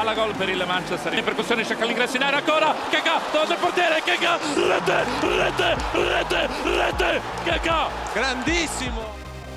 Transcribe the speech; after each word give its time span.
Palla 0.00 0.14
gol 0.14 0.34
per 0.34 0.48
il 0.48 0.64
Manchester. 0.66 1.12
In 1.12 1.22
percussione 1.22 1.62
cerca 1.62 1.84
l'ingresso 1.84 2.16
in 2.16 2.22
area 2.22 2.38
ancora. 2.38 2.74
Kaká 2.88 3.20
davanti 3.30 3.52
al 3.52 3.58
portiere. 3.58 4.00
Kaká 4.00 4.38
rete, 4.54 5.04
rete, 5.20 5.76
rete, 5.92 6.48
rete. 6.64 7.20
Kaká 7.44 7.90
grandissimo. 8.14 9.02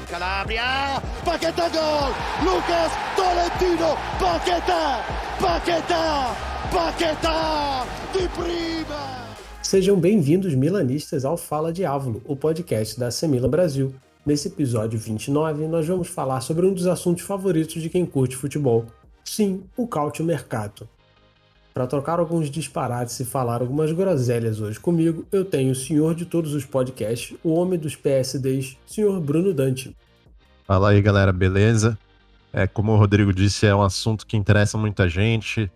Calabria, 0.06 1.02
Paquetá 1.24 1.70
gol, 1.70 2.12
Lucas 2.44 2.92
Tolentino, 3.16 3.96
Paquetá, 4.20 5.06
Paquetá, 5.40 6.36
Paquetá, 6.70 7.86
de 8.12 8.28
prima. 8.28 9.24
Sejam 9.62 9.98
bem-vindos, 9.98 10.54
milanistas, 10.56 11.24
ao 11.24 11.38
Fala 11.38 11.72
Diávolo, 11.72 12.22
o 12.26 12.36
podcast 12.36 13.00
da 13.00 13.10
Semila 13.12 13.48
Brasil. 13.48 13.96
Nesse 14.26 14.50
episódio 14.50 15.00
29, 15.00 15.68
nós 15.68 15.88
vamos 15.88 16.10
falar 16.10 16.42
sobre 16.42 16.66
um 16.66 16.74
dos 16.74 16.86
assuntos 16.86 17.24
favoritos 17.24 17.82
de 17.82 17.88
quem 17.90 18.06
curte 18.06 18.36
futebol. 18.36 18.86
Sim, 19.24 19.64
o 19.76 19.88
Cautio 19.88 20.26
Mercato. 20.26 20.88
Para 21.74 21.88
trocar 21.88 22.20
alguns 22.20 22.52
disparates 22.52 23.20
e 23.20 23.26
falar 23.26 23.62
algumas 23.62 23.92
groselhas 23.92 24.62
hoje 24.62 24.80
comigo, 24.80 25.26
eu 25.32 25.44
tenho 25.44 25.72
o 25.72 25.76
senhor 25.76 26.14
de 26.14 26.26
todos 26.26 26.54
os 26.54 26.66
podcasts, 26.66 27.36
o 27.44 27.54
homem 27.54 27.80
dos 27.80 27.96
PSDs, 27.96 28.78
senhor 28.86 29.20
Bruno 29.20 29.54
Dante. 29.54 29.96
Fala 30.66 30.92
aí, 30.92 31.02
galera, 31.02 31.34
beleza? 31.34 31.98
É, 32.52 32.68
como 32.68 32.92
o 32.92 32.96
Rodrigo 32.96 33.34
disse, 33.34 33.66
é 33.66 33.74
um 33.74 33.82
assunto 33.82 34.28
que 34.28 34.38
interessa 34.38 34.78
muita 34.78 35.10
gente. 35.10 35.72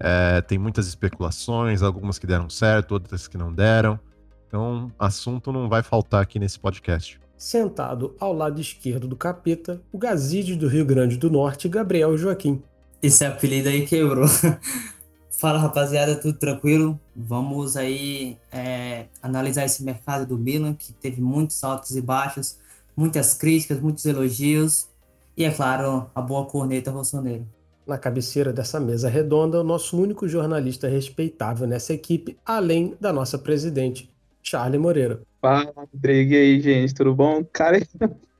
É, 0.00 0.40
tem 0.40 0.56
muitas 0.56 0.88
especulações, 0.88 1.82
algumas 1.82 2.18
que 2.18 2.26
deram 2.26 2.48
certo, 2.48 2.92
outras 2.92 3.28
que 3.28 3.36
não 3.36 3.52
deram. 3.52 4.00
Então, 4.48 4.90
assunto 4.98 5.52
não 5.52 5.68
vai 5.68 5.82
faltar 5.82 6.22
aqui 6.22 6.38
nesse 6.38 6.58
podcast. 6.58 7.20
Sentado 7.36 8.16
ao 8.18 8.32
lado 8.32 8.60
esquerdo 8.60 9.06
do 9.06 9.16
capeta, 9.16 9.82
o 9.92 9.98
Gazide 9.98 10.56
do 10.56 10.66
Rio 10.66 10.84
Grande 10.84 11.18
do 11.18 11.30
Norte, 11.30 11.68
Gabriel 11.68 12.16
Joaquim. 12.16 12.62
Esse 13.02 13.24
apelido 13.24 13.68
aí 13.68 13.86
quebrou. 13.86 14.28
Fala 15.30 15.58
rapaziada, 15.58 16.14
tudo 16.14 16.38
tranquilo? 16.38 17.00
Vamos 17.16 17.76
aí 17.76 18.38
é, 18.52 19.06
analisar 19.20 19.64
esse 19.64 19.82
mercado 19.82 20.24
do 20.24 20.38
Milan, 20.38 20.74
que 20.74 20.92
teve 20.92 21.20
muitos 21.20 21.64
altos 21.64 21.96
e 21.96 22.00
baixos, 22.00 22.58
muitas 22.96 23.34
críticas, 23.34 23.80
muitos 23.80 24.04
elogios 24.04 24.88
e, 25.36 25.44
é 25.44 25.50
claro, 25.50 26.10
a 26.14 26.20
boa 26.20 26.46
corneta 26.46 26.90
rossoneira. 26.90 27.44
Na 27.86 27.98
cabeceira 27.98 28.52
dessa 28.52 28.78
mesa 28.78 29.08
redonda, 29.08 29.60
o 29.60 29.64
nosso 29.64 30.00
único 30.00 30.28
jornalista 30.28 30.86
respeitável 30.86 31.66
nessa 31.66 31.92
equipe, 31.92 32.38
além 32.44 32.96
da 33.00 33.12
nossa 33.12 33.38
presidente, 33.38 34.08
Charlie 34.42 34.78
Moreira. 34.78 35.22
Fala, 35.40 35.72
Rodrigo, 35.74 36.32
e 36.32 36.36
aí, 36.36 36.60
gente, 36.60 36.94
tudo 36.94 37.14
bom? 37.14 37.44
Cara, 37.52 37.80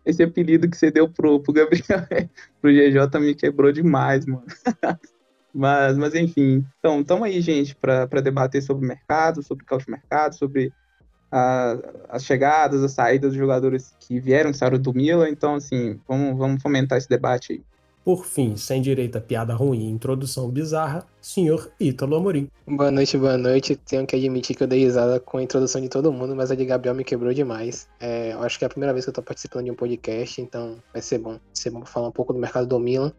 esse 0.04 0.22
apelido 0.22 0.68
que 0.68 0.76
você 0.76 0.90
deu 0.90 1.08
pro, 1.08 1.40
pro 1.40 1.52
Gabriel, 1.52 1.84
pro 2.60 2.70
GJ 2.70 3.20
me 3.20 3.34
quebrou 3.34 3.72
demais, 3.72 4.26
mano. 4.26 4.44
mas, 5.54 5.96
mas 5.96 6.14
enfim, 6.14 6.66
então, 6.78 7.00
estamos 7.00 7.24
aí, 7.24 7.40
gente, 7.40 7.74
para 7.76 8.20
debater 8.20 8.62
sobre 8.62 8.84
o 8.84 8.88
mercado, 8.88 9.42
sobre 9.42 9.64
o 9.64 9.90
mercado, 9.90 10.34
sobre 10.34 10.72
a, 11.30 11.78
as 12.10 12.24
chegadas, 12.24 12.82
as 12.82 12.92
saídas 12.92 13.30
dos 13.30 13.38
jogadores 13.38 13.94
que 14.00 14.20
vieram, 14.20 14.52
saíram 14.52 14.78
do 14.78 14.92
Milan. 14.92 15.28
Então, 15.30 15.54
assim, 15.54 15.98
vamos, 16.06 16.36
vamos 16.36 16.62
fomentar 16.62 16.98
esse 16.98 17.08
debate 17.08 17.52
aí. 17.52 17.62
Por 18.04 18.26
fim, 18.26 18.56
sem 18.56 18.82
direito 18.82 19.16
a 19.16 19.20
piada 19.20 19.54
ruim 19.54 19.86
e 19.86 19.90
introdução 19.90 20.50
bizarra, 20.50 21.06
senhor 21.20 21.70
Ítalo 21.78 22.16
Amorim. 22.16 22.48
Boa 22.66 22.90
noite, 22.90 23.16
boa 23.16 23.38
noite. 23.38 23.76
Tenho 23.76 24.04
que 24.04 24.16
admitir 24.16 24.56
que 24.56 24.64
eu 24.64 24.66
dei 24.66 24.80
risada 24.80 25.20
com 25.20 25.38
a 25.38 25.42
introdução 25.42 25.80
de 25.80 25.88
todo 25.88 26.12
mundo, 26.12 26.34
mas 26.34 26.50
a 26.50 26.56
de 26.56 26.64
Gabriel 26.64 26.96
me 26.96 27.04
quebrou 27.04 27.32
demais. 27.32 27.88
É, 28.00 28.32
eu 28.32 28.42
acho 28.42 28.58
que 28.58 28.64
é 28.64 28.66
a 28.66 28.68
primeira 28.68 28.92
vez 28.92 29.04
que 29.04 29.10
eu 29.10 29.14
tô 29.14 29.22
participando 29.22 29.66
de 29.66 29.70
um 29.70 29.76
podcast, 29.76 30.40
então 30.40 30.78
vai 30.92 31.00
ser 31.00 31.18
bom. 31.18 31.30
Vai 31.30 31.40
ser 31.54 31.70
bom 31.70 31.84
falar 31.84 32.08
um 32.08 32.12
pouco 32.12 32.32
do 32.32 32.40
mercado 32.40 32.66
do 32.66 32.80
Milan, 32.80 33.12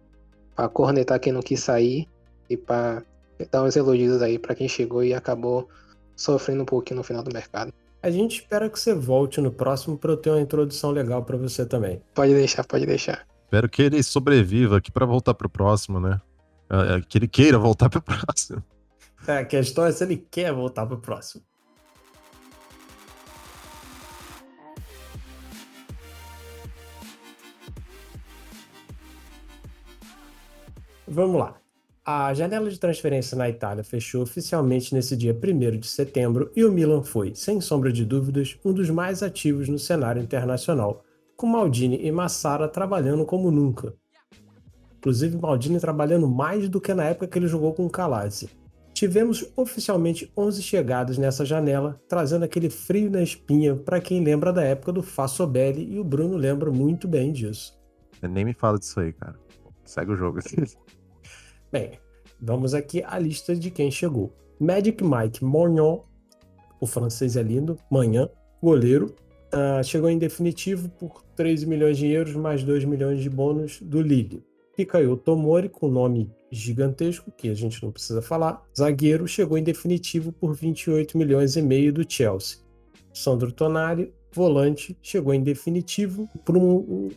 pra 0.53 0.67
cornetar 0.67 1.17
quem 1.17 1.31
não 1.31 1.41
quis 1.41 1.61
sair 1.61 2.05
e 2.49 2.57
pra 2.57 3.03
dar 3.49 3.63
uns 3.63 3.77
elogios 3.77 4.21
aí 4.21 4.37
para 4.37 4.53
quem 4.53 4.67
chegou 4.67 5.01
e 5.01 5.13
acabou 5.13 5.69
sofrendo 6.13 6.63
um 6.63 6.65
pouquinho 6.65 6.97
no 6.97 7.03
final 7.03 7.23
do 7.23 7.33
mercado. 7.33 7.71
A 8.01 8.11
gente 8.11 8.41
espera 8.41 8.69
que 8.69 8.77
você 8.77 8.93
volte 8.93 9.39
no 9.39 9.49
próximo 9.49 9.97
para 9.97 10.11
eu 10.11 10.17
ter 10.17 10.29
uma 10.29 10.41
introdução 10.41 10.91
legal 10.91 11.23
para 11.23 11.37
você 11.37 11.65
também. 11.65 12.01
Pode 12.13 12.33
deixar, 12.33 12.65
pode 12.65 12.85
deixar. 12.85 13.25
Espero 13.53 13.69
que 13.69 13.83
ele 13.83 14.01
sobreviva 14.01 14.77
aqui 14.77 14.91
para 14.91 15.05
voltar 15.05 15.35
pro 15.35 15.47
próximo, 15.47 15.99
né? 15.99 16.19
É, 16.67 16.95
é, 16.95 17.01
que 17.01 17.19
ele 17.19 17.27
queira 17.27 17.59
voltar 17.59 17.87
pro 17.87 18.01
próximo. 18.01 18.63
É, 19.27 19.37
a 19.37 19.45
questão 19.45 19.85
é 19.85 19.91
se 19.91 20.03
ele 20.03 20.17
quer 20.17 20.51
voltar 20.51 20.87
pro 20.87 20.97
próximo. 20.97 21.43
Vamos 31.07 31.39
lá. 31.39 31.55
A 32.03 32.33
janela 32.33 32.71
de 32.71 32.79
transferência 32.79 33.37
na 33.37 33.47
Itália 33.47 33.83
fechou 33.83 34.23
oficialmente 34.23 34.95
nesse 34.95 35.15
dia 35.15 35.31
1 35.31 35.77
de 35.77 35.85
setembro 35.85 36.51
e 36.55 36.65
o 36.65 36.71
Milan 36.71 37.03
foi, 37.03 37.35
sem 37.35 37.61
sombra 37.61 37.93
de 37.93 38.03
dúvidas, 38.03 38.57
um 38.65 38.73
dos 38.73 38.89
mais 38.89 39.21
ativos 39.21 39.69
no 39.69 39.77
cenário 39.77 40.23
internacional, 40.23 41.05
com 41.43 41.47
Maldini 41.47 41.99
e 42.01 42.09
Massara 42.09 42.69
trabalhando 42.69 43.25
como 43.25 43.51
nunca. 43.51 43.93
Inclusive, 44.97 45.37
Maldini 45.37 45.77
trabalhando 45.77 46.25
mais 46.25 46.69
do 46.69 46.79
que 46.79 46.93
na 46.93 47.03
época 47.03 47.27
que 47.27 47.37
ele 47.37 47.49
jogou 47.49 47.73
com 47.73 47.85
o 47.85 47.89
Calazzi. 47.89 48.49
Tivemos 48.93 49.51
oficialmente 49.57 50.31
11 50.37 50.61
chegadas 50.61 51.17
nessa 51.17 51.43
janela, 51.43 52.01
trazendo 52.07 52.45
aquele 52.45 52.69
frio 52.69 53.11
na 53.11 53.21
espinha 53.21 53.75
para 53.75 53.99
quem 53.99 54.23
lembra 54.23 54.53
da 54.53 54.63
época 54.63 54.93
do 54.93 55.03
Fassobelli 55.03 55.93
e 55.93 55.99
o 55.99 56.03
Bruno 56.05 56.37
lembra 56.37 56.71
muito 56.71 57.09
bem 57.09 57.33
disso. 57.33 57.77
nem 58.21 58.45
me 58.45 58.53
fala 58.53 58.79
disso 58.79 59.01
aí, 59.01 59.11
cara. 59.11 59.37
Segue 59.83 60.13
o 60.13 60.15
jogo. 60.15 60.39
bem, 61.69 61.99
vamos 62.41 62.73
aqui 62.73 63.03
à 63.03 63.19
lista 63.19 63.53
de 63.53 63.69
quem 63.69 63.91
chegou. 63.91 64.33
Magic 64.57 65.03
Mike 65.03 65.43
Morgnon, 65.43 66.05
o 66.79 66.87
francês 66.87 67.35
é 67.35 67.43
lindo, 67.43 67.77
manhã, 67.91 68.29
goleiro, 68.61 69.13
uh, 69.53 69.83
chegou 69.83 70.09
em 70.09 70.17
definitivo 70.17 70.89
por 70.89 71.23
13 71.35 71.65
milhões 71.65 71.97
de 71.97 72.07
euros 72.07 72.35
mais 72.35 72.63
2 72.63 72.85
milhões 72.85 73.21
de 73.21 73.29
bônus 73.29 73.79
do 73.81 74.01
Lille. 74.01 74.43
Pikaio 74.75 75.15
Tomori, 75.15 75.69
com 75.69 75.87
nome 75.87 76.31
gigantesco, 76.51 77.31
que 77.31 77.49
a 77.49 77.53
gente 77.53 77.81
não 77.83 77.91
precisa 77.91 78.21
falar, 78.21 78.63
zagueiro, 78.75 79.27
chegou 79.27 79.57
em 79.57 79.63
definitivo 79.63 80.31
por 80.31 80.55
28 80.55 81.17
milhões 81.17 81.55
e 81.55 81.61
meio 81.61 81.93
do 81.93 82.03
Chelsea. 82.07 82.57
Sandro 83.13 83.51
Tonari, 83.51 84.11
volante, 84.31 84.97
chegou 85.01 85.33
em 85.33 85.43
definitivo 85.43 86.27
por 86.43 86.57
um, 86.57 86.77
um 86.77 87.09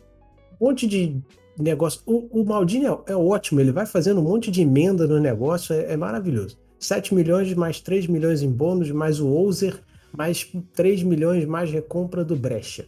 monte 0.61 0.87
de 0.87 1.19
negócio. 1.57 2.01
O, 2.05 2.41
o 2.41 2.45
Maldini 2.45 2.85
é, 2.85 2.97
é, 3.07 3.15
ótimo, 3.15 3.59
ele 3.59 3.71
vai 3.71 3.87
fazendo 3.87 4.19
um 4.19 4.23
monte 4.23 4.51
de 4.51 4.61
emenda 4.61 5.07
no 5.07 5.19
negócio, 5.19 5.73
é, 5.73 5.93
é 5.93 5.97
maravilhoso. 5.97 6.59
7 6.79 7.15
milhões 7.15 7.51
mais 7.55 7.81
3 7.81 8.05
milhões 8.05 8.43
em 8.43 8.51
bônus, 8.51 8.91
mais 8.91 9.19
o 9.19 9.27
Ouser 9.27 9.81
mais 10.15 10.51
3 10.73 11.03
milhões 11.03 11.45
mais 11.45 11.71
recompra 11.71 12.23
do 12.23 12.35
Brecha. 12.35 12.85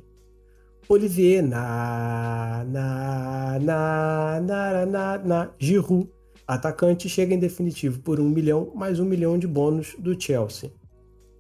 Olivier, 0.87 1.43
na, 1.43 2.65
na, 2.67 3.59
na, 3.59 4.41
na, 4.41 4.85
na, 4.87 5.17
na, 5.19 5.51
Giroud, 5.59 6.09
atacante, 6.47 7.07
chega 7.07 7.35
em 7.35 7.37
definitivo 7.37 7.99
por 7.99 8.19
1 8.19 8.27
milhão, 8.27 8.71
mais 8.73 8.99
1 8.99 9.05
milhão 9.05 9.37
de 9.37 9.45
bônus 9.45 9.95
do 9.99 10.19
Chelsea. 10.19 10.71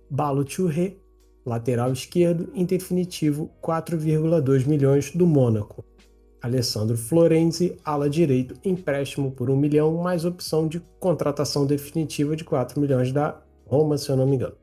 Balo 0.07 0.45
Touré, 0.45 0.97
lateral 1.43 1.91
esquerdo, 1.91 2.51
em 2.53 2.63
definitivo 2.63 3.49
4,2 3.59 4.67
milhões 4.67 5.11
do 5.11 5.25
Mônaco. 5.25 5.83
Alessandro 6.41 6.95
Florenzi, 6.95 7.75
ala 7.83 8.07
direito, 8.07 8.55
empréstimo 8.63 9.31
por 9.31 9.49
1 9.49 9.57
milhão, 9.57 9.97
mais 9.97 10.25
opção 10.25 10.67
de 10.67 10.79
contratação 10.99 11.65
definitiva 11.65 12.35
de 12.35 12.43
4 12.43 12.79
milhões 12.79 13.11
da 13.11 13.41
Roma, 13.65 13.97
se 13.97 14.09
eu 14.09 14.15
não 14.15 14.27
me 14.27 14.35
engano. 14.35 14.55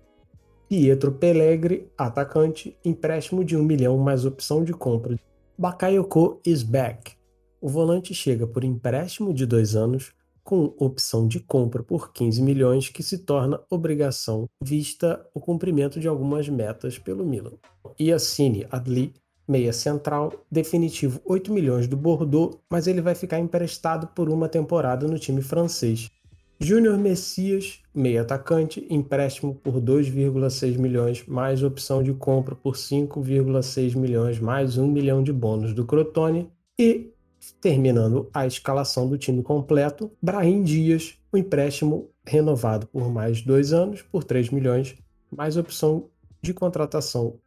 Pietro 0.69 1.13
Pellegri, 1.13 1.89
atacante, 1.97 2.77
empréstimo 2.85 3.45
de 3.45 3.57
1 3.57 3.63
milhão 3.63 3.97
mais 3.99 4.25
opção 4.25 4.65
de 4.65 4.73
compra. 4.73 5.17
Bakayoko 5.57 6.41
is 6.45 6.65
back. 6.65 7.13
O 7.61 7.69
volante 7.69 8.13
chega 8.13 8.49
por 8.49 8.65
empréstimo 8.65 9.33
de 9.33 9.47
dois 9.47 9.77
anos, 9.77 10.13
com 10.43 10.75
opção 10.77 11.29
de 11.29 11.39
compra 11.39 11.85
por 11.85 12.13
15 12.13 12.43
milhões, 12.43 12.89
que 12.89 13.01
se 13.01 13.19
torna 13.19 13.61
obrigação, 13.71 14.47
vista 14.61 15.25
o 15.33 15.39
cumprimento 15.39 16.01
de 16.01 16.09
algumas 16.09 16.49
metas 16.49 16.99
pelo 16.99 17.25
Milan. 17.25 17.53
Yassine 18.01 18.67
Adli, 18.69 19.15
meia 19.47 19.73
central, 19.73 20.33
definitivo 20.51 21.21
8 21.25 21.53
milhões 21.53 21.87
do 21.87 21.97
Bordeaux, 21.97 22.59
mas 22.69 22.89
ele 22.89 23.01
vai 23.01 23.15
ficar 23.15 23.39
emprestado 23.39 24.09
por 24.09 24.29
uma 24.29 24.49
temporada 24.49 25.07
no 25.07 25.17
time 25.17 25.43
francês. 25.43 26.11
Júnior 26.59 26.97
Messias, 26.97 27.83
meio 27.95 28.23
atacante, 28.23 28.87
empréstimo 28.89 29.55
por 29.55 29.75
2,6 29.75 30.79
milhões, 30.79 31.25
mais 31.27 31.63
opção 31.63 32.03
de 32.03 32.15
compra 32.15 32.55
por 32.55 32.75
5,6 32.77 33.95
milhões, 33.95 34.41
mais 34.41 34.79
1 34.79 34.87
milhão 34.87 35.23
de 35.23 35.35
bônus 35.35 35.75
do 35.75 35.85
Crotone. 35.85 36.51
E, 36.79 37.13
terminando 37.61 38.31
a 38.33 38.47
escalação 38.47 39.07
do 39.07 39.19
time 39.19 39.43
completo, 39.43 40.11
Brahim 40.21 40.63
Dias, 40.63 41.19
o 41.31 41.37
um 41.37 41.41
empréstimo 41.41 42.11
renovado 42.25 42.87
por 42.87 43.11
mais 43.13 43.43
dois 43.43 43.75
anos, 43.75 44.01
por 44.01 44.25
3 44.25 44.49
milhões, 44.49 44.97
mais 45.31 45.59
opção 45.59 46.09
de 46.41 46.55
contratação 46.55 47.39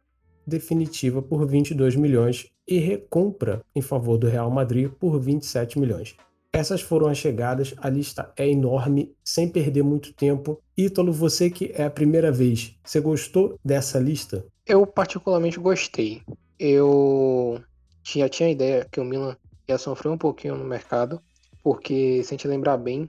definitiva 0.46 1.20
por 1.20 1.46
22 1.46 1.96
milhões 1.96 2.46
e 2.66 2.78
recompra 2.78 3.60
em 3.74 3.82
favor 3.82 4.16
do 4.16 4.28
Real 4.28 4.50
Madrid 4.50 4.88
por 4.88 5.18
27 5.18 5.80
milhões. 5.80 6.16
Essas 6.52 6.80
foram 6.80 7.06
as 7.06 7.16
chegadas, 7.16 7.74
a 7.78 7.88
lista 7.88 8.32
é 8.36 8.48
enorme, 8.48 9.14
sem 9.24 9.48
perder 9.48 9.84
muito 9.84 10.12
tempo. 10.12 10.60
Ítalo, 10.76 11.12
você 11.12 11.48
que 11.48 11.72
é 11.74 11.84
a 11.84 11.90
primeira 11.90 12.32
vez, 12.32 12.76
você 12.84 13.00
gostou 13.00 13.56
dessa 13.64 14.00
lista? 14.00 14.44
Eu 14.66 14.84
particularmente 14.84 15.60
gostei. 15.60 16.22
Eu 16.58 17.62
tinha 18.02 18.50
ideia 18.50 18.86
que 18.90 19.00
o 19.00 19.04
Milan 19.04 19.36
ia 19.68 19.78
sofrer 19.78 20.10
um 20.10 20.18
pouquinho 20.18 20.56
no 20.56 20.64
mercado, 20.64 21.22
porque 21.62 22.22
se 22.24 22.34
a 22.34 22.36
gente 22.36 22.48
lembrar 22.48 22.76
bem, 22.78 23.08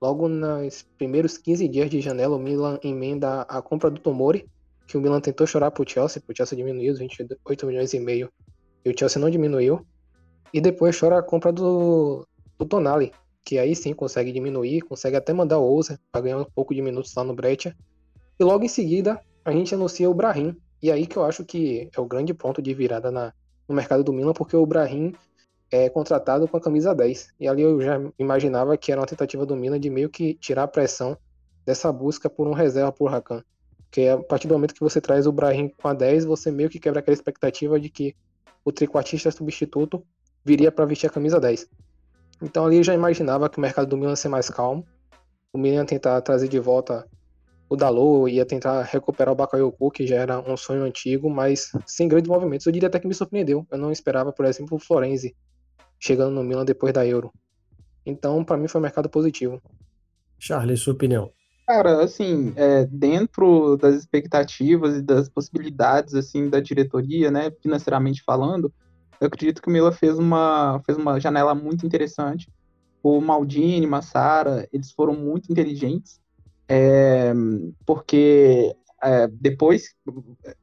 logo 0.00 0.28
nos 0.28 0.82
primeiros 0.96 1.36
15 1.36 1.66
dias 1.66 1.90
de 1.90 2.00
janela, 2.00 2.36
o 2.36 2.40
Milan 2.40 2.78
emenda 2.84 3.42
a 3.42 3.60
compra 3.60 3.90
do 3.90 4.00
Tomori, 4.00 4.48
que 4.86 4.96
o 4.96 5.00
Milan 5.00 5.20
tentou 5.20 5.48
chorar 5.48 5.72
pro 5.72 5.88
Chelsea, 5.88 6.22
pro 6.24 6.34
Chelsea 6.34 6.56
diminuiu 6.56 6.92
os 6.92 7.00
28 7.00 7.66
milhões 7.66 7.92
e 7.92 7.98
meio, 7.98 8.30
e 8.84 8.90
o 8.90 8.94
Chelsea 8.96 9.20
não 9.20 9.28
diminuiu. 9.28 9.84
E 10.54 10.60
depois 10.60 10.98
chora 10.98 11.18
a 11.18 11.22
compra 11.22 11.52
do, 11.52 12.26
do 12.58 12.66
Tonali, 12.66 13.12
que 13.44 13.58
aí 13.58 13.74
sim 13.74 13.94
consegue 13.94 14.32
diminuir, 14.32 14.82
consegue 14.82 15.16
até 15.16 15.32
mandar 15.32 15.58
o 15.58 15.64
Ousa 15.64 15.98
para 16.10 16.22
ganhar 16.22 16.38
um 16.38 16.44
pouco 16.44 16.74
de 16.74 16.82
minutos 16.82 17.14
lá 17.14 17.24
no 17.24 17.34
Breccia. 17.34 17.76
E 18.38 18.44
logo 18.44 18.64
em 18.64 18.68
seguida 18.68 19.20
a 19.44 19.52
gente 19.52 19.74
anuncia 19.74 20.10
o 20.10 20.14
Brahim. 20.14 20.56
E 20.82 20.90
aí 20.92 21.06
que 21.06 21.16
eu 21.16 21.24
acho 21.24 21.44
que 21.44 21.88
é 21.96 22.00
o 22.00 22.06
grande 22.06 22.34
ponto 22.34 22.60
de 22.60 22.74
virada 22.74 23.10
na, 23.10 23.32
no 23.68 23.74
mercado 23.74 24.04
do 24.04 24.12
Milan, 24.12 24.32
porque 24.32 24.56
o 24.56 24.66
Brahim 24.66 25.14
é 25.70 25.88
contratado 25.88 26.46
com 26.48 26.56
a 26.56 26.60
camisa 26.60 26.94
10. 26.94 27.34
E 27.40 27.48
ali 27.48 27.62
eu 27.62 27.80
já 27.80 28.00
imaginava 28.18 28.76
que 28.76 28.92
era 28.92 29.00
uma 29.00 29.06
tentativa 29.06 29.44
do 29.44 29.56
Milan 29.56 29.78
de 29.78 29.90
meio 29.90 30.08
que 30.08 30.34
tirar 30.34 30.64
a 30.64 30.68
pressão 30.68 31.16
dessa 31.64 31.92
busca 31.92 32.28
por 32.28 32.46
um 32.46 32.52
reserva 32.52 32.92
por 32.92 33.10
Rakan. 33.10 33.42
Porque 33.84 34.06
a 34.08 34.18
partir 34.18 34.46
do 34.48 34.54
momento 34.54 34.74
que 34.74 34.80
você 34.80 35.00
traz 35.00 35.26
o 35.26 35.32
Brahim 35.32 35.68
com 35.68 35.88
a 35.88 35.94
10, 35.94 36.24
você 36.24 36.50
meio 36.50 36.68
que 36.68 36.78
quebra 36.78 37.00
aquela 37.00 37.14
expectativa 37.14 37.80
de 37.80 37.88
que 37.88 38.14
o 38.64 38.70
triquartista 38.70 39.30
substituto 39.30 40.04
viria 40.44 40.70
para 40.70 40.84
vestir 40.84 41.06
a 41.06 41.10
camisa 41.10 41.40
10. 41.40 41.66
Então 42.42 42.66
ali 42.66 42.76
eu 42.76 42.84
já 42.84 42.94
imaginava 42.94 43.48
que 43.48 43.58
o 43.58 43.60
mercado 43.60 43.88
do 43.88 43.96
Milan 43.96 44.10
ia 44.10 44.16
ser 44.16 44.28
mais 44.28 44.48
calmo. 44.48 44.86
O 45.52 45.58
Milan 45.58 45.76
ia 45.76 45.84
tentar 45.84 46.20
trazer 46.20 46.48
de 46.48 46.58
volta 46.58 47.06
o 47.68 47.76
Dalot, 47.76 48.32
ia 48.32 48.46
tentar 48.46 48.82
recuperar 48.82 49.32
o 49.32 49.36
Bakayoko, 49.36 49.90
que 49.90 50.06
já 50.06 50.16
era 50.16 50.40
um 50.40 50.56
sonho 50.56 50.84
antigo, 50.84 51.28
mas 51.28 51.70
sem 51.86 52.08
grandes 52.08 52.28
movimentos. 52.28 52.66
Eu 52.66 52.72
diria 52.72 52.88
até 52.88 52.98
que 52.98 53.06
me 53.06 53.14
surpreendeu. 53.14 53.66
Eu 53.70 53.78
não 53.78 53.92
esperava, 53.92 54.32
por 54.32 54.46
exemplo, 54.46 54.76
o 54.76 54.80
Florenzi 54.80 55.36
chegando 56.00 56.34
no 56.34 56.44
Milan 56.44 56.64
depois 56.64 56.92
da 56.92 57.06
Euro. 57.06 57.32
Então, 58.06 58.42
para 58.42 58.56
mim, 58.56 58.68
foi 58.68 58.80
um 58.80 58.82
mercado 58.82 59.08
positivo. 59.10 59.60
Charles, 60.38 60.80
sua 60.80 60.94
opinião? 60.94 61.30
Cara, 61.66 62.02
assim, 62.02 62.54
é, 62.56 62.86
dentro 62.86 63.76
das 63.76 63.94
expectativas 63.94 64.96
e 64.96 65.02
das 65.02 65.28
possibilidades, 65.28 66.14
assim, 66.14 66.48
da 66.48 66.60
diretoria, 66.60 67.30
né, 67.30 67.50
financeiramente 67.60 68.22
falando, 68.24 68.72
eu 69.20 69.26
acredito 69.26 69.60
que 69.60 69.68
o 69.68 69.70
Milan 69.70 69.92
fez 69.92 70.18
uma, 70.18 70.80
fez 70.84 70.96
uma 70.96 71.18
janela 71.18 71.54
muito 71.54 71.86
interessante. 71.86 72.48
O 73.02 73.20
Maldini, 73.20 73.86
Massara, 73.86 74.68
eles 74.72 74.90
foram 74.92 75.14
muito 75.14 75.50
inteligentes, 75.50 76.20
é, 76.68 77.32
porque 77.86 78.74
é, 79.02 79.28
depois, 79.28 79.94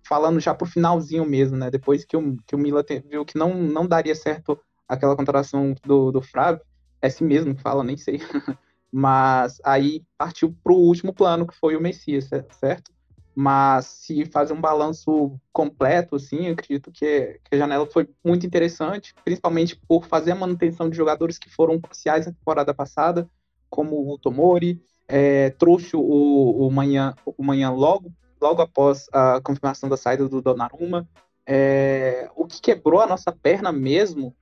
falando 0.07 0.39
já 0.39 0.53
pro 0.53 0.67
finalzinho 0.67 1.25
mesmo, 1.25 1.57
né, 1.57 1.71
depois 1.71 2.03
que 2.03 2.17
o, 2.17 2.37
que 2.45 2.55
o 2.55 2.57
Milan 2.57 2.83
viu 3.09 3.25
que 3.25 3.37
não, 3.37 3.53
não 3.53 3.87
daria 3.87 4.15
certo 4.15 4.59
aquela 4.87 5.15
contratação 5.15 5.73
do, 5.83 6.11
do 6.11 6.21
Flávio, 6.21 6.61
é 7.01 7.07
assim 7.07 7.25
mesmo 7.25 7.55
que 7.55 7.61
fala, 7.61 7.83
nem 7.83 7.97
sei, 7.97 8.19
mas 8.91 9.59
aí 9.63 10.03
partiu 10.17 10.55
pro 10.63 10.75
último 10.75 11.13
plano, 11.13 11.47
que 11.47 11.55
foi 11.55 11.75
o 11.75 11.81
Messias, 11.81 12.29
certo? 12.59 12.91
Mas 13.35 13.85
se 13.85 14.25
fazer 14.25 14.53
um 14.53 14.61
balanço 14.61 15.37
completo, 15.51 16.15
assim, 16.15 16.47
eu 16.47 16.53
acredito 16.53 16.89
que, 16.89 17.39
que, 17.43 17.55
a 17.55 17.57
janela 17.57 17.85
foi 17.85 18.07
muito 18.23 18.45
interessante, 18.45 19.13
principalmente 19.25 19.75
por 19.75 20.05
fazer 20.05 20.31
a 20.31 20.35
manutenção 20.35 20.89
de 20.89 20.95
jogadores 20.95 21.37
que 21.37 21.49
foram 21.49 21.79
cruciais 21.79 22.25
na 22.25 22.31
temporada 22.31 22.73
passada, 22.73 23.29
como 23.69 24.09
o 24.09 24.17
Tomori, 24.17 24.81
é, 25.05 25.49
trouxe 25.51 25.97
o, 25.97 26.01
o, 26.01 26.71
manhã, 26.71 27.13
o 27.25 27.43
manhã 27.43 27.71
logo, 27.71 28.09
logo 28.41 28.61
após 28.61 29.07
a 29.11 29.41
confirmação 29.41 29.89
da 29.89 29.97
saída 29.97 30.29
do 30.29 30.41
Donnarumma. 30.41 31.05
É, 31.45 32.29
o 32.35 32.45
que 32.47 32.61
quebrou 32.61 33.01
a 33.01 33.07
nossa 33.07 33.33
perna 33.33 33.71
mesmo, 33.71 34.33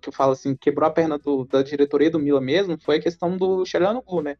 que 0.00 0.10
eu 0.10 0.12
falo 0.12 0.32
assim, 0.32 0.54
quebrou 0.54 0.86
a 0.86 0.92
perna 0.92 1.18
do, 1.18 1.44
da 1.44 1.62
diretoria 1.62 2.10
do 2.10 2.18
Milan 2.18 2.42
mesmo, 2.42 2.78
foi 2.78 2.96
a 2.98 3.02
questão 3.02 3.36
do 3.36 3.64
Xeranoglu, 3.64 4.22
né? 4.22 4.36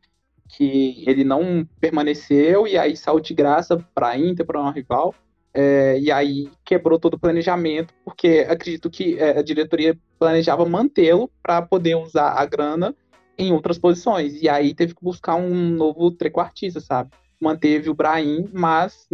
Que 0.49 1.05
ele 1.07 1.25
não 1.25 1.67
permaneceu 1.81 2.67
e 2.67 2.77
aí 2.79 2.97
saiu 2.97 3.21
de 3.21 3.35
graça 3.35 3.77
para 3.95 4.09
a 4.09 4.19
Inter, 4.19 4.47
para 4.47 4.61
uma 4.61 4.73
rival. 4.73 5.15
É, 5.53 5.99
e 5.99 6.13
aí 6.13 6.51
quebrou 6.65 6.99
todo 6.99 7.15
o 7.15 7.19
planejamento, 7.19 7.95
porque 8.05 8.47
acredito 8.49 8.91
que 8.91 9.19
é, 9.19 9.39
a 9.39 9.43
diretoria 9.43 9.99
planejava 10.19 10.67
mantê-lo 10.67 11.31
para 11.43 11.63
poder 11.63 11.95
usar 11.95 12.33
a 12.33 12.45
grana 12.45 12.95
em 13.39 13.53
outras 13.53 13.79
posições. 13.79 14.43
E 14.43 14.49
aí 14.49 14.75
teve 14.75 14.95
que 14.95 15.03
buscar 15.03 15.35
um 15.37 15.71
novo 15.71 16.11
trequartista, 16.11 16.81
sabe? 16.81 17.11
Manteve 17.41 17.89
o 17.89 17.95
Brahim, 17.95 18.49
mas 18.53 19.09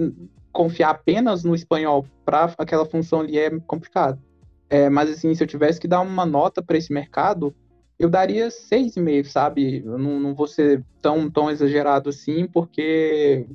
confiar 0.53 0.91
apenas 0.91 1.45
no 1.45 1.55
espanhol 1.55 2.05
para 2.25 2.53
aquela 2.59 2.85
função 2.85 3.21
ali 3.21 3.39
é 3.39 3.51
complicado. 3.61 4.21
É, 4.69 4.89
mas 4.89 5.11
assim, 5.11 5.35
se 5.35 5.43
eu 5.43 5.47
tivesse 5.47 5.79
que 5.79 5.87
dar 5.87 6.01
uma 6.01 6.27
nota 6.27 6.63
para 6.63 6.77
esse 6.77 6.93
mercado, 6.93 7.55
eu 7.99 8.09
daria 8.09 8.49
6,5, 8.49 9.25
sabe? 9.27 9.83
Eu 9.85 9.99
não, 9.99 10.19
não 10.19 10.35
vou 10.35 10.47
ser 10.47 10.85
tão, 11.01 11.31
tão 11.31 11.51
exagerado 11.51 12.11
assim, 12.11 12.47
porque 12.47 13.47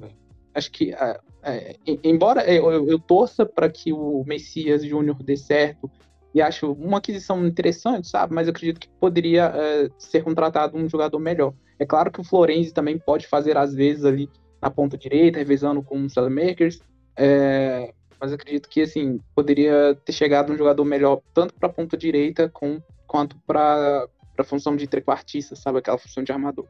acho 0.53 0.71
que, 0.71 0.93
é, 0.93 1.19
é, 1.43 1.75
embora 2.03 2.49
eu, 2.51 2.87
eu, 2.87 2.99
torça 2.99 3.45
para 3.45 3.69
que 3.69 3.93
o 3.93 4.23
Messias 4.25 4.83
Júnior 4.83 5.21
dê 5.21 5.37
certo, 5.37 5.89
e 6.33 6.41
acho 6.41 6.71
uma 6.73 6.97
aquisição 6.97 7.45
interessante, 7.45 8.07
sabe? 8.07 8.33
Mas 8.33 8.47
eu 8.47 8.51
acredito 8.51 8.79
que 8.79 8.89
poderia 8.99 9.51
é, 9.55 9.89
ser 9.97 10.23
contratado 10.23 10.77
um 10.77 10.87
jogador 10.87 11.19
melhor. 11.19 11.53
É 11.79 11.85
claro 11.85 12.11
que 12.11 12.21
o 12.21 12.23
Florenzi 12.23 12.73
também 12.73 12.97
pode 12.97 13.27
fazer, 13.27 13.57
às 13.57 13.73
vezes, 13.73 14.05
ali 14.05 14.29
na 14.61 14.69
ponta 14.69 14.97
direita, 14.97 15.39
revezando 15.39 15.81
com 15.81 16.03
os 16.03 16.13
Salamakers, 16.13 16.79
é, 17.15 17.93
mas 18.19 18.33
acredito 18.33 18.67
que, 18.69 18.81
assim, 18.81 19.19
poderia 19.35 19.97
ter 20.05 20.11
chegado 20.11 20.51
um 20.51 20.57
jogador 20.57 20.83
melhor 20.83 21.21
tanto 21.33 21.53
para 21.53 21.69
a 21.69 21.73
ponta 21.73 21.95
direita 21.95 22.49
com, 22.49 22.81
quanto 23.05 23.37
para 23.45 24.07
para 24.37 24.45
a 24.45 24.47
função 24.47 24.75
de 24.75 24.85
trequartista, 24.85 25.55
sabe? 25.55 25.79
Aquela 25.79 25.97
função 25.97 26.23
de 26.23 26.31
armador. 26.31 26.67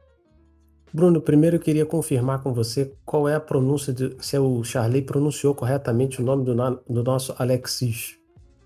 Bruno, 0.90 1.20
primeiro 1.20 1.56
eu 1.56 1.60
queria 1.60 1.84
confirmar 1.84 2.42
com 2.42 2.54
você 2.54 2.94
qual 3.04 3.28
é 3.28 3.34
a 3.34 3.40
pronúncia, 3.40 3.92
de, 3.92 4.16
se 4.20 4.38
o 4.38 4.64
Charley 4.64 5.02
pronunciou 5.02 5.54
corretamente 5.54 6.22
o 6.22 6.24
nome 6.24 6.46
do, 6.46 6.54
do 6.88 7.04
nosso 7.04 7.34
Alexis. 7.38 8.16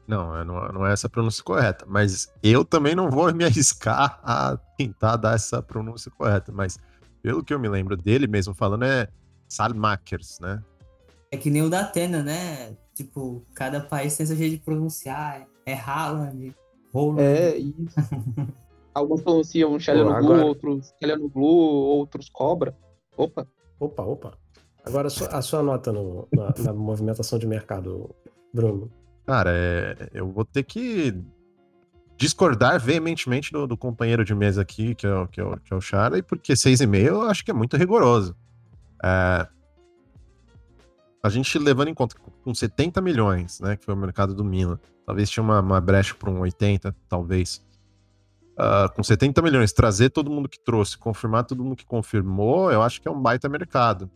Não, 0.06 0.36
é, 0.36 0.44
não, 0.44 0.68
não 0.68 0.86
é 0.86 0.92
essa 0.92 1.08
a 1.08 1.10
pronúncia 1.10 1.42
correta, 1.42 1.84
mas 1.88 2.32
eu 2.42 2.64
também 2.64 2.94
não 2.94 3.10
vou 3.10 3.32
me 3.34 3.42
arriscar 3.44 4.20
a 4.22 4.56
tentar 4.78 5.16
dar 5.16 5.34
essa 5.34 5.60
pronúncia 5.60 6.12
correta, 6.16 6.52
mas 6.52 6.78
pelo 7.20 7.42
que 7.42 7.52
eu 7.52 7.58
me 7.58 7.68
lembro 7.68 7.96
dele 7.96 8.28
mesmo 8.28 8.54
falando 8.54 8.84
é 8.84 9.08
Salmakers, 9.48 10.38
né? 10.40 10.62
É 11.28 11.36
que 11.36 11.50
nem 11.50 11.62
o 11.62 11.70
da 11.70 11.80
Atena, 11.80 12.22
né? 12.22 12.76
Tipo, 12.94 13.44
cada 13.52 13.80
país 13.80 14.16
tem 14.16 14.26
seu 14.26 14.36
jeito 14.36 14.52
de 14.52 14.62
pronunciar. 14.62 15.46
É 15.64 15.74
Haaland, 15.74 16.54
Roland. 16.92 17.22
É, 17.22 17.56
isso. 17.56 17.94
Alguns 18.94 19.22
pronunciam 19.22 19.78
Xeliano 19.78 20.10
agora... 20.10 20.44
outros 20.44 20.92
Xeliano 20.98 21.28
Blue, 21.28 21.46
outros 21.46 22.28
Cobra. 22.28 22.76
Opa. 23.16 23.46
Opa, 23.78 24.02
opa. 24.02 24.38
Agora 24.84 25.08
a 25.08 25.42
sua 25.42 25.62
nota 25.62 25.92
no, 25.92 26.28
na, 26.32 26.54
na, 26.58 26.72
movimentação 26.72 27.38
de 27.38 27.46
mercado, 27.46 28.14
Bruno. 28.52 28.90
Cara, 29.24 29.50
é, 29.52 30.10
eu 30.12 30.30
vou 30.30 30.44
ter 30.44 30.64
que 30.64 31.14
discordar 32.16 32.80
veementemente 32.80 33.52
do, 33.52 33.66
do, 33.66 33.76
companheiro 33.76 34.24
de 34.24 34.34
mesa 34.34 34.62
aqui, 34.62 34.94
que 34.94 35.06
é, 35.06 35.14
o, 35.14 35.28
que 35.28 35.40
é 35.40 35.44
o, 35.44 35.56
que 35.58 35.72
é 35.72 35.76
o 35.76 35.80
Charlie, 35.80 36.22
porque 36.22 36.52
6,5 36.52 36.96
eu 36.96 37.22
acho 37.22 37.44
que 37.44 37.50
é 37.50 37.54
muito 37.54 37.76
rigoroso. 37.76 38.36
É, 39.04 39.46
a 41.22 41.28
gente 41.28 41.56
levando 41.58 41.88
em 41.88 41.94
conta 41.94 42.16
com 42.18 42.54
70 42.54 43.00
milhões, 43.00 43.60
né, 43.60 43.76
que 43.76 43.84
foi 43.84 43.94
o 43.94 43.96
mercado 43.96 44.34
do 44.34 44.44
Milan, 44.44 44.78
talvez 45.06 45.30
tinha 45.30 45.42
uma, 45.42 45.60
uma 45.60 45.80
brecha 45.80 46.14
para 46.14 46.30
um 46.30 46.40
80, 46.40 46.94
talvez 47.08 47.64
uh, 48.62 48.92
com 48.94 49.02
70 49.02 49.42
milhões, 49.42 49.72
trazer 49.72 50.10
todo 50.10 50.30
mundo 50.30 50.48
que 50.48 50.58
trouxe, 50.58 50.96
confirmar 50.96 51.44
todo 51.44 51.62
mundo 51.62 51.76
que 51.76 51.84
confirmou, 51.84 52.70
eu 52.70 52.82
acho 52.82 53.00
que 53.00 53.08
é 53.08 53.10
um 53.10 53.20
baita 53.20 53.48
mercado. 53.48 54.10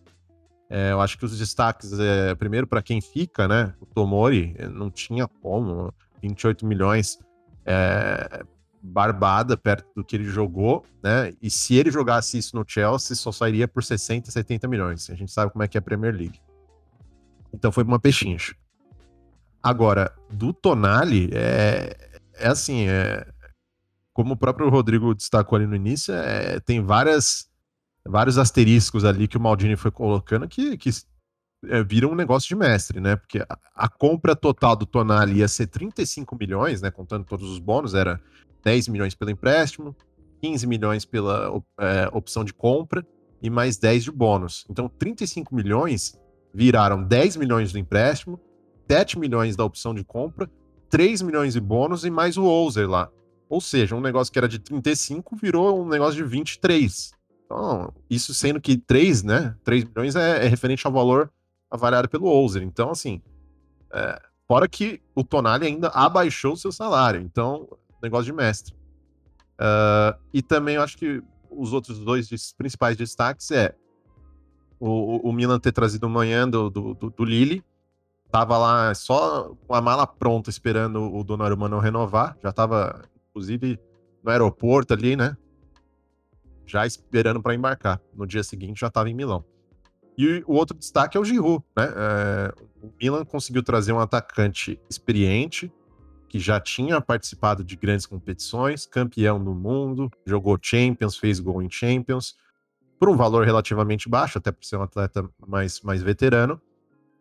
É, 0.69 0.91
eu 0.91 1.01
acho 1.01 1.17
que 1.17 1.25
os 1.25 1.39
destaques, 1.39 1.99
é, 1.99 2.35
primeiro 2.35 2.67
para 2.67 2.83
quem 2.83 3.01
fica, 3.01 3.47
né? 3.47 3.73
O 3.81 3.87
Tomori 3.87 4.55
eh, 4.59 4.69
não 4.69 4.91
tinha 4.91 5.29
como, 5.29 5.95
28 6.21 6.67
milhões, 6.67 7.19
é, 7.65 8.45
barbada 8.83 9.57
perto 9.57 9.87
do 9.95 10.05
que 10.05 10.17
ele 10.17 10.25
jogou, 10.25 10.85
né? 11.03 11.33
E 11.41 11.51
se 11.51 11.77
ele 11.77 11.91
jogasse 11.91 12.37
isso 12.37 12.57
no 12.57 12.65
Chelsea, 12.67 13.15
só 13.15 13.31
sairia 13.31 13.69
por 13.69 13.85
60, 13.85 14.29
70 14.29 14.67
milhões. 14.67 15.09
A 15.09 15.15
gente 15.15 15.31
sabe 15.31 15.53
como 15.53 15.63
é 15.63 15.69
que 15.69 15.79
é 15.79 15.81
a 15.81 15.83
Premier 15.83 16.13
League. 16.13 16.41
Então 17.53 17.71
foi 17.71 17.85
uma 17.85 18.01
pechincha. 18.01 18.55
Agora, 19.63 20.13
do 20.31 20.53
Tonali, 20.53 21.31
é, 21.33 21.97
é 22.35 22.49
assim, 22.49 22.89
é, 22.89 23.27
como 24.17 24.33
o 24.33 24.37
próprio 24.37 24.71
Rodrigo 24.71 25.15
destacou 25.15 25.57
ali 25.57 25.67
no 25.67 25.77
início, 25.77 26.15
é, 26.15 26.59
tem 26.61 26.83
várias, 26.83 27.51
vários 28.03 28.39
asteriscos 28.39 29.05
ali 29.05 29.29
que 29.29 29.37
o 29.37 29.41
Maldini 29.41 29.77
foi 29.77 29.91
colocando 29.91 30.49
que, 30.49 30.79
que 30.79 30.89
é, 31.67 31.85
viram 31.85 32.13
um 32.13 32.15
negócio 32.15 32.49
de 32.49 32.57
mestre, 32.57 32.99
né? 32.99 33.17
Porque 33.17 33.41
a, 33.41 33.59
a, 33.75 33.89
compra 33.91 34.35
total 34.35 34.75
do 34.75 34.87
Tonali 34.87 35.41
ia 35.41 35.49
ser 35.49 35.67
35 35.67 36.35
milhões, 36.35 36.81
né? 36.81 36.91
Contando 36.91 37.27
todos 37.27 37.47
os 37.51 37.59
bônus, 37.59 37.93
era 37.93 38.19
10 38.65 38.89
milhões 38.89 39.15
pelo 39.15 39.31
empréstimo, 39.31 39.95
15 40.41 40.67
milhões 40.67 41.05
pela 41.05 41.63
é, 41.79 42.09
opção 42.11 42.43
de 42.43 42.55
compra 42.55 43.07
e 43.43 43.51
mais 43.51 43.77
10 43.77 44.05
de 44.05 44.11
bônus. 44.11 44.65
Então, 44.71 44.89
35 44.89 45.55
milhões 45.55 46.19
viraram 46.55 47.03
10 47.03 47.37
milhões 47.37 47.71
do 47.71 47.79
empréstimo, 47.79 48.41
7 48.91 49.19
milhões 49.19 49.57
da 49.57 49.65
opção 49.65 49.95
de 49.95 50.03
compra, 50.03 50.51
3 50.89 51.21
milhões 51.21 51.53
de 51.53 51.61
bônus 51.61 52.03
e 52.07 52.11
mais 52.11 52.39
o 52.39 52.47
Ozer 52.47 52.89
lá. 52.89 53.11
Ou 53.49 53.61
seja, 53.61 53.95
um 53.95 54.01
negócio 54.01 54.33
que 54.33 54.39
era 54.39 54.49
de 54.49 54.59
35 54.59 55.37
virou 55.37 55.83
um 55.83 55.89
negócio 55.89 56.17
de 56.17 56.25
23. 56.25 57.13
Então, 57.45 57.93
isso 58.11 58.35
sendo 58.35 58.61
que 58.61 58.77
3, 58.77 59.23
né? 59.23 59.57
3 59.63 59.85
milhões 59.85 60.17
é, 60.17 60.45
é 60.45 60.49
referente 60.49 60.87
ao 60.87 60.93
valor 60.93 61.31
avaliado 61.71 62.09
pelo 62.09 62.27
Ozer. 62.27 62.63
Então, 62.63 62.91
assim, 62.91 63.23
é, 63.93 64.21
fora 64.49 64.69
que 64.69 65.01
o 65.15 65.23
Tonali 65.23 65.67
ainda 65.67 65.89
abaixou 65.89 66.55
o 66.55 66.57
seu 66.57 66.73
salário. 66.73 67.21
Então, 67.21 67.69
negócio 68.03 68.27
de 68.27 68.33
mestre. 68.33 68.75
Uh, 69.55 70.19
e 70.33 70.43
também 70.43 70.75
eu 70.77 70.83
acho 70.83 70.99
que 70.99 71.23
os 71.51 71.73
outros 71.73 71.99
dois 71.99 72.53
principais 72.53 72.97
destaques 72.97 73.51
é 73.51 73.75
o, 74.79 75.29
o 75.29 75.33
Milan 75.33 75.59
ter 75.59 75.73
trazido 75.73 76.09
manhã 76.09 76.49
do, 76.49 76.69
do, 76.69 76.95
do, 76.95 77.11
do 77.11 77.25
Lille. 77.25 77.65
Tava 78.31 78.59
lá 78.59 78.95
só 78.95 79.55
com 79.67 79.75
a 79.75 79.81
mala 79.81 80.07
pronta 80.07 80.51
esperando 80.51 81.15
o 81.15 81.25
Donnarumma 81.25 81.69
não 81.69 81.79
renovar. 81.79 82.37
Já 82.43 82.53
tava, 82.53 83.03
inclusive, 83.37 83.79
no 84.25 84.31
aeroporto 84.31 84.95
ali, 84.95 85.15
né? 85.15 85.37
Já 86.65 86.87
esperando 86.87 87.43
para 87.43 87.55
embarcar. 87.55 88.01
No 88.15 88.27
dia 88.27 88.43
seguinte 88.43 88.81
já 88.81 88.91
tava 88.91 89.11
em 89.11 89.15
Milão. 89.15 89.45
E 90.17 90.43
o 90.47 90.55
outro 90.55 90.77
destaque 90.77 91.17
é 91.17 91.21
o 91.21 91.25
Giroud, 91.25 91.63
né? 91.77 91.85
É, 91.95 92.55
o 92.83 92.91
Milan 93.01 93.25
conseguiu 93.27 93.63
trazer 93.63 93.93
um 93.93 94.01
atacante 94.01 94.81
experiente, 94.89 95.71
que 96.29 96.39
já 96.39 96.59
tinha 96.59 97.01
participado 97.01 97.63
de 97.63 97.77
grandes 97.77 98.07
competições, 98.07 98.87
campeão 98.87 99.43
do 99.43 99.55
mundo, 99.55 100.11
jogou 100.25 100.59
Champions, 100.61 101.17
fez 101.17 101.39
gol 101.39 101.63
em 101.63 101.71
Champions, 101.71 102.35
por 102.99 103.11
um 103.11 103.17
valor 103.17 103.45
relativamente 103.45 104.09
baixo, 104.09 104.39
até 104.39 104.51
por 104.51 104.65
ser 104.65 104.77
um 104.77 104.83
atleta 104.83 105.29
mais, 105.47 105.83
mais 105.83 106.03
veterano, 106.03 106.61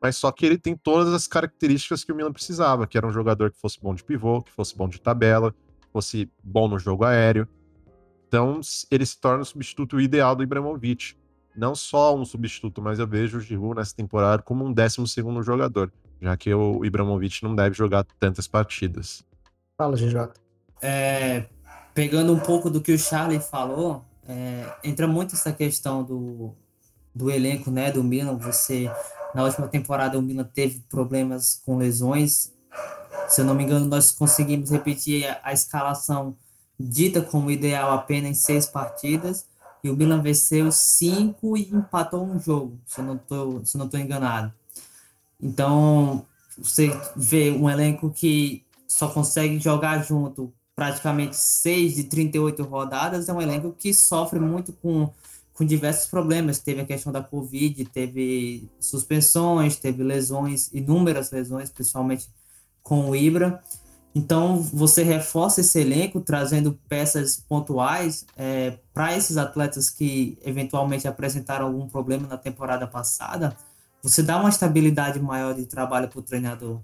mas 0.02 0.16
só 0.16 0.32
que 0.32 0.46
ele 0.46 0.58
tem 0.58 0.76
todas 0.76 1.14
as 1.14 1.28
características 1.28 2.04
que 2.04 2.12
o 2.14 2.16
Milan 2.16 2.32
precisava, 2.32 2.88
que 2.88 2.98
era 2.98 3.06
um 3.06 3.12
jogador 3.12 3.52
que 3.52 3.60
fosse 3.60 3.80
bom 3.80 3.94
de 3.94 4.04
pivô, 4.04 4.42
que 4.42 4.52
fosse 4.52 4.76
bom 4.76 4.88
de 4.88 5.00
tabela, 5.02 5.54
fosse 5.96 6.30
bom 6.44 6.68
no 6.68 6.78
jogo 6.78 7.04
aéreo. 7.04 7.48
Então, 8.28 8.60
ele 8.92 9.06
se 9.06 9.20
torna 9.20 9.44
o 9.44 9.46
substituto 9.46 10.00
ideal 10.00 10.36
do 10.36 10.44
Ibrahimovic. 10.44 11.16
Não 11.56 11.74
só 11.74 12.16
um 12.16 12.26
substituto, 12.26 12.82
mas 12.82 13.00
eu 13.00 13.08
vejo 13.08 13.38
o 13.38 13.42
Giroud 13.42 13.78
nessa 13.78 13.96
temporada 13.96 14.44
como 14.44 14.66
um 14.66 14.74
décimo 14.74 15.08
segundo 15.08 15.42
jogador 15.42 15.92
já 16.22 16.36
que 16.36 16.54
o 16.54 16.84
Ibrahimovic 16.84 17.44
não 17.44 17.56
deve 17.56 17.76
jogar 17.76 18.06
tantas 18.20 18.48
partidas. 18.48 19.24
Fala, 19.78 19.96
GJ. 19.96 20.30
É, 20.82 21.46
pegando 21.94 22.34
um 22.34 22.40
pouco 22.40 22.70
do 22.70 22.82
que 22.82 22.92
o 22.92 22.98
Charlie 22.98 23.40
falou, 23.40 24.04
é, 24.28 24.66
entra 24.84 25.08
muito 25.08 25.36
essa 25.36 25.52
questão 25.52 26.04
do, 26.04 26.54
do 27.14 27.30
elenco, 27.30 27.70
né, 27.70 27.92
do 27.92 28.04
Milan. 28.04 28.38
Você, 28.38 28.90
na 29.34 29.44
última 29.44 29.68
temporada, 29.68 30.18
o 30.18 30.22
Milan 30.22 30.46
teve 30.46 30.80
problemas 30.90 31.62
com 31.66 31.78
lesões. 31.78 32.54
Se 33.28 33.42
eu 33.42 33.46
não 33.46 33.56
me 33.56 33.64
engano, 33.64 33.86
nós 33.86 34.12
conseguimos 34.12 34.70
repetir 34.70 35.26
a, 35.28 35.40
a 35.44 35.54
escalação 35.54 36.36
dita 36.80 37.22
como 37.22 37.50
ideal 37.52 37.92
apenas 37.92 38.32
em 38.32 38.34
seis 38.34 38.66
partidas. 38.66 39.46
E 39.84 39.90
o 39.90 39.96
Milan 39.96 40.22
venceu 40.22 40.72
cinco 40.72 41.56
e 41.56 41.70
empatou 41.70 42.26
um 42.26 42.40
jogo, 42.40 42.80
se 42.88 43.00
eu 43.00 43.06
não 43.06 43.16
estou 43.16 44.00
enganado. 44.00 44.52
Então, 45.40 46.26
você 46.58 46.90
vê 47.16 47.52
um 47.52 47.70
elenco 47.70 48.10
que 48.10 48.64
só 48.88 49.10
consegue 49.10 49.60
jogar 49.60 50.04
junto 50.04 50.52
praticamente 50.76 51.38
6 51.38 51.96
de 51.96 52.04
38 52.06 52.64
rodadas, 52.64 53.30
é 53.30 53.34
um 53.34 53.42
elenco 53.42 53.72
que 53.72 53.94
sofre 53.94 54.40
muito 54.40 54.74
com, 54.74 55.10
com 55.54 55.64
diversos 55.64 56.08
problemas. 56.08 56.60
Teve 56.60 56.82
a 56.82 56.86
questão 56.86 57.14
da 57.14 57.24
Covid, 57.24 57.86
teve 57.86 58.70
suspensões, 58.80 59.78
teve 59.78 60.04
lesões, 60.04 60.70
inúmeras 60.74 61.32
lesões, 61.32 61.70
principalmente 61.70 62.28
com 62.86 63.10
o 63.10 63.16
Ibra. 63.16 63.62
Então, 64.14 64.62
você 64.62 65.04
reforça 65.04 65.60
esse 65.60 65.78
elenco 65.78 66.22
trazendo 66.22 66.80
peças 66.88 67.36
pontuais 67.36 68.26
é, 68.38 68.78
para 68.94 69.18
esses 69.18 69.36
atletas 69.36 69.90
que 69.90 70.38
eventualmente 70.46 71.06
apresentaram 71.06 71.66
algum 71.66 71.90
problema 71.90 72.26
na 72.26 72.38
temporada 72.38 72.88
passada 72.88 73.58
você 74.06 74.22
dá 74.22 74.40
uma 74.40 74.50
estabilidade 74.50 75.20
maior 75.20 75.56
de 75.56 75.66
trabalho 75.66 76.08
para 76.08 76.20
o 76.20 76.22
treinador. 76.22 76.80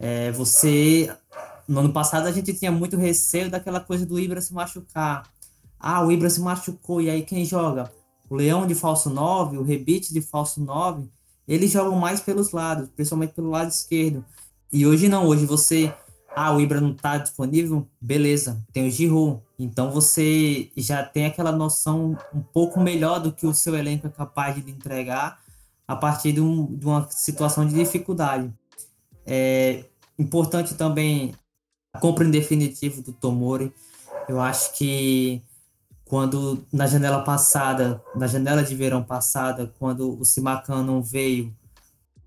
É, 0.00 0.32
você, 0.32 1.08
no 1.68 1.78
ano 1.78 1.92
passado, 1.92 2.26
a 2.26 2.32
gente 2.32 2.52
tinha 2.52 2.72
muito 2.72 2.96
receio 2.96 3.48
daquela 3.48 3.78
coisa 3.78 4.04
do 4.04 4.18
Ibra 4.18 4.40
se 4.40 4.52
machucar. 4.52 5.30
Ah, 5.78 6.04
o 6.04 6.10
Ibra 6.10 6.28
se 6.28 6.40
machucou, 6.40 7.00
e 7.00 7.08
aí 7.08 7.22
quem 7.22 7.44
joga? 7.44 7.92
O 8.28 8.34
Leão 8.34 8.66
de 8.66 8.74
falso 8.74 9.08
9, 9.08 9.58
o 9.58 9.62
Rebite 9.62 10.12
de 10.12 10.20
falso 10.20 10.60
9, 10.60 11.08
eles 11.46 11.70
jogam 11.70 11.94
mais 11.94 12.18
pelos 12.18 12.50
lados, 12.50 12.88
principalmente 12.96 13.32
pelo 13.32 13.50
lado 13.50 13.68
esquerdo. 13.68 14.24
E 14.72 14.86
hoje 14.86 15.08
não, 15.08 15.26
hoje 15.26 15.46
você. 15.46 15.92
Ah, 16.34 16.54
o 16.54 16.60
Ibra 16.60 16.80
não 16.80 16.90
está 16.90 17.16
disponível? 17.16 17.88
Beleza, 18.00 18.62
tem 18.72 18.86
o 18.86 18.90
Giroud. 18.90 19.40
Então 19.58 19.90
você 19.90 20.70
já 20.76 21.02
tem 21.02 21.24
aquela 21.24 21.50
noção 21.50 22.18
um 22.34 22.42
pouco 22.42 22.78
melhor 22.78 23.20
do 23.20 23.32
que 23.32 23.46
o 23.46 23.54
seu 23.54 23.74
elenco 23.74 24.06
é 24.06 24.10
capaz 24.10 24.54
de 24.62 24.70
entregar 24.70 25.40
a 25.88 25.96
partir 25.96 26.32
de, 26.32 26.40
um, 26.40 26.66
de 26.66 26.84
uma 26.84 27.08
situação 27.10 27.66
de 27.66 27.74
dificuldade. 27.74 28.52
É 29.24 29.84
importante 30.18 30.74
também 30.74 31.34
a 31.94 31.98
compra 31.98 32.24
em 32.24 32.30
definitivo 32.30 33.00
do 33.00 33.12
Tomori. 33.12 33.72
Eu 34.28 34.40
acho 34.40 34.74
que 34.74 35.42
quando 36.04 36.64
na 36.72 36.86
janela 36.86 37.22
passada, 37.22 38.02
na 38.14 38.26
janela 38.26 38.62
de 38.62 38.74
verão 38.74 39.02
passada, 39.02 39.72
quando 39.78 40.18
o 40.20 40.24
Simacan 40.24 40.82
não 40.82 41.02
veio, 41.02 41.54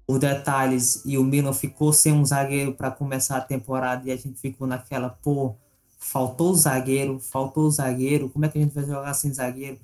os 0.10 0.18
detalhes 0.20 1.04
e 1.06 1.20
o 1.20 1.24
Milan 1.24 1.54
ficou 1.54 1.94
sem 1.94 2.12
um 2.12 2.26
zagueiro 2.26 2.74
para 2.74 2.90
começar 2.90 3.38
a 3.38 3.42
temporada 3.42 4.10
e 4.10 4.12
a 4.12 4.16
gente 4.16 4.42
ficou 4.42 4.66
naquela, 4.66 5.08
pô, 5.10 5.56
faltou 6.00 6.50
o 6.50 6.56
zagueiro, 6.56 7.20
faltou 7.20 7.66
o 7.66 7.70
zagueiro, 7.70 8.28
como 8.28 8.44
é 8.44 8.50
que 8.50 8.58
a 8.58 8.62
gente 8.62 8.74
vai 8.74 8.84
jogar 8.84 9.14
sem 9.14 9.32
zagueiro? 9.32 9.78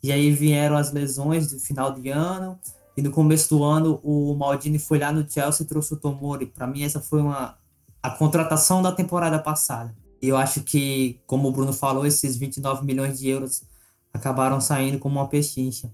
E 0.00 0.12
aí 0.12 0.30
vieram 0.30 0.76
as 0.76 0.92
lesões 0.92 1.50
do 1.50 1.58
final 1.58 1.92
de 1.92 2.10
ano, 2.10 2.56
e 2.96 3.02
no 3.02 3.10
começo 3.10 3.48
do 3.48 3.64
ano, 3.64 3.98
o 4.04 4.32
Maldini 4.36 4.78
foi 4.78 5.00
lá 5.00 5.10
no 5.10 5.28
Chelsea 5.28 5.64
e 5.64 5.68
trouxe 5.68 5.94
o 5.94 5.96
Tomori. 5.96 6.46
Para 6.46 6.68
mim, 6.68 6.84
essa 6.84 7.00
foi 7.00 7.20
uma, 7.20 7.58
a 8.00 8.10
contratação 8.10 8.82
da 8.82 8.92
temporada 8.92 9.40
passada. 9.40 9.92
E 10.20 10.28
eu 10.28 10.36
acho 10.36 10.62
que, 10.62 11.18
como 11.26 11.48
o 11.48 11.52
Bruno 11.52 11.72
falou, 11.72 12.06
esses 12.06 12.36
29 12.36 12.86
milhões 12.86 13.18
de 13.18 13.28
euros 13.28 13.64
acabaram 14.14 14.60
saindo 14.60 15.00
como 15.00 15.18
uma 15.18 15.26
pechincha. 15.26 15.90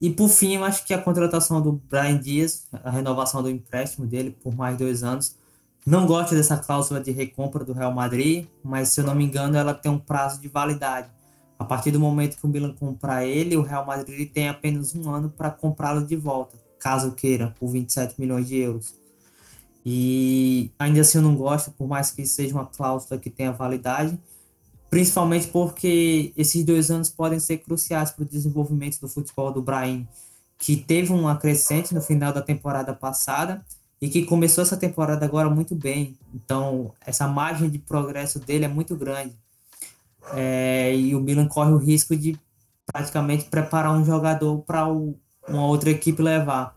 E 0.00 0.10
por 0.10 0.28
fim, 0.28 0.56
eu 0.56 0.64
acho 0.64 0.84
que 0.84 0.94
a 0.94 1.02
contratação 1.02 1.60
do 1.60 1.72
Brian 1.72 2.18
Dias, 2.18 2.68
a 2.72 2.90
renovação 2.90 3.42
do 3.42 3.50
empréstimo 3.50 4.06
dele 4.06 4.30
por 4.42 4.54
mais 4.54 4.78
dois 4.78 5.02
anos, 5.02 5.36
não 5.84 6.06
gosto 6.06 6.34
dessa 6.34 6.56
cláusula 6.56 7.00
de 7.00 7.10
recompra 7.10 7.64
do 7.64 7.72
Real 7.72 7.92
Madrid, 7.92 8.46
mas 8.62 8.90
se 8.90 9.00
eu 9.00 9.04
não 9.04 9.14
me 9.14 9.24
engano, 9.24 9.56
ela 9.56 9.74
tem 9.74 9.90
um 9.90 9.98
prazo 9.98 10.40
de 10.40 10.46
validade. 10.46 11.10
A 11.58 11.64
partir 11.64 11.90
do 11.90 11.98
momento 11.98 12.36
que 12.36 12.44
o 12.44 12.48
Milan 12.48 12.74
comprar 12.74 13.24
ele, 13.24 13.56
o 13.56 13.62
Real 13.62 13.84
Madrid 13.84 14.30
tem 14.30 14.48
apenas 14.48 14.94
um 14.94 15.10
ano 15.10 15.28
para 15.30 15.50
comprá-lo 15.50 16.06
de 16.06 16.14
volta, 16.14 16.56
caso 16.78 17.12
queira, 17.12 17.54
por 17.58 17.68
27 17.68 18.20
milhões 18.20 18.46
de 18.46 18.56
euros. 18.58 18.94
E 19.84 20.70
ainda 20.78 21.00
assim 21.00 21.18
eu 21.18 21.22
não 21.22 21.34
gosto, 21.34 21.70
por 21.72 21.88
mais 21.88 22.10
que 22.10 22.24
seja 22.26 22.54
uma 22.54 22.66
cláusula 22.66 23.18
que 23.18 23.30
tenha 23.30 23.50
validade, 23.50 24.16
principalmente 24.90 25.48
porque 25.48 26.32
esses 26.36 26.64
dois 26.64 26.90
anos 26.90 27.10
podem 27.10 27.38
ser 27.38 27.58
cruciais 27.58 28.10
para 28.10 28.22
o 28.22 28.28
desenvolvimento 28.28 29.00
do 29.00 29.08
futebol 29.08 29.52
do 29.52 29.62
Brahim, 29.62 30.06
que 30.58 30.76
teve 30.76 31.12
uma 31.12 31.36
crescente 31.36 31.94
no 31.94 32.00
final 32.00 32.32
da 32.32 32.42
temporada 32.42 32.92
passada 32.94 33.64
e 34.00 34.08
que 34.08 34.24
começou 34.24 34.62
essa 34.62 34.76
temporada 34.76 35.24
agora 35.24 35.50
muito 35.50 35.74
bem. 35.74 36.16
Então, 36.34 36.92
essa 37.04 37.28
margem 37.28 37.68
de 37.68 37.78
progresso 37.78 38.38
dele 38.38 38.64
é 38.64 38.68
muito 38.68 38.96
grande. 38.96 39.36
É, 40.32 40.94
e 40.94 41.14
o 41.14 41.20
Milan 41.20 41.46
corre 41.46 41.72
o 41.72 41.78
risco 41.78 42.16
de 42.16 42.38
praticamente 42.86 43.44
preparar 43.44 43.92
um 43.92 44.04
jogador 44.04 44.58
para 44.62 44.86
uma 44.86 45.66
outra 45.66 45.90
equipe 45.90 46.22
levar. 46.22 46.76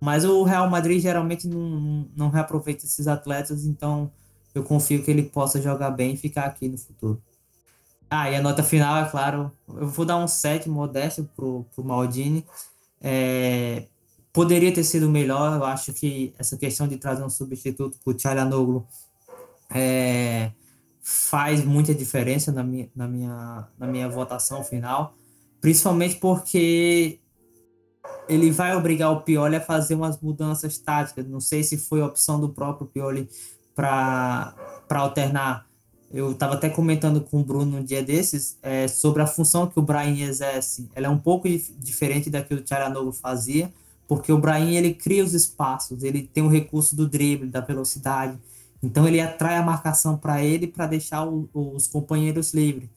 Mas 0.00 0.24
o 0.24 0.42
Real 0.42 0.68
Madrid 0.68 1.00
geralmente 1.00 1.46
não, 1.46 2.08
não 2.14 2.28
reaproveita 2.28 2.84
esses 2.84 3.06
atletas, 3.06 3.64
então 3.64 4.10
eu 4.54 4.62
confio 4.62 5.02
que 5.02 5.10
ele 5.10 5.22
possa 5.22 5.60
jogar 5.62 5.90
bem 5.90 6.14
e 6.14 6.16
ficar 6.16 6.44
aqui 6.44 6.68
no 6.68 6.76
futuro. 6.76 7.22
Ah, 8.16 8.30
e 8.30 8.36
a 8.36 8.40
nota 8.40 8.62
final, 8.62 8.96
é 9.04 9.10
claro, 9.10 9.50
eu 9.66 9.88
vou 9.88 10.04
dar 10.04 10.16
um 10.18 10.28
7 10.28 10.68
modesto 10.68 11.28
pro, 11.34 11.66
pro 11.74 11.84
Maldini. 11.84 12.46
É, 13.00 13.88
poderia 14.32 14.72
ter 14.72 14.84
sido 14.84 15.10
melhor, 15.10 15.56
eu 15.56 15.64
acho 15.64 15.92
que 15.92 16.32
essa 16.38 16.56
questão 16.56 16.86
de 16.86 16.96
trazer 16.96 17.24
um 17.24 17.28
substituto 17.28 17.98
pro 18.04 18.14
Tchalanoglu 18.14 18.86
é, 19.68 20.52
faz 21.02 21.64
muita 21.64 21.92
diferença 21.92 22.52
na 22.52 22.62
minha, 22.62 22.88
na 22.94 23.08
minha, 23.08 23.68
na 23.76 23.86
minha 23.88 24.08
votação 24.08 24.62
final, 24.62 25.16
principalmente 25.60 26.14
porque 26.14 27.18
ele 28.28 28.52
vai 28.52 28.76
obrigar 28.76 29.10
o 29.10 29.22
Pioli 29.22 29.56
a 29.56 29.60
fazer 29.60 29.96
umas 29.96 30.20
mudanças 30.20 30.78
táticas. 30.78 31.26
Não 31.26 31.40
sei 31.40 31.64
se 31.64 31.76
foi 31.76 32.00
opção 32.00 32.40
do 32.40 32.50
próprio 32.50 32.86
Pioli 32.86 33.28
para 33.74 34.54
alternar 34.88 35.66
eu 36.14 36.30
estava 36.30 36.54
até 36.54 36.70
comentando 36.70 37.20
com 37.20 37.40
o 37.40 37.44
Bruno 37.44 37.78
um 37.78 37.82
dia 37.82 38.00
desses 38.00 38.56
é, 38.62 38.86
sobre 38.86 39.20
a 39.20 39.26
função 39.26 39.66
que 39.66 39.78
o 39.80 39.82
Brian 39.82 40.16
exerce. 40.28 40.88
Ela 40.94 41.08
é 41.08 41.10
um 41.10 41.18
pouco 41.18 41.48
diferente 41.48 42.30
da 42.30 42.40
que 42.40 42.54
o 42.54 42.62
Tcharanoglu 42.62 43.12
fazia, 43.12 43.72
porque 44.06 44.32
o 44.32 44.38
Brian 44.38 44.70
ele 44.70 44.94
cria 44.94 45.24
os 45.24 45.34
espaços, 45.34 46.04
ele 46.04 46.22
tem 46.22 46.44
o 46.44 46.48
recurso 46.48 46.94
do 46.94 47.08
drible, 47.08 47.48
da 47.48 47.60
velocidade. 47.60 48.38
Então 48.80 49.08
ele 49.08 49.20
atrai 49.20 49.56
a 49.56 49.62
marcação 49.62 50.16
para 50.16 50.40
ele 50.40 50.68
para 50.68 50.86
deixar 50.86 51.26
o, 51.26 51.48
os 51.52 51.88
companheiros 51.88 52.54
livres. 52.54 52.88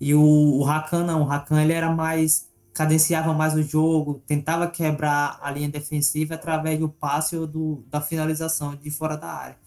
E 0.00 0.14
o, 0.14 0.22
o 0.22 0.64
Hakan 0.64 1.04
não, 1.04 1.24
o 1.24 1.30
Hakan 1.30 1.62
ele 1.62 1.74
era 1.74 1.92
mais 1.92 2.50
cadenciava 2.72 3.34
mais 3.34 3.54
o 3.54 3.62
jogo, 3.62 4.22
tentava 4.26 4.66
quebrar 4.66 5.38
a 5.42 5.50
linha 5.50 5.68
defensiva 5.68 6.36
através 6.36 6.78
do 6.80 6.88
passe 6.88 7.36
ou 7.36 7.46
do, 7.46 7.84
da 7.90 8.00
finalização 8.00 8.74
de 8.74 8.90
fora 8.90 9.14
da 9.14 9.28
área. 9.28 9.61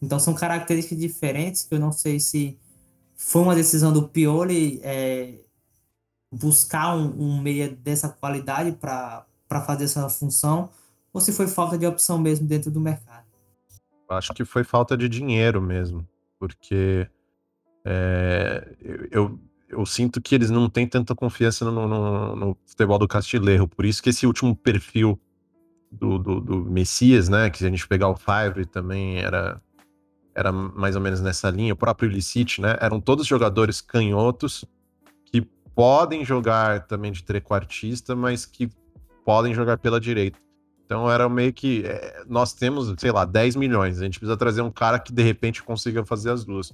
Então 0.00 0.18
são 0.18 0.34
características 0.34 0.98
diferentes 0.98 1.64
que 1.64 1.74
eu 1.74 1.80
não 1.80 1.92
sei 1.92 2.20
se 2.20 2.58
foi 3.14 3.42
uma 3.42 3.54
decisão 3.54 3.92
do 3.92 4.08
Pioli 4.08 4.80
é, 4.82 5.40
buscar 6.30 6.94
um, 6.94 7.18
um 7.18 7.40
meia 7.40 7.68
dessa 7.68 8.08
qualidade 8.08 8.72
para 8.72 9.26
fazer 9.66 9.84
essa 9.84 10.08
função 10.08 10.70
ou 11.12 11.20
se 11.20 11.32
foi 11.32 11.46
falta 11.46 11.78
de 11.78 11.86
opção 11.86 12.18
mesmo 12.18 12.46
dentro 12.46 12.70
do 12.70 12.80
mercado. 12.80 13.24
Acho 14.08 14.34
que 14.34 14.44
foi 14.44 14.62
falta 14.62 14.96
de 14.96 15.08
dinheiro 15.08 15.60
mesmo, 15.60 16.06
porque 16.38 17.08
é, 17.84 18.76
eu, 19.10 19.40
eu 19.68 19.84
sinto 19.86 20.20
que 20.20 20.34
eles 20.34 20.50
não 20.50 20.68
têm 20.68 20.86
tanta 20.86 21.14
confiança 21.14 21.64
no, 21.64 21.88
no, 21.88 22.36
no 22.36 22.56
futebol 22.66 22.98
do 22.98 23.08
Castilheiro, 23.08 23.66
por 23.66 23.84
isso 23.84 24.02
que 24.02 24.10
esse 24.10 24.26
último 24.26 24.54
perfil 24.54 25.18
do, 25.90 26.18
do, 26.18 26.40
do 26.40 26.64
Messias, 26.64 27.28
né, 27.28 27.48
que 27.50 27.58
se 27.58 27.66
a 27.66 27.70
gente 27.70 27.88
pegar 27.88 28.08
o 28.08 28.16
Favre 28.16 28.66
também 28.66 29.18
era 29.18 29.60
era 30.36 30.52
mais 30.52 30.94
ou 30.94 31.00
menos 31.00 31.22
nessa 31.22 31.48
linha, 31.48 31.72
o 31.72 31.76
próprio 31.76 32.10
Illicit, 32.10 32.60
né? 32.60 32.76
Eram 32.78 33.00
todos 33.00 33.26
jogadores 33.26 33.80
canhotos 33.80 34.66
que 35.24 35.40
podem 35.74 36.26
jogar 36.26 36.86
também 36.86 37.10
de 37.10 37.24
trequartista, 37.24 38.14
mas 38.14 38.44
que 38.44 38.68
podem 39.24 39.54
jogar 39.54 39.78
pela 39.78 39.98
direita. 39.98 40.38
Então 40.84 41.10
era 41.10 41.26
meio 41.26 41.54
que. 41.54 41.86
É, 41.86 42.22
nós 42.28 42.52
temos, 42.52 42.94
sei 42.98 43.10
lá, 43.10 43.24
10 43.24 43.56
milhões. 43.56 43.98
A 43.98 44.04
gente 44.04 44.18
precisa 44.18 44.36
trazer 44.36 44.60
um 44.60 44.70
cara 44.70 44.98
que 44.98 45.10
de 45.10 45.22
repente 45.22 45.62
consiga 45.62 46.04
fazer 46.04 46.30
as 46.30 46.44
duas. 46.44 46.70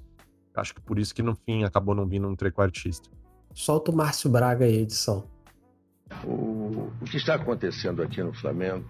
Acho 0.56 0.74
que 0.74 0.80
por 0.80 0.98
isso 0.98 1.14
que 1.14 1.22
no 1.22 1.36
fim 1.46 1.62
acabou 1.62 1.94
não 1.94 2.04
vindo 2.04 2.26
um 2.26 2.34
trequartista. 2.34 3.08
Solta 3.54 3.92
o 3.92 3.94
Márcio 3.94 4.28
Braga 4.28 4.64
aí, 4.64 4.78
edição. 4.78 5.24
O, 6.24 6.90
o 7.00 7.04
que 7.04 7.16
está 7.16 7.36
acontecendo 7.36 8.02
aqui 8.02 8.22
no 8.22 8.34
Flamengo 8.34 8.84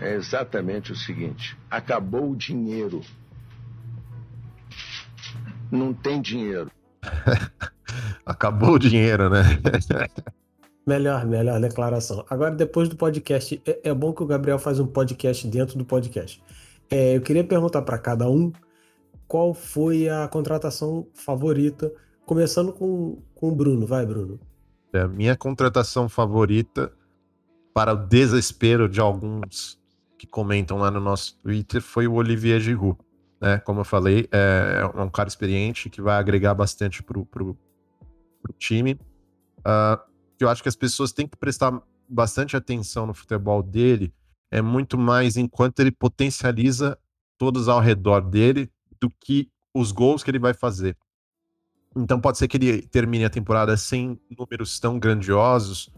é 0.00 0.14
exatamente 0.14 0.92
o 0.92 0.96
seguinte: 0.96 1.56
acabou 1.70 2.30
o 2.30 2.36
dinheiro 2.36 3.00
não 5.70 5.92
tem 5.92 6.20
dinheiro. 6.20 6.70
Acabou 8.24 8.74
o 8.74 8.78
dinheiro, 8.78 9.30
né? 9.30 9.42
melhor, 10.86 11.26
melhor 11.26 11.60
declaração. 11.60 12.24
Agora, 12.28 12.54
depois 12.54 12.88
do 12.88 12.96
podcast, 12.96 13.60
é, 13.66 13.80
é, 13.84 13.94
bom 13.94 14.12
que 14.12 14.22
o 14.22 14.26
Gabriel 14.26 14.58
faz 14.58 14.80
um 14.80 14.86
podcast 14.86 15.46
dentro 15.46 15.78
do 15.78 15.84
podcast. 15.84 16.42
É, 16.90 17.16
eu 17.16 17.20
queria 17.20 17.44
perguntar 17.44 17.82
para 17.82 17.98
cada 17.98 18.28
um 18.28 18.52
qual 19.26 19.52
foi 19.52 20.08
a 20.08 20.26
contratação 20.28 21.06
favorita, 21.14 21.92
começando 22.24 22.72
com, 22.72 23.22
com 23.34 23.48
o 23.48 23.54
Bruno. 23.54 23.86
Vai, 23.86 24.06
Bruno. 24.06 24.40
É, 24.92 25.00
a 25.00 25.08
minha 25.08 25.36
contratação 25.36 26.08
favorita, 26.08 26.92
para 27.74 27.92
o 27.92 27.96
desespero 27.96 28.88
de 28.88 29.00
alguns 29.00 29.78
que 30.18 30.26
comentam 30.26 30.78
lá 30.78 30.90
no 30.90 31.00
nosso 31.00 31.38
Twitter, 31.38 31.80
foi 31.80 32.06
o 32.06 32.14
Olivier 32.14 32.58
Giroud 32.58 32.98
né? 33.40 33.58
Como 33.58 33.80
eu 33.80 33.84
falei, 33.84 34.28
é, 34.32 34.82
é 34.94 35.02
um 35.02 35.10
cara 35.10 35.28
experiente 35.28 35.88
que 35.90 36.02
vai 36.02 36.16
agregar 36.18 36.54
bastante 36.54 37.02
pro, 37.02 37.24
pro, 37.26 37.56
pro 38.42 38.52
time. 38.52 38.98
Uh, 39.60 40.00
eu 40.40 40.48
acho 40.48 40.62
que 40.62 40.68
as 40.68 40.76
pessoas 40.76 41.12
têm 41.12 41.26
que 41.26 41.36
prestar 41.36 41.80
bastante 42.08 42.56
atenção 42.56 43.06
no 43.06 43.14
futebol 43.14 43.62
dele, 43.62 44.14
é 44.50 44.62
muito 44.62 44.96
mais 44.96 45.36
enquanto 45.36 45.80
ele 45.80 45.90
potencializa 45.90 46.98
todos 47.36 47.68
ao 47.68 47.80
redor 47.80 48.20
dele 48.20 48.70
do 49.00 49.10
que 49.10 49.50
os 49.74 49.92
gols 49.92 50.22
que 50.22 50.30
ele 50.30 50.38
vai 50.38 50.54
fazer. 50.54 50.96
Então 51.94 52.20
pode 52.20 52.38
ser 52.38 52.48
que 52.48 52.56
ele 52.56 52.82
termine 52.82 53.24
a 53.24 53.30
temporada 53.30 53.76
sem 53.76 54.18
números 54.36 54.78
tão 54.80 54.98
grandiosos 54.98 55.90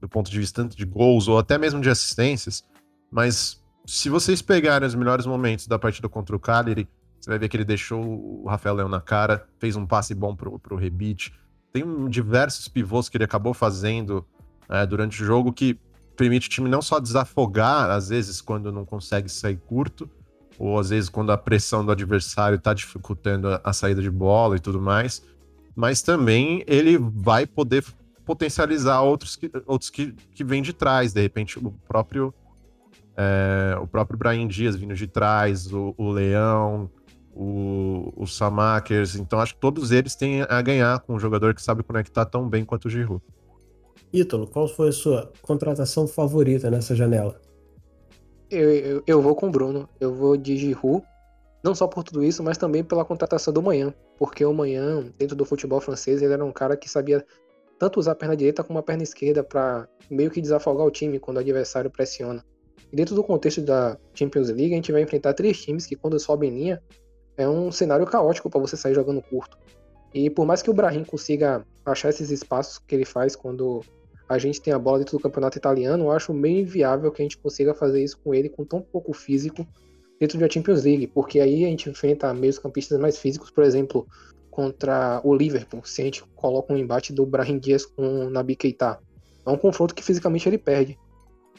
do 0.00 0.08
ponto 0.08 0.30
de 0.30 0.38
vista 0.38 0.62
tanto 0.62 0.76
de 0.76 0.84
gols 0.84 1.28
ou 1.28 1.38
até 1.38 1.58
mesmo 1.58 1.80
de 1.80 1.90
assistências, 1.90 2.64
mas 3.10 3.59
se 3.86 4.08
vocês 4.08 4.40
pegarem 4.42 4.86
os 4.86 4.94
melhores 4.94 5.26
momentos 5.26 5.66
da 5.66 5.78
partida 5.78 6.08
contra 6.08 6.34
o 6.34 6.40
Cagliari, 6.40 6.88
você 7.20 7.28
vai 7.28 7.38
ver 7.38 7.48
que 7.48 7.56
ele 7.56 7.64
deixou 7.64 8.02
o 8.02 8.46
Rafael 8.48 8.74
Leão 8.74 8.88
na 8.88 9.00
cara, 9.00 9.46
fez 9.58 9.76
um 9.76 9.86
passe 9.86 10.14
bom 10.14 10.34
pro, 10.34 10.58
pro 10.58 10.76
Rebite. 10.76 11.32
Tem 11.72 11.84
um, 11.84 12.08
diversos 12.08 12.66
pivôs 12.66 13.08
que 13.08 13.16
ele 13.16 13.24
acabou 13.24 13.52
fazendo 13.52 14.24
é, 14.68 14.86
durante 14.86 15.22
o 15.22 15.26
jogo 15.26 15.52
que 15.52 15.78
permite 16.16 16.48
o 16.48 16.50
time 16.50 16.68
não 16.68 16.82
só 16.82 16.98
desafogar, 16.98 17.90
às 17.90 18.08
vezes, 18.08 18.40
quando 18.40 18.72
não 18.72 18.84
consegue 18.84 19.28
sair 19.28 19.56
curto, 19.56 20.08
ou 20.58 20.78
às 20.78 20.90
vezes 20.90 21.08
quando 21.08 21.32
a 21.32 21.38
pressão 21.38 21.84
do 21.84 21.92
adversário 21.92 22.56
está 22.56 22.74
dificultando 22.74 23.48
a, 23.48 23.60
a 23.64 23.72
saída 23.72 24.02
de 24.02 24.10
bola 24.10 24.56
e 24.56 24.60
tudo 24.60 24.80
mais, 24.80 25.22
mas 25.74 26.02
também 26.02 26.62
ele 26.66 26.98
vai 26.98 27.46
poder 27.46 27.84
potencializar 28.24 29.00
outros 29.00 29.36
que, 29.36 29.50
outros 29.66 29.90
que, 29.90 30.12
que 30.34 30.44
vêm 30.44 30.62
de 30.62 30.72
trás, 30.72 31.12
de 31.12 31.20
repente 31.20 31.58
o 31.58 31.72
próprio 31.88 32.34
é, 33.20 33.76
o 33.78 33.86
próprio 33.86 34.18
Brian 34.18 34.48
Dias 34.48 34.74
vindo 34.74 34.94
de 34.94 35.06
trás, 35.06 35.70
o, 35.70 35.94
o 35.98 36.10
Leão, 36.10 36.90
o, 37.34 38.12
o 38.16 38.26
Samakers. 38.26 39.14
Então 39.14 39.38
acho 39.38 39.54
que 39.54 39.60
todos 39.60 39.90
eles 39.90 40.14
têm 40.14 40.42
a 40.42 40.62
ganhar 40.62 41.00
com 41.00 41.14
um 41.14 41.18
jogador 41.18 41.54
que 41.54 41.62
sabe 41.62 41.82
conectar 41.82 42.24
tão 42.24 42.48
bem 42.48 42.64
quanto 42.64 42.86
o 42.86 42.90
Giroud. 42.90 43.22
Ítalo, 44.10 44.46
qual 44.46 44.66
foi 44.66 44.88
a 44.88 44.92
sua 44.92 45.30
contratação 45.42 46.06
favorita 46.06 46.70
nessa 46.70 46.96
janela? 46.96 47.38
Eu, 48.50 48.70
eu, 48.70 49.02
eu, 49.06 49.22
vou 49.22 49.36
com 49.36 49.48
o 49.48 49.50
Bruno. 49.50 49.86
Eu 50.00 50.14
vou 50.14 50.34
de 50.36 50.56
Giroud, 50.56 51.04
não 51.62 51.74
só 51.74 51.86
por 51.86 52.02
tudo 52.02 52.24
isso, 52.24 52.42
mas 52.42 52.56
também 52.56 52.82
pela 52.82 53.04
contratação 53.04 53.52
do 53.52 53.62
Manhã. 53.62 53.92
Porque 54.18 54.44
o 54.46 54.54
Manhã, 54.54 55.04
dentro 55.18 55.36
do 55.36 55.44
futebol 55.44 55.80
francês, 55.80 56.22
ele 56.22 56.32
era 56.32 56.44
um 56.44 56.52
cara 56.52 56.74
que 56.74 56.88
sabia 56.88 57.24
tanto 57.78 58.00
usar 58.00 58.12
a 58.12 58.14
perna 58.14 58.36
direita 58.36 58.64
como 58.64 58.78
a 58.78 58.82
perna 58.82 59.02
esquerda 59.02 59.44
para 59.44 59.86
meio 60.10 60.30
que 60.30 60.40
desafogar 60.40 60.86
o 60.86 60.90
time 60.90 61.18
quando 61.18 61.36
o 61.36 61.40
adversário 61.40 61.90
pressiona. 61.90 62.42
Dentro 62.92 63.14
do 63.14 63.22
contexto 63.22 63.60
da 63.62 63.96
Champions 64.14 64.48
League, 64.48 64.72
a 64.72 64.76
gente 64.76 64.92
vai 64.92 65.02
enfrentar 65.02 65.34
três 65.34 65.62
times 65.62 65.86
que, 65.86 65.96
quando 65.96 66.18
sobem 66.18 66.50
linha, 66.50 66.82
é 67.36 67.48
um 67.48 67.70
cenário 67.70 68.06
caótico 68.06 68.50
para 68.50 68.60
você 68.60 68.76
sair 68.76 68.94
jogando 68.94 69.22
curto. 69.22 69.56
E 70.12 70.28
por 70.28 70.44
mais 70.44 70.60
que 70.60 70.70
o 70.70 70.74
Brahim 70.74 71.04
consiga 71.04 71.64
achar 71.84 72.08
esses 72.08 72.30
espaços 72.30 72.78
que 72.78 72.94
ele 72.94 73.04
faz 73.04 73.36
quando 73.36 73.82
a 74.28 74.38
gente 74.38 74.60
tem 74.60 74.72
a 74.72 74.78
bola 74.78 74.98
dentro 74.98 75.16
do 75.16 75.22
campeonato 75.22 75.58
italiano, 75.58 76.04
eu 76.04 76.10
acho 76.10 76.32
meio 76.32 76.60
inviável 76.60 77.10
que 77.10 77.22
a 77.22 77.24
gente 77.24 77.38
consiga 77.38 77.74
fazer 77.74 78.02
isso 78.02 78.18
com 78.22 78.34
ele 78.34 78.48
com 78.48 78.64
tão 78.64 78.80
pouco 78.80 79.12
físico 79.12 79.66
dentro 80.20 80.38
da 80.38 80.48
Champions 80.48 80.84
League, 80.84 81.06
porque 81.08 81.40
aí 81.40 81.64
a 81.64 81.68
gente 81.68 81.88
enfrenta 81.88 82.32
meios 82.34 82.58
campistas 82.58 82.98
mais 83.00 83.18
físicos, 83.18 83.50
por 83.50 83.64
exemplo, 83.64 84.06
contra 84.50 85.20
o 85.24 85.34
Liverpool, 85.34 85.80
se 85.84 86.02
a 86.02 86.04
gente 86.04 86.22
coloca 86.34 86.72
um 86.72 86.76
embate 86.76 87.12
do 87.12 87.24
Brahim 87.24 87.58
Dias 87.58 87.86
com 87.86 88.26
o 88.26 88.30
Nabi 88.30 88.54
Keita. 88.54 88.98
É 89.46 89.50
um 89.50 89.56
confronto 89.56 89.94
que 89.94 90.04
fisicamente 90.04 90.48
ele 90.48 90.58
perde. 90.58 90.98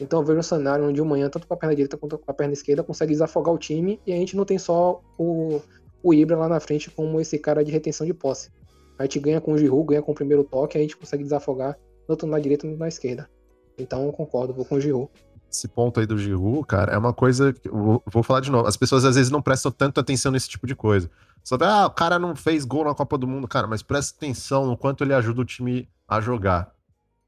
Então 0.02 0.20
eu 0.20 0.24
vejo 0.26 0.40
um 0.40 0.42
cenário 0.42 0.84
onde 0.84 1.00
o 1.00 1.04
Manhã, 1.04 1.30
tanto 1.30 1.46
com 1.46 1.54
a 1.54 1.56
perna 1.56 1.74
direita 1.74 1.96
quanto 1.96 2.18
com 2.18 2.30
a 2.30 2.34
perna 2.34 2.52
esquerda, 2.52 2.82
consegue 2.82 3.12
desafogar 3.12 3.54
o 3.54 3.58
time 3.58 4.00
e 4.06 4.12
a 4.12 4.16
gente 4.16 4.36
não 4.36 4.44
tem 4.44 4.58
só 4.58 5.00
o, 5.16 5.60
o 6.02 6.12
Ibra 6.12 6.36
lá 6.36 6.48
na 6.48 6.58
frente 6.58 6.90
como 6.90 7.20
esse 7.20 7.38
cara 7.38 7.64
de 7.64 7.70
retenção 7.70 8.06
de 8.06 8.12
posse. 8.12 8.50
A 8.98 9.04
gente 9.04 9.20
ganha 9.20 9.40
com 9.40 9.52
o 9.52 9.58
Giroud, 9.58 9.86
ganha 9.86 10.02
com 10.02 10.12
o 10.12 10.14
primeiro 10.14 10.44
toque, 10.44 10.76
a 10.76 10.80
gente 10.80 10.96
consegue 10.96 11.22
desafogar 11.22 11.78
tanto 12.06 12.26
na 12.26 12.38
direita 12.38 12.66
quanto 12.66 12.78
na 12.78 12.88
esquerda. 12.88 13.30
Então 13.78 14.04
eu 14.04 14.12
concordo, 14.12 14.52
vou 14.52 14.64
com 14.64 14.74
o 14.74 14.80
Giroud. 14.80 15.08
Esse 15.50 15.68
ponto 15.68 16.00
aí 16.00 16.06
do 16.06 16.18
Giroud, 16.18 16.66
cara, 16.66 16.92
é 16.92 16.98
uma 16.98 17.12
coisa 17.12 17.52
que 17.52 17.68
vou, 17.68 18.02
vou 18.06 18.22
falar 18.22 18.40
de 18.40 18.50
novo. 18.50 18.66
As 18.66 18.76
pessoas 18.76 19.04
às 19.04 19.14
vezes 19.14 19.30
não 19.30 19.40
prestam 19.40 19.70
tanto 19.70 20.00
atenção 20.00 20.32
nesse 20.32 20.48
tipo 20.48 20.66
de 20.66 20.74
coisa. 20.74 21.08
Só 21.44 21.58
que, 21.58 21.64
ah, 21.64 21.86
o 21.86 21.90
cara 21.90 22.18
não 22.18 22.34
fez 22.34 22.64
gol 22.64 22.84
na 22.84 22.94
Copa 22.94 23.18
do 23.18 23.26
Mundo, 23.26 23.46
cara, 23.46 23.66
mas 23.66 23.82
presta 23.82 24.16
atenção 24.16 24.66
no 24.66 24.76
quanto 24.76 25.04
ele 25.04 25.12
ajuda 25.12 25.42
o 25.42 25.44
time 25.44 25.88
a 26.08 26.20
jogar. 26.20 26.72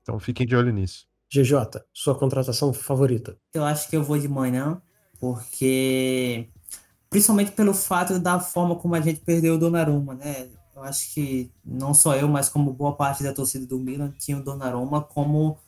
Então 0.02 0.18
fiquem 0.18 0.46
de 0.46 0.56
olho 0.56 0.72
nisso. 0.72 1.06
GJ, 1.42 1.82
sua 1.92 2.14
contratação 2.14 2.72
favorita? 2.72 3.36
Eu 3.52 3.64
acho 3.64 3.88
que 3.88 3.96
eu 3.96 4.04
vou 4.04 4.18
de 4.18 4.28
manhã, 4.28 4.80
porque 5.18 6.48
principalmente 7.10 7.52
pelo 7.52 7.74
fato 7.74 8.18
da 8.20 8.38
forma 8.38 8.76
como 8.76 8.94
a 8.94 9.00
gente 9.00 9.20
perdeu 9.20 9.54
o 9.54 9.58
Donnarumma, 9.58 10.14
né? 10.14 10.48
Eu 10.76 10.82
acho 10.82 11.12
que 11.12 11.50
não 11.64 11.94
só 11.94 12.14
eu, 12.14 12.28
mas 12.28 12.48
como 12.48 12.72
boa 12.72 12.94
parte 12.94 13.22
da 13.22 13.32
torcida 13.32 13.66
do 13.66 13.78
Milan 13.78 14.12
tinha 14.18 14.36
o 14.36 14.42
Donnarumma 14.42 15.00
como 15.00 15.58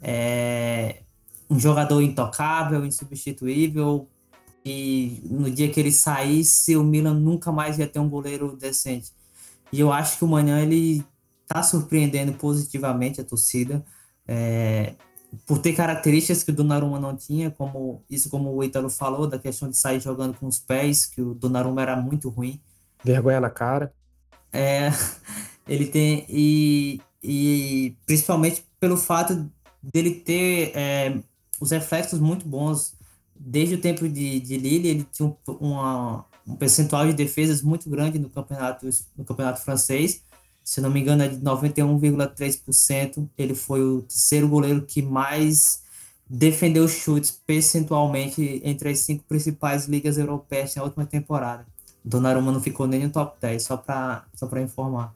é, 0.00 1.02
um 1.48 1.58
jogador 1.58 2.00
intocável, 2.02 2.84
insubstituível, 2.84 4.08
e 4.64 5.22
no 5.24 5.50
dia 5.50 5.70
que 5.70 5.80
ele 5.80 5.92
saísse, 5.92 6.76
o 6.76 6.84
Milan 6.84 7.14
nunca 7.14 7.50
mais 7.50 7.78
ia 7.78 7.86
ter 7.86 7.98
um 7.98 8.08
goleiro 8.08 8.56
decente. 8.56 9.10
E 9.72 9.80
eu 9.80 9.92
acho 9.92 10.18
que 10.18 10.24
o 10.24 10.28
Manhã 10.28 10.60
ele 10.60 11.04
tá 11.46 11.62
surpreendendo 11.62 12.32
positivamente 12.34 13.20
a 13.20 13.24
torcida 13.24 13.84
é, 14.26 14.94
por 15.46 15.58
ter 15.58 15.72
características 15.72 16.42
que 16.42 16.50
o 16.50 16.54
Donnarumma 16.54 17.00
não 17.00 17.16
tinha, 17.16 17.50
como 17.50 18.04
isso 18.08 18.28
como 18.28 18.54
o 18.54 18.62
Ítalo 18.62 18.90
falou, 18.90 19.26
da 19.26 19.38
questão 19.38 19.68
de 19.68 19.76
sair 19.76 20.00
jogando 20.00 20.34
com 20.34 20.46
os 20.46 20.58
pés, 20.58 21.06
que 21.06 21.22
o 21.22 21.34
Donnarumma 21.34 21.82
era 21.82 21.96
muito 21.96 22.28
ruim. 22.28 22.60
Vergonha 23.02 23.40
na 23.40 23.50
cara. 23.50 23.92
É, 24.52 24.90
ele 25.66 25.86
tem. 25.86 26.26
E, 26.28 27.00
e 27.22 27.96
principalmente 28.06 28.64
pelo 28.78 28.96
fato 28.96 29.50
dele 29.82 30.16
ter 30.16 30.72
é, 30.74 31.18
os 31.60 31.70
reflexos 31.70 32.20
muito 32.20 32.46
bons. 32.46 32.94
Desde 33.34 33.74
o 33.74 33.80
tempo 33.80 34.08
de, 34.08 34.38
de 34.38 34.56
Lille, 34.56 34.88
ele 34.88 35.06
tinha 35.10 35.28
um, 35.28 35.36
uma, 35.60 36.24
um 36.46 36.54
percentual 36.54 37.06
de 37.06 37.12
defesas 37.12 37.60
muito 37.60 37.90
grande 37.90 38.18
no 38.18 38.30
campeonato, 38.30 38.88
no 39.16 39.24
campeonato 39.24 39.62
francês. 39.62 40.22
Se 40.64 40.80
não 40.80 40.90
me 40.90 41.00
engano, 41.00 41.22
é 41.22 41.28
de 41.28 41.36
91,3%. 41.36 43.28
Ele 43.36 43.54
foi 43.54 43.82
o 43.82 44.02
terceiro 44.02 44.48
goleiro 44.48 44.82
que 44.82 45.02
mais 45.02 45.82
defendeu 46.28 46.88
chutes 46.88 47.30
percentualmente 47.30 48.60
entre 48.64 48.88
as 48.88 49.00
cinco 49.00 49.24
principais 49.24 49.86
ligas 49.86 50.16
europeias 50.16 50.74
na 50.74 50.82
última 50.82 51.04
temporada. 51.04 51.66
Donnarumma 52.04 52.50
não 52.50 52.60
ficou 52.60 52.86
nem 52.86 53.04
no 53.04 53.10
top 53.10 53.36
10, 53.40 53.62
só 53.62 53.76
para 53.76 54.24
só 54.34 54.48
informar. 54.58 55.14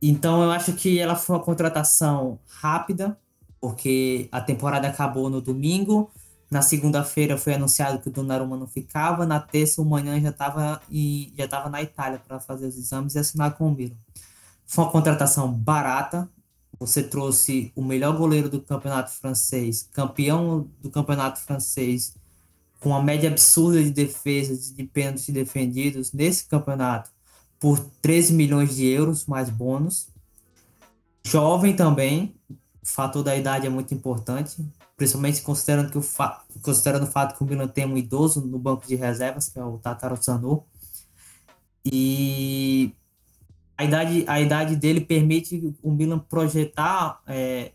Então 0.00 0.42
eu 0.42 0.50
acho 0.50 0.72
que 0.74 0.98
ela 0.98 1.16
foi 1.16 1.36
uma 1.36 1.42
contratação 1.42 2.38
rápida, 2.46 3.18
porque 3.60 4.28
a 4.30 4.40
temporada 4.40 4.86
acabou 4.86 5.28
no 5.28 5.40
domingo. 5.40 6.10
Na 6.50 6.62
segunda-feira 6.62 7.36
foi 7.36 7.54
anunciado 7.54 7.98
que 7.98 8.08
o 8.08 8.12
Donnarumma 8.12 8.56
não 8.56 8.66
ficava. 8.66 9.26
Na 9.26 9.40
terça, 9.40 9.82
o 9.82 9.84
manhã 9.84 10.20
já 10.20 10.28
estava 10.28 10.80
já 11.36 11.68
na 11.70 11.82
Itália 11.82 12.20
para 12.24 12.38
fazer 12.38 12.66
os 12.66 12.76
exames 12.76 13.14
e 13.14 13.18
assinar 13.18 13.56
com 13.56 13.68
o 13.68 13.74
Milan. 13.74 13.96
Foi 14.66 14.84
uma 14.84 14.90
contratação 14.90 15.52
barata. 15.52 16.28
Você 16.78 17.02
trouxe 17.02 17.72
o 17.74 17.82
melhor 17.82 18.16
goleiro 18.16 18.48
do 18.48 18.60
campeonato 18.60 19.12
francês, 19.12 19.88
campeão 19.92 20.68
do 20.80 20.90
campeonato 20.90 21.40
francês, 21.40 22.14
com 22.80 22.90
uma 22.90 23.02
média 23.02 23.30
absurda 23.30 23.82
de 23.82 23.90
defesas 23.90 24.70
e 24.70 24.74
de 24.74 24.84
pênaltis 24.84 25.28
defendidos 25.30 26.12
nesse 26.12 26.46
campeonato 26.46 27.10
por 27.58 27.78
13 28.02 28.34
milhões 28.34 28.76
de 28.76 28.86
euros 28.86 29.24
mais 29.24 29.48
bônus. 29.48 30.08
Jovem 31.24 31.74
também, 31.74 32.34
o 32.50 32.56
fator 32.86 33.22
da 33.22 33.34
idade 33.34 33.66
é 33.66 33.70
muito 33.70 33.94
importante, 33.94 34.62
principalmente 34.96 35.40
considerando, 35.40 35.90
que 35.90 35.96
o, 35.96 36.04
considerando 36.60 37.04
o 37.04 37.10
fato 37.10 37.36
que 37.36 37.42
o 37.42 37.46
Milan 37.46 37.68
tem 37.68 37.86
um 37.86 37.96
idoso 37.96 38.42
no 38.42 38.58
banco 38.58 38.86
de 38.86 38.94
reservas, 38.94 39.48
que 39.48 39.58
é 39.58 39.64
o 39.64 39.78
Tataru 39.78 40.22
Sanu. 40.22 40.64
E 41.84 42.92
a 43.76 43.84
idade, 43.84 44.24
a 44.26 44.40
idade 44.40 44.76
dele 44.76 45.00
permite 45.00 45.74
o 45.82 45.90
Milan 45.90 46.18
projetar 46.18 47.20
é, 47.26 47.72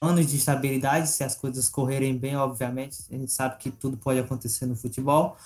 anos 0.00 0.26
de 0.26 0.36
estabilidade, 0.36 1.08
se 1.08 1.24
as 1.24 1.34
coisas 1.34 1.68
correrem 1.68 2.16
bem, 2.16 2.36
obviamente. 2.36 2.98
A 3.10 3.14
gente 3.14 3.32
sabe 3.32 3.56
que 3.58 3.70
tudo 3.70 3.96
pode 3.96 4.18
acontecer 4.18 4.66
no 4.66 4.76
futebol, 4.76 5.36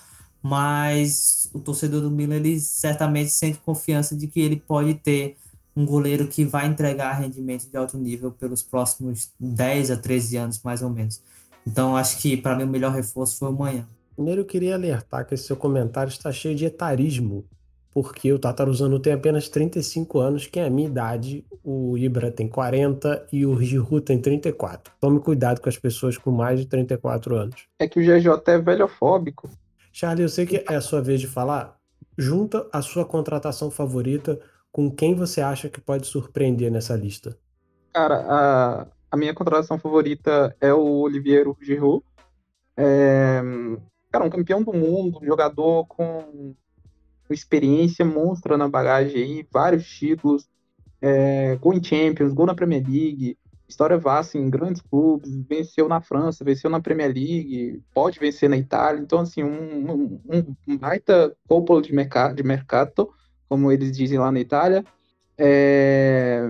mas 0.43 1.49
o 1.53 1.61
torcedor 1.61 2.01
do 2.03 2.11
Milan 2.11 2.37
ele 2.37 2.59
certamente 2.61 3.31
sente 3.31 3.59
confiança 3.59 4.17
de 4.17 4.27
que 4.27 4.41
ele 4.41 4.57
pode 4.57 4.95
ter 4.95 5.37
um 5.77 5.87
goleiro 5.87 6.27
que 6.27 6.45
vai 6.45 6.67
entregar 6.67 7.13
rendimento 7.13 7.71
de 7.71 7.77
alto 7.77 7.97
nível 7.97 8.33
pelos 8.33 8.65
próximos 8.65 9.31
10 9.39 9.93
a 9.93 9.97
13 9.97 10.37
anos, 10.37 10.61
mais 10.63 10.83
ou 10.83 10.91
menos. 10.91 11.23
Então, 11.65 11.97
acho 11.97 12.19
que 12.19 12.37
para 12.37 12.57
mim 12.57 12.65
o 12.65 12.69
melhor 12.69 12.93
reforço 12.93 13.39
foi 13.39 13.49
o 13.49 13.53
Manhã. 13.53 13.87
Primeiro, 14.17 14.41
eu 14.41 14.45
queria 14.45 14.75
alertar 14.75 15.25
que 15.25 15.35
esse 15.35 15.45
seu 15.45 15.57
comentário 15.57 16.11
está 16.11 16.33
cheio 16.33 16.57
de 16.57 16.65
etarismo, 16.65 17.45
porque 17.93 18.33
o 18.33 18.39
Tataruzano 18.39 19.01
tem 19.01 19.13
apenas 19.13 19.49
35 19.49 20.19
anos, 20.19 20.47
que 20.47 20.61
é 20.61 20.67
a 20.67 20.71
minha 20.71 20.89
idade, 20.89 21.45
o 21.65 21.97
Ibra 21.97 22.31
tem 22.31 22.49
40 22.49 23.27
e 23.33 23.47
o 23.47 23.61
Giroud 23.61 24.03
tem 24.03 24.21
34. 24.21 24.93
Tome 25.01 25.21
cuidado 25.21 25.61
com 25.61 25.69
as 25.69 25.79
pessoas 25.79 26.17
com 26.17 26.31
mais 26.31 26.61
de 26.61 26.67
34 26.67 27.35
anos. 27.35 27.67
É 27.79 27.89
que 27.89 27.99
o 27.99 28.03
GJ 28.03 28.41
é 28.47 28.59
velhofóbico. 28.59 29.49
Charlie, 29.93 30.25
eu 30.25 30.29
sei 30.29 30.47
que 30.47 30.65
é 30.69 30.75
a 30.75 30.81
sua 30.81 31.01
vez 31.01 31.21
de 31.21 31.27
falar. 31.27 31.79
Junta 32.17 32.67
a 32.73 32.83
sua 32.83 33.05
contratação 33.05 33.71
favorita 33.71 34.39
com 34.71 34.91
quem 34.91 35.15
você 35.15 35.41
acha 35.41 35.69
que 35.69 35.81
pode 35.81 36.07
surpreender 36.07 36.71
nessa 36.71 36.95
lista? 36.95 37.37
Cara, 37.93 38.25
a, 38.29 38.87
a 39.11 39.17
minha 39.17 39.35
contratação 39.35 39.79
favorita 39.79 40.55
é 40.61 40.73
o 40.73 41.01
Oliviero 41.01 41.57
Giroud. 41.61 42.05
É, 42.77 43.41
cara, 44.13 44.25
um 44.25 44.31
campeão 44.31 44.63
do 44.63 44.73
mundo, 44.73 45.19
um 45.21 45.27
jogador 45.27 45.85
com 45.87 46.55
experiência 47.35 48.05
monstra 48.05 48.57
na 48.57 48.69
bagagem 48.69 49.23
aí, 49.23 49.47
vários 49.51 49.89
títulos, 49.89 50.49
é, 51.01 51.57
gol 51.57 51.75
em 51.75 51.83
Champions, 51.83 52.33
gol 52.33 52.47
na 52.47 52.55
Premier 52.55 52.83
League, 52.83 53.39
história 53.69 53.99
vasta 53.99 54.39
em 54.39 54.49
grandes 54.49 54.81
clubes, 54.81 55.31
venceu 55.49 55.89
na 55.89 56.01
França, 56.01 56.45
venceu 56.45 56.71
na 56.71 56.81
Premier 56.81 57.13
League, 57.13 57.83
pode 57.95 58.19
vencer 58.19 58.49
na 58.49 58.57
Itália, 58.57 59.01
então 59.01 59.21
assim, 59.21 59.45
um, 59.45 60.21
um, 60.29 60.57
um 60.67 60.79
baita 60.79 61.37
cúpula 61.47 61.83
de 61.83 61.95
mercado, 61.95 62.35
de 62.35 62.43
mercado 62.43 63.11
como 63.49 63.73
eles 63.73 63.97
dizem 63.97 64.19
lá 64.19 64.31
na 64.31 64.41
Itália. 64.41 64.85
É, 65.37 66.43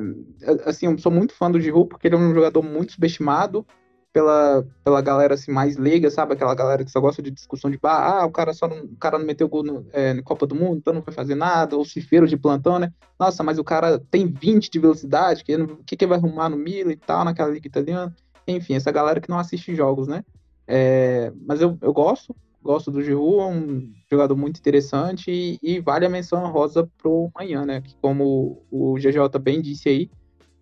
assim, 0.64 0.86
eu 0.86 0.98
sou 0.98 1.12
muito 1.12 1.34
fã 1.34 1.50
do 1.50 1.60
Giroud 1.60 1.88
porque 1.88 2.08
ele 2.08 2.16
é 2.16 2.18
um 2.18 2.34
jogador 2.34 2.62
muito 2.62 2.92
subestimado 2.92 3.66
pela, 4.12 4.66
pela 4.82 5.00
galera 5.00 5.34
assim, 5.34 5.52
mais 5.52 5.76
leiga, 5.76 6.10
sabe? 6.10 6.32
Aquela 6.32 6.54
galera 6.54 6.84
que 6.84 6.90
só 6.90 7.00
gosta 7.00 7.22
de 7.22 7.30
discussão 7.30 7.70
de 7.70 7.78
ah, 7.82 8.24
o 8.26 8.30
cara 8.30 8.52
só 8.52 8.66
não, 8.66 8.84
o 8.84 8.96
cara 8.96 9.18
não 9.18 9.26
meteu 9.26 9.48
gol 9.48 9.62
no, 9.62 9.86
é, 9.92 10.14
na 10.14 10.22
Copa 10.22 10.46
do 10.46 10.54
Mundo, 10.54 10.78
então 10.78 10.94
não 10.94 11.02
vai 11.02 11.14
fazer 11.14 11.34
nada, 11.34 11.76
ou 11.76 11.84
cifeiro 11.84 12.26
de 12.26 12.36
plantão, 12.36 12.78
né? 12.78 12.92
Nossa, 13.18 13.42
mas 13.42 13.58
o 13.58 13.64
cara 13.64 13.98
tem 14.10 14.26
20 14.26 14.70
de 14.70 14.78
velocidade, 14.78 15.42
o 15.42 15.84
que, 15.84 15.96
que 15.96 16.06
vai 16.06 16.18
arrumar 16.18 16.48
no 16.48 16.56
Milan 16.56 16.92
e 16.92 16.96
tal, 16.96 17.24
naquela 17.24 17.50
liga 17.50 17.66
italiana? 17.66 18.14
Enfim, 18.46 18.74
essa 18.74 18.90
galera 18.90 19.20
que 19.20 19.28
não 19.28 19.38
assiste 19.38 19.74
jogos, 19.74 20.08
né? 20.08 20.24
É, 20.66 21.32
mas 21.46 21.60
eu, 21.60 21.78
eu 21.80 21.92
gosto, 21.92 22.34
gosto 22.62 22.90
do 22.90 23.02
Giroud, 23.02 23.40
é 23.40 23.46
um 23.46 23.92
jogador 24.10 24.36
muito 24.36 24.58
interessante 24.58 25.30
e, 25.30 25.58
e 25.62 25.80
vale 25.80 26.06
a 26.06 26.10
menção 26.10 26.50
rosa 26.50 26.88
pro 26.98 27.30
Manhã, 27.34 27.64
né? 27.64 27.80
Que 27.80 27.94
como 28.00 28.62
o 28.70 28.94
GJ 28.94 29.38
bem 29.40 29.60
disse 29.60 29.88
aí, 29.88 30.10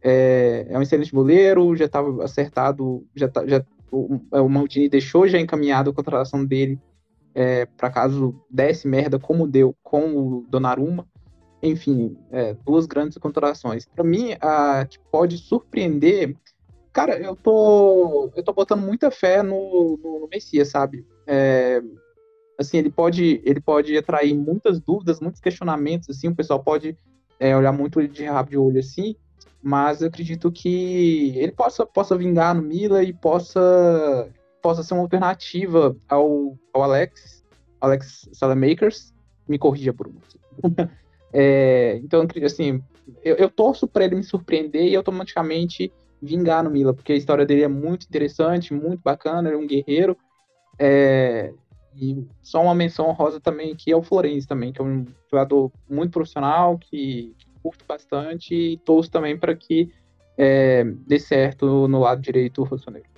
é, 0.08 0.66
é 0.68 0.78
um 0.78 0.82
excelente 0.82 1.10
goleiro, 1.10 1.74
já 1.74 1.86
estava 1.86 2.22
acertado, 2.22 3.04
já, 3.12 3.26
tá, 3.26 3.44
já 3.44 3.64
o, 3.90 4.20
é, 4.32 4.40
o 4.40 4.48
Maldini 4.48 4.88
deixou 4.88 5.26
já 5.26 5.40
encaminhado 5.40 5.90
a 5.90 5.92
contratação 5.92 6.44
dele 6.44 6.78
é, 7.34 7.66
para 7.66 7.90
caso 7.90 8.40
desse 8.48 8.86
merda, 8.86 9.18
como 9.18 9.48
deu 9.48 9.74
com 9.82 10.16
o 10.16 10.46
Donnarumma. 10.48 11.04
Enfim, 11.60 12.16
é, 12.30 12.54
duas 12.64 12.86
grandes 12.86 13.18
contratações. 13.18 13.84
Para 13.84 14.04
mim, 14.04 14.36
a 14.40 14.86
que 14.88 14.98
pode 15.10 15.38
surpreender, 15.38 16.36
cara, 16.92 17.18
eu 17.18 17.34
tô, 17.34 18.30
eu 18.36 18.44
tô 18.44 18.52
botando 18.52 18.82
muita 18.82 19.10
fé 19.10 19.42
no, 19.42 19.98
no, 20.00 20.20
no 20.20 20.28
Messias, 20.28 20.68
sabe? 20.68 21.04
É, 21.26 21.82
assim, 22.56 22.78
ele 22.78 22.90
pode, 22.90 23.42
ele 23.44 23.60
pode 23.60 23.96
atrair 23.96 24.34
muitas 24.34 24.78
dúvidas, 24.78 25.18
muitos 25.18 25.40
questionamentos, 25.40 26.08
assim, 26.08 26.28
o 26.28 26.36
pessoal 26.36 26.62
pode 26.62 26.96
é, 27.40 27.56
olhar 27.56 27.72
muito 27.72 28.06
de 28.06 28.24
rabo 28.24 28.50
de 28.50 28.56
olho, 28.56 28.78
assim, 28.78 29.16
mas 29.66 30.00
eu 30.00 30.06
acredito 30.06 30.52
que 30.52 31.36
ele 31.36 31.50
possa, 31.50 31.84
possa 31.84 32.16
vingar 32.16 32.54
no 32.54 32.62
Mila 32.62 33.02
e 33.02 33.12
possa, 33.12 34.32
possa 34.62 34.84
ser 34.84 34.94
uma 34.94 35.02
alternativa 35.02 35.96
ao, 36.08 36.56
ao 36.72 36.84
Alex, 36.84 37.44
Alex 37.80 38.28
Salamakers, 38.32 39.12
me 39.48 39.58
corrija, 39.58 39.92
Bruno. 39.92 40.20
é, 41.34 41.96
então, 41.96 42.24
assim, 42.44 42.80
eu, 43.24 43.34
eu 43.34 43.50
torço 43.50 43.88
para 43.88 44.04
ele 44.04 44.14
me 44.14 44.22
surpreender 44.22 44.86
e 44.86 44.94
automaticamente 44.94 45.92
vingar 46.22 46.62
no 46.62 46.70
Mila, 46.70 46.94
porque 46.94 47.14
a 47.14 47.16
história 47.16 47.44
dele 47.44 47.64
é 47.64 47.68
muito 47.68 48.06
interessante, 48.06 48.72
muito 48.72 49.00
bacana, 49.02 49.48
ele 49.48 49.56
é 49.56 49.60
um 49.60 49.66
guerreiro, 49.66 50.16
é, 50.78 51.52
e 51.96 52.24
só 52.40 52.62
uma 52.62 52.74
menção 52.74 53.08
honrosa 53.08 53.40
também 53.40 53.72
aqui 53.72 53.90
é 53.90 53.96
o 53.96 54.02
Florenzi 54.02 54.46
também, 54.46 54.72
que 54.72 54.80
é 54.80 54.84
um 54.84 55.04
jogador 55.28 55.72
muito 55.90 56.12
profissional, 56.12 56.78
que, 56.78 57.34
que 57.36 57.45
curto 57.66 57.84
bastante 57.86 58.54
e 58.54 58.76
torço 58.78 59.10
também 59.10 59.36
para 59.36 59.54
que 59.56 59.92
é, 60.38 60.84
dê 60.84 61.18
certo 61.18 61.88
no 61.88 61.98
lado 61.98 62.22
direito 62.22 62.62
o 62.62 62.64
Rossoneiro. 62.64 63.08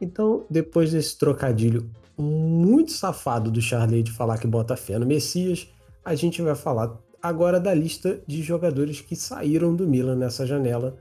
Então, 0.00 0.44
depois 0.50 0.90
desse 0.90 1.16
trocadilho 1.16 1.88
muito 2.18 2.90
safado 2.90 3.50
do 3.50 3.60
Charlie 3.60 4.02
de 4.02 4.10
falar 4.10 4.38
que 4.38 4.46
bota 4.46 4.76
fé 4.76 4.98
no 4.98 5.06
Messias, 5.06 5.68
a 6.04 6.14
gente 6.14 6.42
vai 6.42 6.56
falar 6.56 6.98
agora 7.22 7.60
da 7.60 7.72
lista 7.72 8.20
de 8.26 8.42
jogadores 8.42 9.00
que 9.00 9.14
saíram 9.14 9.76
do 9.76 9.86
Milan 9.86 10.16
nessa 10.16 10.44
janela 10.44 10.98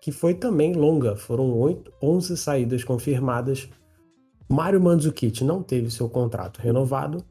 que 0.00 0.10
foi 0.10 0.32
também 0.32 0.72
longa, 0.72 1.14
foram 1.14 1.52
8, 1.58 1.92
11 2.02 2.36
saídas 2.36 2.82
confirmadas. 2.82 3.68
Mário 4.48 4.80
Mandzukic 4.80 5.44
não 5.44 5.62
teve 5.62 5.90
seu 5.90 6.08
contrato 6.08 6.58
renovado. 6.58 7.22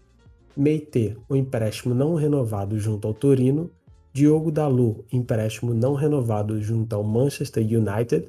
Meite, 0.55 1.17
o 1.27 1.35
empréstimo 1.35 1.93
não 1.93 2.15
renovado 2.15 2.77
junto 2.79 3.07
ao 3.07 3.13
Torino. 3.13 3.71
Diogo 4.12 4.51
Dalu, 4.51 5.05
empréstimo 5.12 5.73
não 5.73 5.93
renovado 5.93 6.62
junto 6.62 6.93
ao 6.93 7.03
Manchester 7.03 7.63
United. 7.63 8.27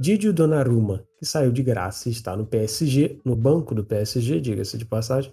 Didio 0.00 0.32
Donnarumma, 0.32 1.04
que 1.18 1.26
saiu 1.26 1.52
de 1.52 1.62
graça 1.62 2.08
e 2.08 2.12
está 2.12 2.36
no 2.36 2.46
PSG, 2.46 3.20
no 3.24 3.34
banco 3.36 3.74
do 3.74 3.84
PSG, 3.84 4.40
diga-se 4.40 4.78
de 4.78 4.84
passagem. 4.84 5.32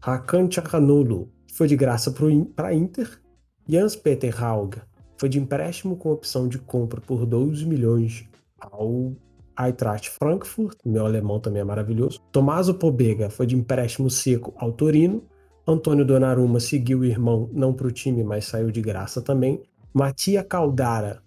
Hakan 0.00 0.48
Çalhanoğlu, 0.48 1.28
que 1.46 1.54
foi 1.54 1.66
de 1.66 1.76
graça 1.76 2.14
para 2.54 2.68
a 2.68 2.74
Inter. 2.74 3.20
Jans 3.68 3.96
Peter 3.96 4.42
Hauge, 4.42 4.80
foi 5.16 5.28
de 5.28 5.38
empréstimo 5.38 5.96
com 5.96 6.10
opção 6.10 6.48
de 6.48 6.58
compra 6.58 7.00
por 7.00 7.24
12 7.24 7.66
milhões 7.66 8.28
ao 8.58 9.14
Eintracht 9.58 10.10
Frankfurt, 10.10 10.78
meu 10.84 11.06
alemão 11.06 11.38
também 11.38 11.60
é 11.60 11.64
maravilhoso. 11.64 12.20
Tomaso 12.32 12.74
Pobega 12.74 13.30
foi 13.30 13.46
de 13.46 13.56
empréstimo 13.56 14.10
seco 14.10 14.52
ao 14.56 14.72
Torino. 14.72 15.22
Antônio 15.66 16.04
Donnarumma 16.04 16.60
seguiu 16.60 17.00
o 17.00 17.04
irmão 17.04 17.48
não 17.52 17.72
para 17.72 17.86
o 17.86 17.92
time, 17.92 18.22
mas 18.22 18.44
saiu 18.44 18.70
de 18.70 18.82
graça 18.82 19.22
também. 19.22 19.62
Matia 19.92 20.44
Caldara 20.44 21.22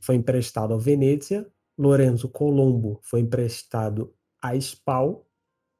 foi 0.00 0.16
emprestado 0.16 0.74
ao 0.74 0.80
Venezia. 0.80 1.46
Lorenzo 1.78 2.28
Colombo 2.28 3.00
foi 3.02 3.20
emprestado 3.20 4.12
a 4.42 4.54
Spal. 4.56 5.26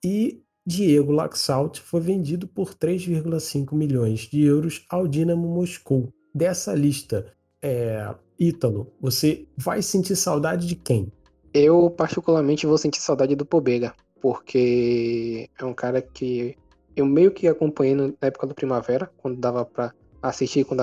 E 0.05 0.43
Diego 0.67 1.13
Laxalt 1.13 1.81
foi 1.81 2.01
vendido 2.01 2.47
por 2.47 2.75
3,5 2.75 3.75
milhões 3.75 4.21
de 4.21 4.43
euros 4.43 4.85
ao 4.89 5.07
Dinamo 5.07 5.49
Moscou. 5.49 6.13
Dessa 6.35 6.75
lista, 6.75 7.33
é, 7.61 8.15
Ítalo, 8.39 8.93
você 9.01 9.47
vai 9.57 9.83
sentir 9.83 10.15
saudade 10.15 10.67
de 10.67 10.77
quem? 10.77 11.13
Eu, 11.53 11.91
particularmente, 11.91 12.67
vou 12.67 12.79
sentir 12.79 13.01
saudade 13.01 13.35
do 13.35 13.45
Pobega, 13.45 13.95
porque 14.21 15.51
é 15.59 15.65
um 15.65 15.75
cara 15.75 16.01
que 16.01 16.57
eu 17.01 17.07
meio 17.07 17.31
que 17.31 17.49
acompanhei 17.49 17.95
na 17.95 18.13
época 18.21 18.47
do 18.47 18.55
Primavera, 18.55 19.11
quando 19.19 19.39
dava 19.39 19.65
para 19.65 19.95
assistir, 20.23 20.65
quando 20.65 20.83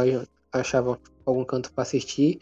achava 0.51 0.99
algum 1.25 1.43
canto 1.43 1.71
para 1.71 1.83
assistir. 1.83 2.39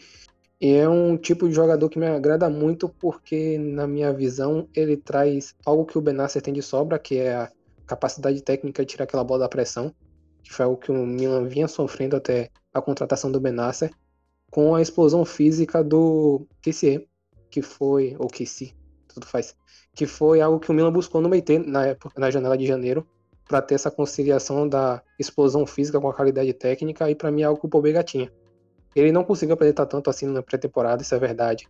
E 0.60 0.74
é 0.76 0.88
um 0.88 1.18
tipo 1.18 1.48
de 1.48 1.54
jogador 1.54 1.90
que 1.90 2.00
me 2.00 2.08
agrada 2.08 2.50
muito 2.50 2.88
porque, 2.88 3.58
na 3.58 3.86
minha 3.86 4.14
visão, 4.14 4.68
ele 4.74 4.96
traz 4.96 5.56
algo 5.66 5.86
que 5.86 5.98
o 5.98 6.02
Benasser 6.02 6.42
tem 6.42 6.54
de 6.54 6.62
sobra, 6.62 6.98
que 7.00 7.18
é 7.18 7.36
a 7.36 7.52
capacidade 7.86 8.42
técnica 8.42 8.84
de 8.84 8.92
tirar 8.92 9.04
aquela 9.04 9.24
bola 9.24 9.42
da 9.42 9.50
pressão, 9.50 9.94
que 10.42 10.54
foi 10.54 10.66
algo 10.66 10.78
que 10.78 10.92
o 10.92 11.06
Milan 11.06 11.48
vinha 11.48 11.68
sofrendo 11.68 12.16
até 12.16 12.50
a 12.74 12.82
contratação 12.82 13.32
do 13.32 13.40
Benasser, 13.40 13.92
com 14.50 14.76
a 14.76 14.82
explosão 14.82 15.26
física 15.26 15.84
do 15.84 16.46
Kessier, 16.62 17.06
que 17.50 17.62
foi, 17.62 18.16
ou 18.20 18.28
Kessi, 18.28 18.76
tudo 19.08 19.26
faz, 19.26 19.56
que 19.94 20.06
foi 20.06 20.42
algo 20.42 20.60
que 20.60 20.72
o 20.72 20.74
Milan 20.74 20.92
buscou 20.92 21.22
no 21.22 21.30
meio 21.30 21.44
na, 21.66 21.88
época, 21.88 22.20
na 22.20 22.32
janela 22.32 22.58
de 22.58 22.66
janeiro, 22.66 23.06
para 23.48 23.62
ter 23.62 23.76
essa 23.76 23.92
conciliação 23.92 24.68
da 24.68 25.02
explosão 25.20 25.66
física 25.66 26.00
com 26.00 26.10
a 26.10 26.14
qualidade 26.14 26.54
técnica, 26.54 27.10
e 27.10 27.16
para 27.16 27.32
mim 27.32 27.42
é 27.42 27.46
algo 27.46 27.60
que 27.60 27.66
o 27.66 27.70
Pobega 27.70 28.04
tinha. 28.04 28.32
Ele 28.96 29.12
não 29.12 29.24
conseguiu 29.24 29.54
apresentar 29.54 29.86
tanto 29.86 30.10
assim 30.10 30.28
na 30.28 30.42
pré-temporada, 30.42 31.02
isso 31.02 31.16
é 31.16 31.20
verdade. 31.20 31.68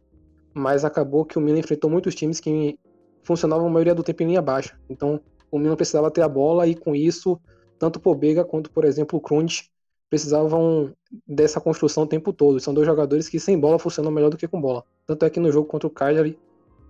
Mas 0.53 0.85
acabou 0.85 1.25
que 1.25 1.37
o 1.37 1.41
Milan 1.41 1.59
enfrentou 1.59 1.89
muitos 1.89 2.13
times 2.13 2.39
que 2.39 2.77
funcionavam 3.23 3.65
a 3.65 3.69
maioria 3.69 3.95
do 3.95 4.03
tempo 4.03 4.23
em 4.23 4.27
linha 4.27 4.41
baixa. 4.41 4.77
Então, 4.89 5.19
o 5.49 5.57
Milan 5.57 5.75
precisava 5.75 6.11
ter 6.11 6.21
a 6.21 6.27
bola 6.27 6.67
e 6.67 6.75
com 6.75 6.95
isso, 6.95 7.39
tanto 7.79 7.97
o 7.97 7.99
Pobega 7.99 8.43
quanto, 8.43 8.69
por 8.71 8.85
exemplo, 8.85 9.17
o 9.17 9.21
Krunic 9.21 9.69
precisavam 10.09 10.93
dessa 11.27 11.59
construção 11.59 12.03
o 12.03 12.07
tempo 12.07 12.31
todo. 12.31 12.59
São 12.59 12.73
dois 12.73 12.85
jogadores 12.85 13.27
que 13.29 13.39
sem 13.39 13.57
bola 13.57 13.79
funcionam 13.79 14.11
melhor 14.11 14.29
do 14.29 14.37
que 14.37 14.47
com 14.47 14.61
bola. 14.61 14.83
Tanto 15.07 15.25
é 15.25 15.29
que 15.29 15.39
no 15.39 15.51
jogo 15.51 15.67
contra 15.67 15.87
o 15.87 15.91
Cagliari, 15.91 16.37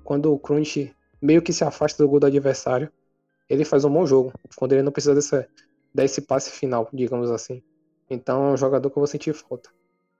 quando 0.03 0.33
o 0.33 0.39
Krunic 0.39 0.91
meio 1.21 1.41
que 1.41 1.53
se 1.53 1.63
afasta 1.63 2.03
do 2.03 2.09
gol 2.09 2.19
do 2.19 2.25
adversário, 2.25 2.91
ele 3.49 3.65
faz 3.65 3.85
um 3.85 3.91
bom 3.91 4.05
jogo, 4.05 4.33
quando 4.55 4.73
ele 4.73 4.81
não 4.81 4.91
precisa 4.91 5.15
desse, 5.15 5.47
desse 5.93 6.21
passe 6.21 6.51
final, 6.51 6.89
digamos 6.93 7.31
assim. 7.31 7.61
Então 8.09 8.49
é 8.49 8.51
um 8.53 8.57
jogador 8.57 8.89
que 8.89 8.97
eu 8.97 9.01
vou 9.01 9.07
sentir 9.07 9.33
falta 9.33 9.69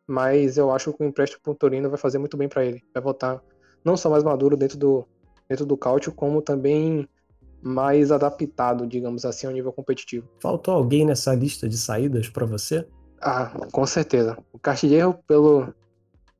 mas 0.08 0.58
eu 0.58 0.72
acho 0.72 0.94
que 0.94 1.04
o 1.04 1.06
empréstimo 1.06 1.42
pro 1.42 1.56
Torino 1.56 1.90
vai 1.90 1.98
fazer 1.98 2.18
muito 2.18 2.38
bem 2.38 2.48
para 2.48 2.66
ele. 2.66 2.84
Vai 2.94 3.02
voltar 3.02 3.42
não 3.84 3.96
só 3.96 4.10
mais 4.10 4.24
maduro 4.24 4.58
dentro 4.58 4.78
do, 4.78 5.06
dentro 5.48 5.66
do 5.66 5.78
cálcio, 5.78 6.12
como 6.12 6.42
também 6.42 7.08
mais 7.62 8.12
adaptado, 8.12 8.86
digamos 8.86 9.26
assim, 9.26 9.48
ao 9.48 9.54
nível 9.54 9.72
competitivo. 9.72 10.28
Faltou 10.42 10.74
alguém 10.74 11.06
nessa 11.06 11.34
lista 11.34 11.68
de 11.68 11.78
saídas 11.78 12.28
para 12.30 12.46
você? 12.46 12.86
Ah, 13.22 13.54
com 13.72 13.86
certeza. 13.86 14.38
O 14.52 14.60
Castilheiro, 14.60 15.18
pelo 15.26 15.74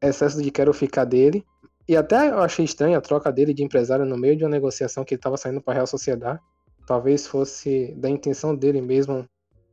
excesso 0.02 0.42
de 0.42 0.52
quero 0.52 0.74
ficar 0.74 1.06
dele, 1.06 1.46
e 1.88 1.96
até 1.96 2.30
eu 2.30 2.40
achei 2.40 2.66
estranha 2.66 2.98
a 2.98 3.02
troca 3.02 3.32
dele 3.32 3.54
de 3.54 3.64
empresário 3.64 4.06
no 4.06 4.18
meio 4.18 4.36
de 4.36 4.44
uma 4.44 4.50
negociação 4.50 5.06
que 5.06 5.14
ele 5.14 5.20
estava 5.20 5.38
saindo 5.38 5.62
para 5.62 5.74
a 5.74 5.76
Real 5.76 5.88
Sociedade. 5.88 6.42
Talvez 6.86 7.26
fosse 7.26 7.94
da 7.96 8.10
intenção 8.10 8.56
dele 8.56 8.82
mesmo 8.82 9.28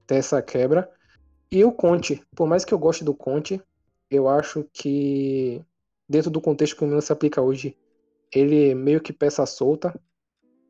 ter 0.06 0.16
essa 0.16 0.40
quebra. 0.42 0.90
E 1.50 1.64
o 1.64 1.72
Conte, 1.72 2.22
por 2.34 2.46
mais 2.46 2.64
que 2.64 2.72
eu 2.72 2.78
goste 2.78 3.04
do 3.04 3.14
Conte, 3.14 3.60
eu 4.10 4.28
acho 4.28 4.64
que 4.72 5.64
dentro 6.08 6.30
do 6.30 6.40
contexto 6.40 6.76
que 6.76 6.84
o 6.84 6.86
Milan 6.86 7.00
se 7.00 7.12
aplica 7.12 7.40
hoje, 7.40 7.76
ele 8.32 8.74
meio 8.74 9.00
que 9.00 9.12
peça 9.12 9.44
solta, 9.46 9.98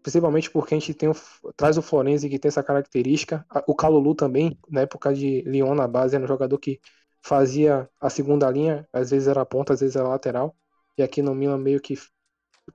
principalmente 0.03 0.50
porque 0.50 0.74
a 0.74 0.79
gente 0.79 0.94
tem 0.94 1.09
o, 1.09 1.14
traz 1.57 1.76
o 1.76 1.83
Florenzi 1.83 2.29
que 2.29 2.38
tem 2.38 2.48
essa 2.48 2.62
característica, 2.62 3.44
o 3.66 3.74
Calulu 3.74 4.14
também, 4.14 4.59
na 4.68 4.83
época 4.83 5.12
de 5.14 5.42
Lyon 5.42 5.74
na 5.74 5.87
base, 5.87 6.14
era 6.14 6.24
um 6.24 6.29
jogador 6.29 6.59
que 6.59 6.81
fazia 7.22 7.88
a 8.00 8.09
segunda 8.09 8.50
linha, 8.50 8.88
às 8.92 9.11
vezes 9.11 9.29
era 9.29 9.44
ponta, 9.44 9.74
às 9.74 9.81
vezes 9.81 9.96
era 9.96 10.09
lateral, 10.09 10.57
e 10.96 11.03
aqui 11.03 11.20
no 11.22 11.35
Milan 11.35 11.59
meio 11.59 11.81
que 11.81 11.94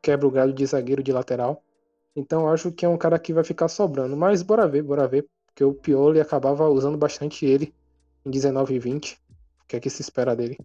quebra 0.01 0.28
o 0.28 0.32
galho 0.32 0.54
de 0.54 0.65
zagueiro 0.65 1.01
de 1.01 1.12
lateral. 1.12 1.63
Então 2.15 2.47
acho 2.47 2.71
que 2.71 2.86
é 2.86 2.89
um 2.89 2.97
cara 2.97 3.19
que 3.19 3.34
vai 3.34 3.43
ficar 3.43 3.67
sobrando, 3.67 4.15
mas 4.15 4.41
bora 4.41 4.67
ver, 4.67 4.84
bora 4.84 5.08
ver, 5.08 5.28
porque 5.47 5.63
o 5.63 5.73
Pioli 5.73 6.21
acabava 6.21 6.67
usando 6.69 6.97
bastante 6.97 7.45
ele 7.45 7.73
em 8.25 8.32
19 8.32 8.75
e 8.75 8.80
20. 8.80 9.13
O 9.13 9.67
que 9.67 9.75
é 9.75 9.80
que 9.80 9.89
se 9.89 10.01
espera 10.01 10.36
dele? 10.36 10.58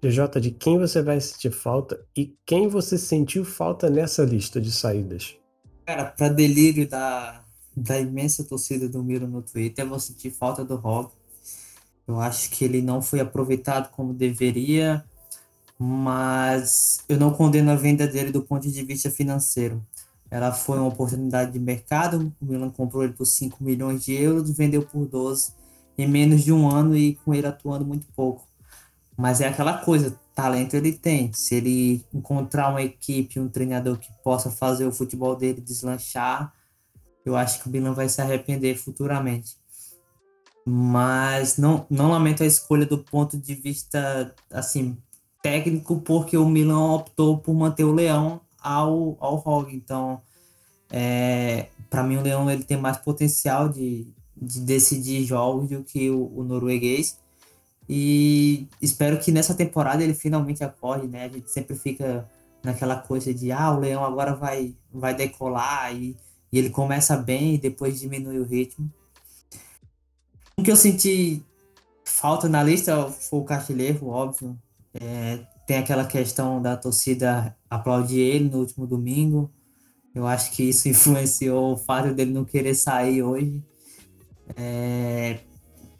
DJ, 0.00 0.26
de 0.40 0.50
quem 0.50 0.78
você 0.78 1.02
vai 1.02 1.20
sentir 1.20 1.50
falta 1.50 2.04
e 2.16 2.34
quem 2.44 2.68
você 2.68 2.98
sentiu 2.98 3.44
falta 3.44 3.88
nessa 3.88 4.24
lista 4.24 4.60
de 4.60 4.70
saídas? 4.70 5.36
Cara, 5.84 6.04
para 6.04 6.28
delírio 6.28 6.88
da, 6.88 7.44
da 7.76 7.98
imensa 7.98 8.44
torcida 8.44 8.88
do 8.88 9.02
Miro 9.02 9.26
no 9.26 9.42
Twitter, 9.42 9.84
eu 9.84 9.88
vou 9.88 10.00
sentir 10.00 10.30
falta 10.30 10.64
do 10.64 10.76
Rob. 10.76 11.10
Eu 12.06 12.20
acho 12.20 12.50
que 12.50 12.64
ele 12.64 12.82
não 12.82 13.02
foi 13.02 13.20
aproveitado 13.20 13.90
como 13.90 14.12
deveria, 14.12 15.04
mas 15.78 17.04
eu 17.08 17.18
não 17.18 17.32
condeno 17.32 17.70
a 17.70 17.76
venda 17.76 18.06
dele 18.06 18.30
do 18.30 18.42
ponto 18.42 18.70
de 18.70 18.84
vista 18.84 19.10
financeiro. 19.10 19.84
Ela 20.30 20.52
foi 20.52 20.78
uma 20.78 20.88
oportunidade 20.88 21.52
de 21.52 21.58
mercado, 21.58 22.32
o 22.40 22.44
Milan 22.44 22.70
comprou 22.70 23.04
ele 23.04 23.12
por 23.12 23.24
5 23.24 23.62
milhões 23.62 24.04
de 24.04 24.14
euros, 24.14 24.50
vendeu 24.56 24.82
por 24.82 25.06
12 25.06 25.52
em 25.98 26.06
menos 26.06 26.44
de 26.44 26.52
um 26.52 26.68
ano 26.68 26.96
e 26.96 27.14
com 27.16 27.34
ele 27.34 27.46
atuando 27.46 27.84
muito 27.84 28.06
pouco. 28.14 28.46
Mas 29.16 29.40
é 29.40 29.48
aquela 29.48 29.78
coisa, 29.78 30.18
talento 30.34 30.74
ele 30.74 30.92
tem. 30.92 31.32
Se 31.32 31.54
ele 31.54 32.04
encontrar 32.12 32.68
uma 32.68 32.82
equipe, 32.82 33.40
um 33.40 33.48
treinador 33.48 33.98
que 33.98 34.12
possa 34.22 34.50
fazer 34.50 34.84
o 34.84 34.92
futebol 34.92 35.34
dele 35.34 35.60
deslanchar, 35.60 36.52
eu 37.24 37.34
acho 37.34 37.62
que 37.62 37.68
o 37.68 37.72
Milan 37.72 37.94
vai 37.94 38.08
se 38.08 38.20
arrepender 38.20 38.76
futuramente. 38.76 39.56
Mas 40.66 41.56
não, 41.56 41.86
não 41.88 42.10
lamento 42.10 42.42
a 42.42 42.46
escolha 42.46 42.84
do 42.84 42.98
ponto 42.98 43.38
de 43.38 43.54
vista 43.54 44.34
assim 44.50 44.98
técnico, 45.42 46.00
porque 46.00 46.36
o 46.36 46.48
Milan 46.48 46.92
optou 46.92 47.38
por 47.38 47.54
manter 47.54 47.84
o 47.84 47.92
Leão 47.92 48.40
ao, 48.66 49.16
ao 49.20 49.36
Hog. 49.46 49.74
Então, 49.74 50.20
é, 50.90 51.68
para 51.88 52.02
mim, 52.02 52.16
o 52.16 52.22
Leão 52.22 52.50
ele 52.50 52.64
tem 52.64 52.76
mais 52.76 52.96
potencial 52.96 53.68
de, 53.68 54.06
de 54.36 54.60
decidir 54.60 55.24
jogos 55.24 55.68
do 55.68 55.84
que 55.84 56.10
o, 56.10 56.32
o, 56.36 56.42
norueguês. 56.42 57.18
E 57.88 58.66
espero 58.82 59.18
que 59.18 59.30
nessa 59.30 59.54
temporada 59.54 60.02
ele 60.02 60.14
finalmente 60.14 60.64
acorde, 60.64 61.06
né? 61.06 61.24
A 61.24 61.28
gente 61.28 61.50
sempre 61.50 61.76
fica 61.76 62.28
naquela 62.62 62.96
coisa 62.96 63.32
de 63.32 63.52
ah, 63.52 63.70
o 63.70 63.78
Leão 63.78 64.04
agora 64.04 64.34
vai, 64.34 64.74
vai 64.92 65.14
decolar 65.14 65.94
e, 65.94 66.16
e 66.52 66.58
ele 66.58 66.70
começa 66.70 67.16
bem 67.16 67.54
e 67.54 67.58
depois 67.58 68.00
diminui 68.00 68.40
o 68.40 68.44
ritmo. 68.44 68.90
O 70.56 70.62
que 70.64 70.72
eu 70.72 70.76
senti 70.76 71.44
falta 72.04 72.48
na 72.48 72.62
lista 72.64 73.08
foi 73.10 73.38
o 73.38 73.44
Castilheiro, 73.44 74.08
óbvio. 74.08 74.58
É, 74.94 75.38
tem 75.66 75.76
aquela 75.76 76.04
questão 76.06 76.62
da 76.62 76.76
torcida 76.76 77.54
aplaudir 77.68 78.20
ele 78.20 78.48
no 78.48 78.58
último 78.58 78.86
domingo. 78.86 79.50
Eu 80.14 80.26
acho 80.26 80.52
que 80.52 80.62
isso 80.62 80.88
influenciou 80.88 81.74
o 81.74 81.76
fato 81.76 82.14
dele 82.14 82.32
não 82.32 82.44
querer 82.44 82.74
sair 82.74 83.22
hoje. 83.22 83.62
É, 84.56 85.40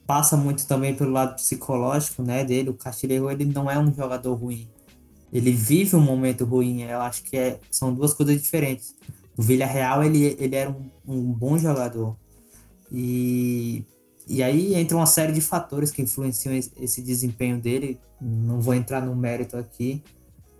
passa 0.07 0.37
muito 0.37 0.67
também 0.67 0.95
pelo 0.95 1.11
lado 1.11 1.35
psicológico 1.35 2.23
né, 2.23 2.45
dele. 2.45 2.71
O 2.71 2.75
Castilheiro 2.75 3.31
ele 3.31 3.45
não 3.45 3.71
é 3.71 3.79
um 3.79 3.93
jogador 3.93 4.35
ruim. 4.35 4.69
Ele 5.33 5.53
vive 5.53 5.97
um 5.97 6.01
momento 6.01 6.45
ruim. 6.45 6.83
Eu 6.83 7.01
acho 7.01 7.23
que 7.25 7.37
é, 7.37 7.61
são 7.71 7.93
duas 7.93 8.15
coisas 8.15 8.41
diferentes. 8.41 8.95
O 9.37 9.43
Villarreal 9.43 10.03
ele, 10.03 10.37
ele 10.39 10.57
era 10.57 10.71
um, 10.71 10.91
um 11.07 11.33
bom 11.33 11.59
jogador. 11.59 12.17
E, 12.91 13.85
e 14.27 14.43
aí 14.43 14.75
entra 14.75 14.97
uma 14.97 15.07
série 15.07 15.33
de 15.33 15.41
fatores 15.41 15.91
que 15.91 16.01
influenciam 16.01 16.55
esse 16.55 17.03
desempenho 17.03 17.61
dele. 17.61 17.99
Não 18.21 18.61
vou 18.61 18.75
entrar 18.75 19.05
no 19.05 19.15
mérito 19.15 19.57
aqui, 19.57 20.03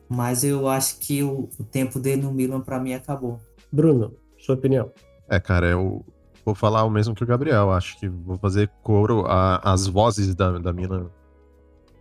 mas 0.09 0.45
eu 0.45 0.69
acho 0.69 0.99
que 1.01 1.23
o, 1.23 1.49
o 1.59 1.65
tempo 1.65 1.99
dele 1.99 2.23
no 2.23 2.33
Milan 2.33 2.61
para 2.61 2.79
mim 2.79 2.95
acabou. 2.95 3.41
Bruno, 3.71 4.15
sua 4.39 4.55
opinião? 4.55 4.93
É, 5.29 5.41
cara, 5.41 5.67
eu, 5.67 6.05
vou 6.47 6.55
falar 6.55 6.85
o 6.85 6.91
mesmo 6.91 7.15
que 7.15 7.25
o 7.25 7.27
Gabriel. 7.27 7.73
Acho 7.73 7.99
que 7.99 8.09
vou 8.09 8.39
fazer 8.39 8.71
coro 8.83 9.25
às 9.27 9.89
vozes 9.89 10.35
da, 10.35 10.59
da 10.59 10.73
Milan, 10.73 11.11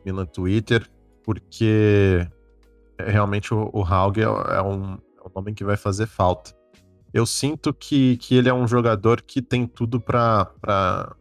Milan 0.05 0.27
Twitter, 0.27 0.87
porque 1.23 2.27
realmente 2.99 3.53
o, 3.53 3.71
o 3.73 3.83
Haug 3.83 4.19
é, 4.19 4.23
é, 4.23 4.61
um, 4.61 4.93
é 4.93 5.27
um 5.27 5.31
nome 5.35 5.53
que 5.53 5.63
vai 5.63 5.75
fazer 5.75 6.05
falta. 6.05 6.53
Eu 7.11 7.25
sinto 7.25 7.73
que, 7.73 8.17
que 8.17 8.35
ele 8.35 8.47
é 8.47 8.53
um 8.53 8.67
jogador 8.67 9.21
que 9.21 9.41
tem 9.41 9.65
tudo 9.65 9.99
para 9.99 11.15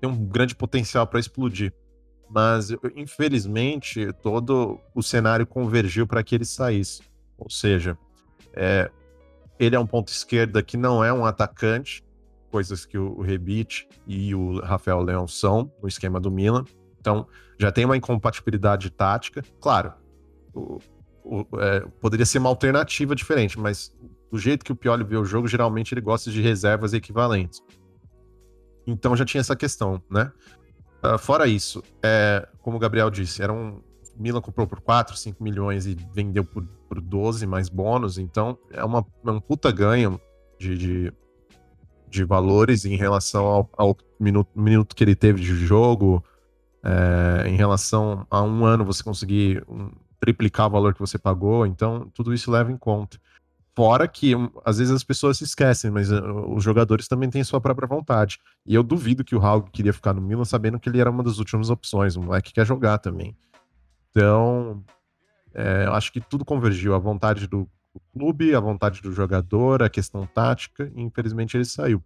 tem 0.00 0.08
um 0.08 0.24
grande 0.24 0.54
potencial 0.54 1.06
para 1.06 1.20
explodir. 1.20 1.74
Mas, 2.30 2.70
infelizmente, 2.94 4.12
todo 4.22 4.78
o 4.94 5.02
cenário 5.02 5.46
convergiu 5.46 6.06
para 6.06 6.22
que 6.22 6.34
ele 6.34 6.44
saísse. 6.44 7.02
Ou 7.36 7.50
seja, 7.50 7.98
é, 8.52 8.90
ele 9.58 9.74
é 9.74 9.80
um 9.80 9.86
ponto 9.86 10.08
esquerda 10.08 10.62
que 10.62 10.76
não 10.76 11.02
é 11.02 11.12
um 11.12 11.24
atacante, 11.24 12.04
coisas 12.50 12.86
que 12.86 12.96
o 12.96 13.20
Rebite 13.20 13.88
e 14.06 14.34
o 14.34 14.60
Rafael 14.60 15.00
Leão 15.00 15.26
são 15.26 15.72
no 15.82 15.88
esquema 15.88 16.20
do 16.20 16.30
Milan. 16.30 16.64
Então, 17.00 17.26
já 17.58 17.72
tem 17.72 17.84
uma 17.84 17.96
incompatibilidade 17.96 18.90
tática. 18.90 19.42
Claro, 19.60 19.92
o, 20.54 20.78
o, 21.24 21.46
é, 21.58 21.80
poderia 22.00 22.26
ser 22.26 22.38
uma 22.38 22.48
alternativa 22.48 23.14
diferente, 23.14 23.58
mas 23.58 23.92
do 24.30 24.38
jeito 24.38 24.64
que 24.64 24.72
o 24.72 24.76
Pioli 24.76 25.02
vê 25.02 25.16
o 25.16 25.24
jogo, 25.24 25.48
geralmente 25.48 25.92
ele 25.92 26.00
gosta 26.00 26.30
de 26.30 26.40
reservas 26.40 26.92
equivalentes. 26.92 27.60
Então 28.86 29.16
já 29.16 29.24
tinha 29.24 29.40
essa 29.40 29.56
questão, 29.56 30.02
né? 30.10 30.32
Uh, 31.02 31.18
fora 31.18 31.46
isso, 31.46 31.82
é, 32.02 32.46
como 32.60 32.76
o 32.76 32.80
Gabriel 32.80 33.10
disse, 33.10 33.42
era 33.42 33.52
um. 33.52 33.80
Milan 34.16 34.42
comprou 34.42 34.66
por 34.66 34.80
4, 34.80 35.16
5 35.16 35.42
milhões 35.42 35.86
e 35.86 35.96
vendeu 36.12 36.44
por, 36.44 36.62
por 36.86 37.00
12 37.00 37.46
mais 37.46 37.70
bônus, 37.70 38.18
então 38.18 38.58
é, 38.70 38.84
uma, 38.84 39.06
é 39.24 39.30
um 39.30 39.40
puta 39.40 39.72
ganho 39.72 40.20
de, 40.58 40.76
de, 40.76 41.12
de 42.06 42.24
valores 42.24 42.84
em 42.84 42.96
relação 42.96 43.46
ao, 43.46 43.70
ao 43.78 43.96
minuto, 44.18 44.50
minuto, 44.54 44.94
que 44.94 45.02
ele 45.02 45.14
teve 45.14 45.40
de 45.40 45.54
jogo, 45.54 46.22
é, 46.84 47.48
em 47.48 47.56
relação 47.56 48.26
a 48.30 48.42
um 48.42 48.66
ano 48.66 48.84
você 48.84 49.02
conseguir 49.02 49.64
um, 49.66 49.90
triplicar 50.20 50.66
o 50.66 50.70
valor 50.70 50.92
que 50.92 51.00
você 51.00 51.18
pagou, 51.18 51.64
então 51.64 52.10
tudo 52.12 52.34
isso 52.34 52.50
leva 52.50 52.70
em 52.70 52.76
conta. 52.76 53.18
Fora 53.80 54.06
que 54.06 54.34
às 54.62 54.76
vezes 54.76 54.92
as 54.92 55.02
pessoas 55.02 55.38
se 55.38 55.44
esquecem, 55.44 55.90
mas 55.90 56.12
uh, 56.12 56.22
os 56.54 56.62
jogadores 56.62 57.08
também 57.08 57.30
têm 57.30 57.42
sua 57.42 57.62
própria 57.62 57.88
vontade. 57.88 58.38
E 58.66 58.74
eu 58.74 58.82
duvido 58.82 59.24
que 59.24 59.34
o 59.34 59.38
Raul 59.38 59.62
queria 59.62 59.90
ficar 59.94 60.12
no 60.12 60.20
Milan 60.20 60.44
sabendo 60.44 60.78
que 60.78 60.86
ele 60.86 61.00
era 61.00 61.10
uma 61.10 61.22
das 61.22 61.38
últimas 61.38 61.70
opções. 61.70 62.14
O 62.14 62.20
moleque 62.20 62.52
quer 62.52 62.66
jogar 62.66 62.98
também. 62.98 63.34
Então, 64.10 64.84
é, 65.54 65.84
eu 65.86 65.94
acho 65.94 66.12
que 66.12 66.20
tudo 66.20 66.44
convergiu. 66.44 66.94
A 66.94 66.98
vontade 66.98 67.46
do 67.46 67.66
clube, 68.12 68.54
a 68.54 68.60
vontade 68.60 69.00
do 69.00 69.12
jogador, 69.12 69.82
a 69.82 69.88
questão 69.88 70.26
tática, 70.26 70.92
e 70.94 71.00
infelizmente 71.00 71.56
ele 71.56 71.64
saiu. 71.64 72.04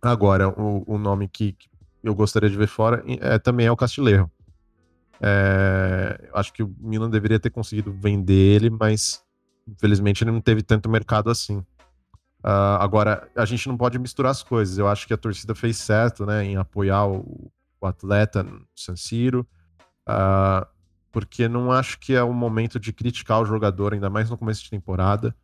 Agora, 0.00 0.58
o, 0.58 0.84
o 0.86 0.96
nome 0.96 1.28
que, 1.28 1.52
que, 1.52 1.68
eu 2.02 2.14
gostaria 2.14 2.48
de 2.48 2.56
ver 2.56 2.66
fora 2.66 3.04
é, 3.20 3.38
também 3.38 3.66
é 3.66 3.70
o 3.70 3.76
Castilheiro. 3.76 4.30
É, 5.20 6.30
acho 6.32 6.50
que 6.50 6.62
o 6.62 6.74
Milan 6.80 7.10
deveria 7.10 7.38
ter 7.38 7.50
conseguido 7.50 7.92
vender 7.92 8.54
ele, 8.56 8.70
mas 8.70 9.22
Infelizmente, 9.66 10.24
ele 10.24 10.30
não 10.30 10.40
teve 10.40 10.62
tanto 10.62 10.88
mercado 10.88 11.30
assim. 11.30 11.58
Uh, 12.44 12.78
agora, 12.80 13.30
a 13.36 13.44
gente 13.44 13.68
não 13.68 13.76
pode 13.76 13.98
misturar 13.98 14.32
as 14.32 14.42
coisas. 14.42 14.78
Eu 14.78 14.88
acho 14.88 15.06
que 15.06 15.14
a 15.14 15.16
torcida 15.16 15.54
fez 15.54 15.76
certo 15.76 16.26
né, 16.26 16.44
em 16.44 16.56
apoiar 16.56 17.06
o, 17.06 17.50
o 17.80 17.86
atleta 17.86 18.42
no 18.42 18.66
San 18.74 18.96
Siro, 18.96 19.46
uh, 20.08 20.66
porque 21.12 21.48
não 21.48 21.70
acho 21.70 21.98
que 21.98 22.14
é 22.14 22.22
o 22.22 22.32
momento 22.32 22.80
de 22.80 22.92
criticar 22.92 23.40
o 23.40 23.46
jogador, 23.46 23.92
ainda 23.92 24.10
mais 24.10 24.28
no 24.28 24.36
começo 24.36 24.62
de 24.64 24.70
temporada. 24.70 25.34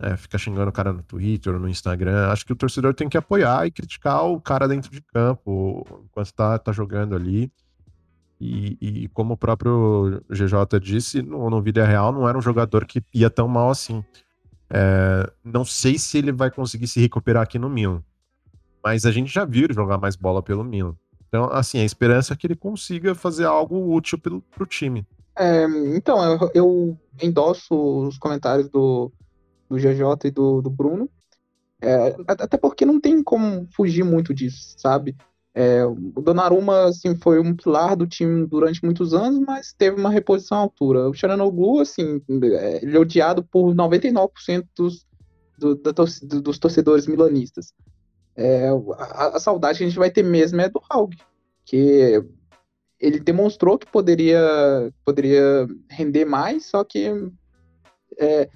É, 0.00 0.16
ficar 0.16 0.38
xingando 0.38 0.70
o 0.70 0.72
cara 0.72 0.92
no 0.92 1.02
Twitter 1.02 1.58
no 1.58 1.68
Instagram. 1.68 2.28
Acho 2.28 2.46
que 2.46 2.52
o 2.52 2.56
torcedor 2.56 2.94
tem 2.94 3.08
que 3.08 3.18
apoiar 3.18 3.66
e 3.66 3.70
criticar 3.72 4.24
o 4.24 4.40
cara 4.40 4.68
dentro 4.68 4.92
de 4.92 5.00
campo, 5.02 5.84
enquanto 6.04 6.32
tá, 6.32 6.56
tá 6.56 6.70
jogando 6.70 7.16
ali. 7.16 7.52
E, 8.40 8.78
e, 8.80 9.08
como 9.08 9.34
o 9.34 9.36
próprio 9.36 10.22
GJ 10.30 10.78
disse, 10.80 11.22
no, 11.22 11.50
no 11.50 11.60
vida 11.60 11.84
real 11.84 12.12
não 12.12 12.28
era 12.28 12.38
um 12.38 12.42
jogador 12.42 12.86
que 12.86 13.02
ia 13.12 13.28
tão 13.28 13.48
mal 13.48 13.70
assim. 13.70 14.04
É, 14.70 15.30
não 15.42 15.64
sei 15.64 15.98
se 15.98 16.18
ele 16.18 16.30
vai 16.30 16.50
conseguir 16.50 16.86
se 16.86 17.00
recuperar 17.00 17.42
aqui 17.42 17.58
no 17.58 17.68
Milan. 17.68 18.02
Mas 18.82 19.04
a 19.04 19.10
gente 19.10 19.32
já 19.32 19.44
viu 19.44 19.64
ele 19.64 19.74
jogar 19.74 19.98
mais 19.98 20.14
bola 20.14 20.42
pelo 20.42 20.62
Milan. 20.62 20.94
Então, 21.28 21.44
assim, 21.52 21.80
a 21.80 21.84
esperança 21.84 22.32
é 22.32 22.36
que 22.36 22.46
ele 22.46 22.56
consiga 22.56 23.14
fazer 23.14 23.44
algo 23.44 23.94
útil 23.94 24.18
pro, 24.18 24.40
pro 24.40 24.66
time. 24.66 25.06
É, 25.36 25.64
então, 25.94 26.22
eu, 26.22 26.50
eu, 26.54 26.98
endosso 27.22 27.74
os 28.06 28.18
comentários 28.18 28.68
do, 28.68 29.12
do 29.68 29.76
GJ 29.76 30.02
e 30.24 30.30
do, 30.30 30.62
do 30.62 30.70
Bruno. 30.70 31.08
É, 31.80 32.16
até 32.26 32.56
porque 32.56 32.84
não 32.84 33.00
tem 33.00 33.22
como 33.22 33.68
fugir 33.72 34.04
muito 34.04 34.34
disso, 34.34 34.74
sabe? 34.78 35.16
É, 35.60 35.84
o 35.84 36.22
Donnarumma 36.22 36.84
assim, 36.84 37.16
foi 37.16 37.40
um 37.40 37.52
pilar 37.52 37.96
do 37.96 38.06
time 38.06 38.46
durante 38.46 38.84
muitos 38.84 39.12
anos, 39.12 39.40
mas 39.40 39.72
teve 39.72 39.98
uma 39.98 40.08
reposição 40.08 40.56
à 40.56 40.60
altura. 40.60 41.08
O 41.08 41.14
Charanoglu, 41.14 41.80
assim, 41.80 42.22
é, 42.44 42.78
ele 42.80 42.96
é 42.96 43.00
odiado 43.00 43.42
por 43.42 43.74
99% 43.74 44.64
dos, 44.76 45.04
do, 45.58 45.74
da, 45.74 45.90
dos 45.90 46.60
torcedores 46.60 47.08
milanistas. 47.08 47.74
É, 48.36 48.68
a, 48.68 49.36
a, 49.36 49.40
saudade 49.40 49.78
que 49.78 49.84
a 49.84 49.88
gente 49.88 49.98
vai 49.98 50.12
ter 50.12 50.22
mesmo 50.22 50.60
é 50.60 50.68
do 50.68 50.80
Haug, 50.88 51.12
que 51.64 52.22
ele 53.00 53.18
demonstrou 53.18 53.76
que 53.76 53.90
poderia, 53.90 54.40
poderia 55.04 55.66
render 55.90 56.24
mais, 56.24 56.66
só 56.66 56.84
que 56.84 57.10
é, 58.16 58.48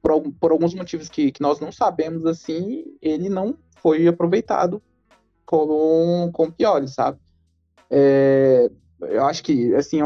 por, 0.00 0.32
por, 0.40 0.50
alguns 0.50 0.72
motivos 0.72 1.10
que, 1.10 1.30
que 1.30 1.42
nós 1.42 1.60
não 1.60 1.70
sabemos, 1.70 2.24
assim, 2.24 2.86
ele 3.02 3.28
não 3.28 3.54
foi 3.82 4.08
aproveitado 4.08 4.80
com, 5.46 6.30
com 6.32 6.44
o 6.44 6.52
Pioli, 6.52 6.88
sabe? 6.88 7.18
É, 7.90 8.70
eu 9.00 9.24
acho 9.24 9.42
que, 9.42 9.74
assim, 9.74 9.98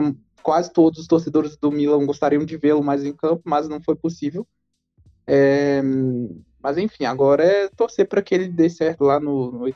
quase 0.42 0.72
todos 0.72 1.00
os 1.00 1.06
torcedores 1.06 1.56
do 1.56 1.72
Milan 1.72 2.06
gostariam 2.06 2.44
de 2.44 2.56
vê-lo 2.56 2.82
mais 2.82 3.04
em 3.04 3.12
campo, 3.12 3.42
mas 3.44 3.68
não 3.68 3.82
foi 3.82 3.96
possível. 3.96 4.46
É, 5.26 5.80
mas, 6.62 6.76
enfim, 6.76 7.04
agora 7.04 7.44
é 7.44 7.68
torcer 7.68 8.06
para 8.06 8.22
que 8.22 8.34
ele 8.34 8.48
dê 8.48 8.68
certo 8.68 9.04
lá 9.04 9.18
no, 9.18 9.52
no, 9.52 9.66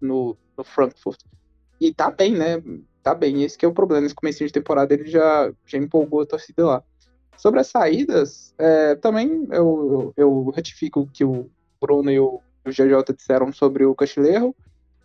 no, 0.00 0.36
no 0.56 0.64
Frankfurt. 0.64 1.20
E 1.80 1.92
tá 1.92 2.10
bem, 2.10 2.32
né? 2.32 2.62
Tá 3.02 3.14
bem, 3.14 3.42
esse 3.42 3.58
que 3.58 3.64
é 3.64 3.68
o 3.68 3.74
problema. 3.74 4.02
Nesse 4.02 4.14
começo 4.14 4.44
de 4.44 4.52
temporada 4.52 4.94
ele 4.94 5.06
já, 5.06 5.52
já 5.66 5.78
empolgou 5.78 6.20
a 6.22 6.26
torcida 6.26 6.64
lá. 6.64 6.84
Sobre 7.36 7.58
as 7.58 7.66
saídas, 7.66 8.54
é, 8.56 8.94
também 8.94 9.48
eu, 9.50 10.12
eu, 10.14 10.14
eu, 10.16 10.50
retifico 10.50 11.00
o 11.00 11.08
que 11.08 11.24
o 11.24 11.50
Bruno 11.80 12.08
e 12.08 12.20
o, 12.20 12.40
o 12.64 12.70
GJ 12.70 13.12
disseram 13.16 13.52
sobre 13.52 13.84
o 13.84 13.96
Castilheiro. 13.96 14.54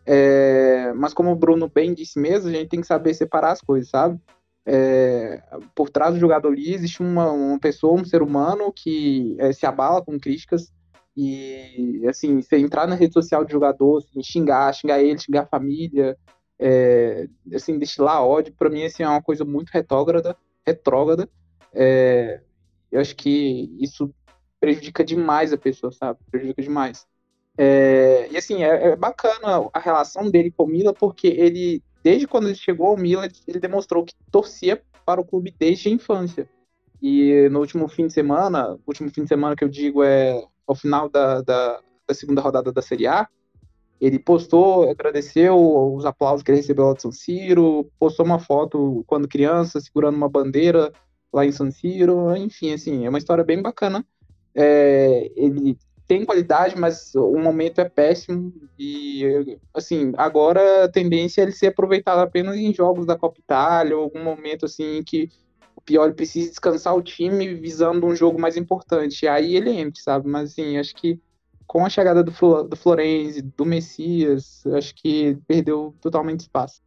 É, 0.09 0.93
mas 0.93 1.13
como 1.13 1.31
o 1.31 1.35
Bruno 1.35 1.69
bem 1.69 1.93
disse 1.93 2.17
mesmo, 2.17 2.47
a 2.47 2.53
gente 2.53 2.69
tem 2.69 2.79
que 2.79 2.87
saber 2.87 3.13
separar 3.13 3.51
as 3.51 3.59
coisas, 3.59 3.89
sabe? 3.89 4.17
É, 4.65 5.43
por 5.75 5.89
trás 5.89 6.13
do 6.13 6.19
jogador 6.19 6.47
ali 6.47 6.73
existe 6.73 7.01
uma, 7.01 7.29
uma 7.31 7.59
pessoa, 7.59 7.99
um 7.99 8.05
ser 8.05 8.21
humano 8.21 8.71
que 8.71 9.35
é, 9.37 9.51
se 9.51 9.65
abala 9.65 10.03
com 10.03 10.17
críticas 10.17 10.73
e, 11.15 12.05
assim, 12.07 12.41
você 12.41 12.57
entrar 12.57 12.87
na 12.87 12.95
rede 12.95 13.13
social 13.13 13.43
do 13.43 13.51
jogador, 13.51 13.97
assim, 13.97 14.23
xingar, 14.23 14.73
xingar 14.73 15.01
ele, 15.01 15.19
xingar 15.19 15.41
a 15.41 15.47
família, 15.47 16.17
é, 16.57 17.27
assim, 17.53 17.77
destilar 17.77 18.23
ódio, 18.23 18.53
para 18.53 18.69
mim, 18.69 18.85
assim, 18.85 19.03
é 19.03 19.09
uma 19.09 19.21
coisa 19.21 19.43
muito 19.43 19.71
retrógrada, 19.71 20.37
retrógrada. 20.65 21.27
É, 21.73 22.41
eu 22.89 23.01
acho 23.01 23.15
que 23.15 23.75
isso 23.79 24.13
prejudica 24.59 25.03
demais 25.03 25.51
a 25.51 25.57
pessoa, 25.57 25.91
sabe? 25.91 26.19
Prejudica 26.31 26.61
demais. 26.61 27.05
É, 27.57 28.27
e 28.31 28.37
assim, 28.37 28.63
é, 28.63 28.89
é, 28.89 28.95
bacana 28.95 29.67
a 29.73 29.79
relação 29.79 30.29
dele 30.29 30.51
com 30.55 30.63
o 30.63 30.67
Milan, 30.67 30.93
porque 30.93 31.27
ele, 31.27 31.81
desde 32.03 32.27
quando 32.27 32.47
ele 32.47 32.55
chegou 32.55 32.87
ao 32.87 32.97
Milan, 32.97 33.27
ele 33.47 33.59
demonstrou 33.59 34.05
que 34.05 34.13
torcia 34.31 34.81
para 35.05 35.19
o 35.19 35.25
clube 35.25 35.53
desde 35.57 35.89
a 35.89 35.91
infância. 35.91 36.47
E 37.01 37.47
no 37.49 37.59
último 37.59 37.87
fim 37.87 38.07
de 38.07 38.13
semana, 38.13 38.77
último 38.85 39.09
fim 39.09 39.23
de 39.23 39.29
semana 39.29 39.55
que 39.55 39.63
eu 39.63 39.69
digo 39.69 40.03
é 40.03 40.43
ao 40.67 40.75
final 40.75 41.09
da, 41.09 41.41
da, 41.41 41.79
da 42.07 42.13
segunda 42.13 42.41
rodada 42.41 42.71
da 42.71 42.81
Série 42.81 43.07
A, 43.07 43.27
ele 43.99 44.19
postou, 44.19 44.89
agradeceu 44.89 45.55
os 45.95 46.05
aplausos 46.05 46.43
que 46.43 46.51
ele 46.51 46.57
recebeu 46.57 46.87
lá 46.87 46.93
de 46.93 47.01
São 47.01 47.11
Siro, 47.11 47.89
postou 47.99 48.25
uma 48.25 48.37
foto 48.37 49.03
quando 49.07 49.27
criança, 49.27 49.79
segurando 49.79 50.15
uma 50.15 50.29
bandeira 50.29 50.91
lá 51.33 51.45
em 51.45 51.51
São 51.51 51.71
Siro, 51.71 52.35
enfim, 52.35 52.73
assim, 52.73 53.05
é 53.05 53.09
uma 53.09 53.17
história 53.17 53.43
bem 53.43 53.61
bacana. 53.61 54.05
É, 54.53 55.31
ele 55.35 55.77
tem 56.07 56.25
qualidade, 56.25 56.77
mas 56.77 57.13
o 57.13 57.37
momento 57.37 57.79
é 57.79 57.89
péssimo. 57.89 58.53
E, 58.79 59.57
assim, 59.73 60.13
agora 60.17 60.85
a 60.85 60.89
tendência 60.89 61.41
é 61.41 61.43
ele 61.43 61.51
ser 61.51 61.67
aproveitado 61.67 62.19
apenas 62.19 62.55
em 62.55 62.73
jogos 62.73 63.05
da 63.05 63.17
Copa 63.17 63.39
Itália, 63.39 63.97
ou 63.97 64.03
algum 64.03 64.23
momento, 64.23 64.65
assim, 64.65 65.03
que 65.03 65.29
o 65.75 65.81
Pioli 65.81 66.13
precisa 66.13 66.49
descansar 66.49 66.95
o 66.95 67.01
time 67.01 67.53
visando 67.53 68.07
um 68.07 68.15
jogo 68.15 68.39
mais 68.39 68.55
importante. 68.55 69.27
Aí 69.27 69.55
ele 69.55 69.71
entra, 69.71 70.01
sabe? 70.01 70.29
Mas, 70.29 70.51
assim, 70.51 70.77
acho 70.77 70.95
que 70.95 71.19
com 71.67 71.85
a 71.85 71.89
chegada 71.89 72.23
do, 72.23 72.31
Flo, 72.31 72.63
do 72.63 72.77
Florenzi, 72.77 73.41
do 73.41 73.65
Messias, 73.65 74.63
acho 74.67 74.95
que 74.95 75.37
perdeu 75.45 75.93
totalmente 75.99 76.39
espaço. 76.39 76.81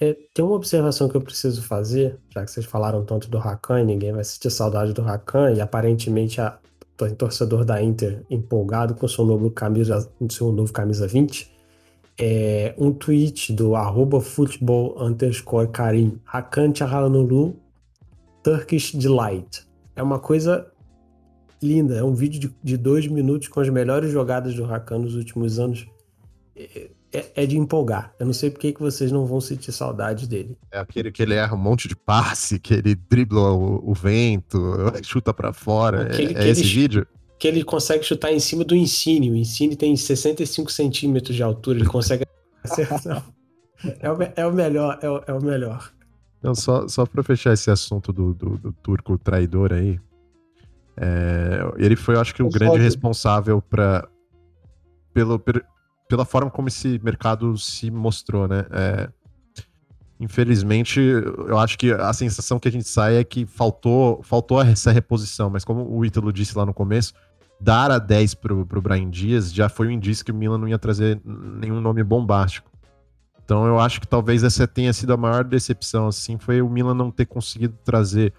É, 0.00 0.16
tem 0.32 0.44
uma 0.44 0.54
observação 0.54 1.08
que 1.08 1.16
eu 1.16 1.20
preciso 1.20 1.62
fazer, 1.62 2.16
já 2.30 2.44
que 2.44 2.50
vocês 2.50 2.64
falaram 2.64 3.04
tanto 3.04 3.28
do 3.28 3.38
Rakan, 3.38 3.82
ninguém 3.82 4.12
vai 4.12 4.22
sentir 4.22 4.50
saudade 4.50 4.92
do 4.92 5.02
Rakan, 5.02 5.52
e 5.52 5.60
aparentemente 5.60 6.40
a, 6.40 6.56
torcedor 7.16 7.64
da 7.64 7.82
Inter 7.82 8.22
empolgado 8.28 8.94
com 8.94 9.06
seu 9.06 9.24
novo 9.24 9.50
camisa, 9.50 10.10
seu 10.30 10.52
novo 10.52 10.72
camisa 10.72 11.06
20, 11.06 11.50
é 12.18 12.74
um 12.76 12.92
tweet 12.92 13.52
do 13.52 13.76
arroba 13.76 14.20
futebol 14.20 15.00
underscore 15.00 15.68
Karim 15.68 16.20
Turkish 18.42 18.94
Delight. 18.94 19.66
É 19.94 20.02
uma 20.02 20.18
coisa 20.18 20.66
linda, 21.62 21.96
é 21.96 22.02
um 22.02 22.14
vídeo 22.14 22.40
de, 22.40 22.56
de 22.62 22.76
dois 22.76 23.06
minutos 23.06 23.48
com 23.48 23.60
as 23.60 23.68
melhores 23.68 24.10
jogadas 24.10 24.54
do 24.54 24.64
Hakan 24.64 24.98
nos 24.98 25.14
últimos 25.14 25.58
anos. 25.58 25.86
É, 26.56 26.90
é, 27.12 27.42
é, 27.42 27.46
de 27.46 27.56
empolgar. 27.56 28.12
Eu 28.18 28.26
não 28.26 28.32
sei 28.32 28.50
por 28.50 28.60
que 28.60 28.74
vocês 28.78 29.10
não 29.10 29.24
vão 29.24 29.40
sentir 29.40 29.72
saudade 29.72 30.28
dele. 30.28 30.56
É 30.70 30.78
aquele 30.78 31.10
que 31.10 31.22
ele 31.22 31.34
erra 31.34 31.54
um 31.54 31.58
monte 31.58 31.88
de 31.88 31.96
passe, 31.96 32.58
que 32.58 32.74
ele 32.74 32.94
dribla 32.94 33.52
o, 33.52 33.90
o 33.90 33.94
vento, 33.94 34.58
chuta 35.02 35.32
para 35.32 35.52
fora. 35.52 36.02
Aquele 36.02 36.34
é, 36.34 36.44
é 36.44 36.48
esse 36.48 36.62
ele, 36.62 36.68
vídeo? 36.68 37.06
que 37.38 37.46
ele 37.46 37.62
consegue 37.62 38.02
chutar 38.02 38.32
em 38.32 38.40
cima 38.40 38.64
do 38.64 38.74
Insigne. 38.74 39.30
O 39.30 39.36
Insigne 39.36 39.76
tem 39.76 39.96
65 39.96 40.72
centímetros 40.72 41.36
de 41.36 41.42
altura, 41.42 41.78
ele 41.78 41.88
consegue 41.88 42.26
acertar. 42.64 43.24
é, 44.00 44.10
o, 44.10 44.18
é 44.36 44.46
o 44.46 44.52
melhor, 44.52 44.98
é 45.00 45.08
o, 45.08 45.22
é 45.26 45.32
o 45.32 45.42
melhor. 45.42 45.92
Não, 46.42 46.54
só, 46.54 46.86
só 46.88 47.06
para 47.06 47.22
fechar 47.22 47.52
esse 47.52 47.70
assunto 47.70 48.12
do, 48.12 48.34
do, 48.34 48.58
do 48.58 48.72
turco 48.72 49.16
traidor 49.18 49.72
aí, 49.72 49.98
é, 50.96 51.60
ele 51.76 51.94
foi, 51.94 52.16
eu 52.16 52.20
acho 52.20 52.34
que, 52.34 52.42
o 52.42 52.48
grande 52.48 52.78
responsável 52.78 53.62
para 53.62 54.08
pelo, 55.14 55.40
pela 56.08 56.24
forma 56.24 56.50
como 56.50 56.68
esse 56.68 57.00
mercado 57.02 57.56
se 57.58 57.90
mostrou, 57.90 58.48
né? 58.48 58.64
É, 58.70 59.08
infelizmente, 60.18 61.00
eu 61.00 61.58
acho 61.58 61.78
que 61.78 61.92
a 61.92 62.12
sensação 62.12 62.58
que 62.58 62.68
a 62.68 62.72
gente 62.72 62.88
sai 62.88 63.16
é 63.16 63.24
que 63.24 63.46
faltou, 63.46 64.22
faltou 64.22 64.60
essa 64.62 64.90
reposição, 64.90 65.50
mas 65.50 65.64
como 65.64 65.88
o 65.88 66.04
Ítalo 66.04 66.32
disse 66.32 66.56
lá 66.56 66.64
no 66.64 66.74
começo, 66.74 67.12
dar 67.60 67.90
a 67.90 67.98
10 67.98 68.34
pro, 68.34 68.66
pro 68.66 68.80
Brian 68.80 69.10
Dias 69.10 69.52
já 69.52 69.68
foi 69.68 69.88
um 69.88 69.90
indício 69.90 70.24
que 70.24 70.32
o 70.32 70.34
Milan 70.34 70.58
não 70.58 70.68
ia 70.68 70.78
trazer 70.78 71.20
nenhum 71.24 71.80
nome 71.80 72.02
bombástico. 72.02 72.70
Então 73.44 73.66
eu 73.66 73.78
acho 73.78 74.00
que 74.00 74.06
talvez 74.06 74.44
essa 74.44 74.66
tenha 74.66 74.92
sido 74.92 75.12
a 75.12 75.16
maior 75.16 75.42
decepção, 75.42 76.08
assim, 76.08 76.38
foi 76.38 76.60
o 76.60 76.68
Milan 76.68 76.94
não 76.94 77.10
ter 77.10 77.26
conseguido 77.26 77.74
trazer 77.84 78.32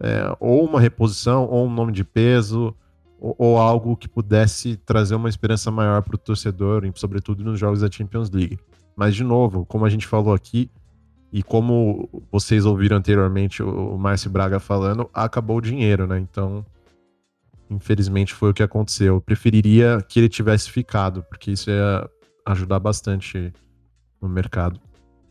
é, 0.00 0.36
ou 0.38 0.64
uma 0.64 0.80
reposição, 0.80 1.46
ou 1.46 1.66
um 1.66 1.72
nome 1.72 1.92
de 1.92 2.04
peso, 2.04 2.74
ou, 3.18 3.34
ou 3.38 3.58
algo 3.58 3.96
que 3.96 4.08
pudesse 4.08 4.76
trazer 4.76 5.14
uma 5.14 5.28
esperança 5.28 5.70
maior 5.70 6.02
para 6.02 6.14
o 6.14 6.18
torcedor, 6.18 6.82
sobretudo 6.94 7.44
nos 7.44 7.58
jogos 7.58 7.80
da 7.80 7.90
Champions 7.90 8.30
League. 8.30 8.58
Mas, 8.96 9.14
de 9.14 9.24
novo, 9.24 9.64
como 9.66 9.84
a 9.84 9.88
gente 9.88 10.06
falou 10.06 10.34
aqui, 10.34 10.70
e 11.32 11.42
como 11.42 12.08
vocês 12.32 12.64
ouviram 12.64 12.96
anteriormente 12.96 13.62
o 13.62 13.98
Márcio 13.98 14.30
Braga 14.30 14.58
falando, 14.58 15.08
acabou 15.12 15.58
o 15.58 15.60
dinheiro, 15.60 16.06
né? 16.06 16.18
Então, 16.18 16.64
infelizmente 17.70 18.32
foi 18.32 18.50
o 18.50 18.54
que 18.54 18.62
aconteceu. 18.62 19.16
Eu 19.16 19.20
preferiria 19.20 19.98
que 20.08 20.18
ele 20.18 20.28
tivesse 20.28 20.70
ficado, 20.70 21.22
porque 21.24 21.50
isso 21.50 21.70
ia 21.70 22.08
ajudar 22.46 22.80
bastante 22.80 23.52
no 24.20 24.28
mercado. 24.28 24.80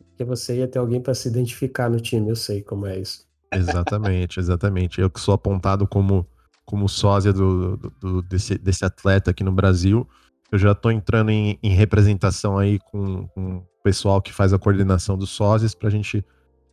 Porque 0.10 0.24
você 0.24 0.58
ia 0.58 0.68
ter 0.68 0.80
alguém 0.80 1.02
para 1.02 1.14
se 1.14 1.28
identificar 1.28 1.90
no 1.90 2.00
time, 2.00 2.30
eu 2.30 2.36
sei 2.36 2.62
como 2.62 2.86
é 2.86 3.00
isso. 3.00 3.26
Exatamente, 3.52 4.38
exatamente. 4.40 5.02
Eu 5.02 5.10
que 5.10 5.20
sou 5.20 5.34
apontado 5.34 5.88
como, 5.88 6.28
como 6.68 6.90
sósia 6.90 7.32
do, 7.32 7.78
do, 7.78 7.90
do 7.90 8.22
desse, 8.22 8.58
desse 8.58 8.84
atleta 8.84 9.32
aqui 9.32 9.42
no 9.42 9.54
Brasil, 9.54 10.08
eu 10.52 10.60
já 10.60 10.74
estou 10.74 10.92
entrando 10.92 11.32
em, 11.32 11.58
em, 11.64 11.70
representação 11.70 12.58
aí 12.58 12.78
com, 12.92 13.26
com, 13.30 13.58
o 13.58 13.68
pessoal 13.82 14.22
que 14.22 14.34
faz 14.34 14.52
a 14.52 14.60
coordenação 14.60 15.18
dos 15.18 15.30
sósias 15.30 15.74
para 15.74 15.88
a 15.88 15.92
gente, 15.92 16.24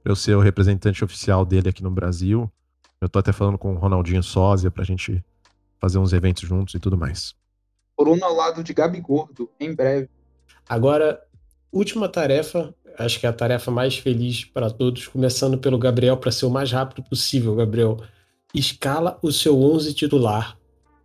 eu 0.05 0.17
ser 0.17 0.35
o 0.35 0.41
representante 0.41 1.05
oficial 1.05 1.47
dele 1.47 1.69
aqui 1.69 1.81
no 1.81 1.93
Brasil. 1.93 2.51
Eu 3.01 3.07
estou 3.07 3.21
até 3.21 3.33
falando 3.33 3.57
com 3.57 3.73
o 3.73 3.79
Ronaldinho 3.79 4.23
Sósia 4.23 4.69
para 4.69 4.83
a 4.83 4.87
gente 4.87 5.25
fazer 5.81 5.99
uns 5.99 6.13
eventos 6.13 6.49
juntos 6.49 6.75
e 6.75 6.81
tudo 6.81 6.99
mais. 6.99 7.33
Bruno 7.97 8.25
ao 8.25 8.35
lado 8.35 8.65
de 8.65 8.75
Gabi 8.75 9.01
Gordo, 9.01 9.49
em 9.61 9.73
breve. 9.73 10.11
Agora, 10.69 11.23
última 11.71 12.09
tarefa 12.09 12.75
acho 12.99 13.19
que 13.19 13.27
é 13.27 13.29
a 13.29 13.33
tarefa 13.33 13.71
mais 13.71 13.97
feliz 13.97 14.45
para 14.45 14.71
todos, 14.71 15.07
começando 15.07 15.59
pelo 15.59 15.79
Gabriel, 15.79 16.17
para 16.17 16.31
ser 16.31 16.47
o 16.47 16.51
mais 16.51 16.71
rápido 16.71 17.03
possível, 17.03 17.55
Gabriel. 17.55 18.01
Escala 18.55 19.19
o 19.21 19.33
seu 19.33 19.61
11 19.61 19.93
titular, 19.95 20.57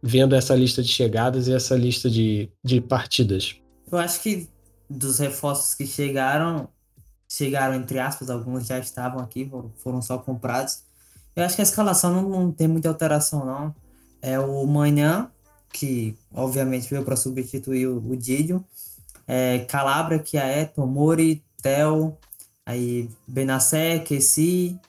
vendo 0.02 0.36
essa 0.36 0.56
lista 0.56 0.84
de 0.84 0.90
chegadas 0.90 1.48
e 1.48 1.54
essa 1.54 1.76
lista 1.76 2.10
de, 2.10 2.50
de 2.64 2.80
partidas. 2.80 3.56
Eu 3.92 3.98
acho 3.98 4.22
que 4.22 4.48
dos 4.90 5.20
reforços 5.20 5.74
que 5.74 5.86
chegaram, 5.86 6.70
chegaram 7.28 7.76
entre 7.76 8.00
aspas, 8.00 8.30
alguns 8.30 8.68
já 8.68 8.80
estavam 8.80 9.20
aqui, 9.20 9.50
foram 9.78 10.02
só 10.02 10.18
comprados. 10.18 10.84
Eu 11.36 11.44
acho 11.44 11.56
que 11.56 11.62
a 11.62 11.64
escalação 11.64 12.14
não, 12.14 12.30
não 12.30 12.52
tem 12.52 12.68
muita 12.68 12.90
alteração, 12.90 13.46
não. 13.46 13.76
É 14.22 14.40
o 14.40 14.66
Manhã, 14.66 15.32
que 15.72 16.16
obviamente 16.34 16.90
veio 16.90 17.04
para 17.04 17.16
substituir 17.16 17.88
o, 17.88 17.98
o 17.98 18.16
Didio. 18.16 18.64
É, 19.28 19.60
Calabra, 19.60 20.20
que 20.20 20.38
é 20.38 20.66
Tomori, 20.66 21.44
Tel, 21.62 22.18
aí 22.66 23.10
Benacer, 23.28 24.04
Kessi, 24.04 24.80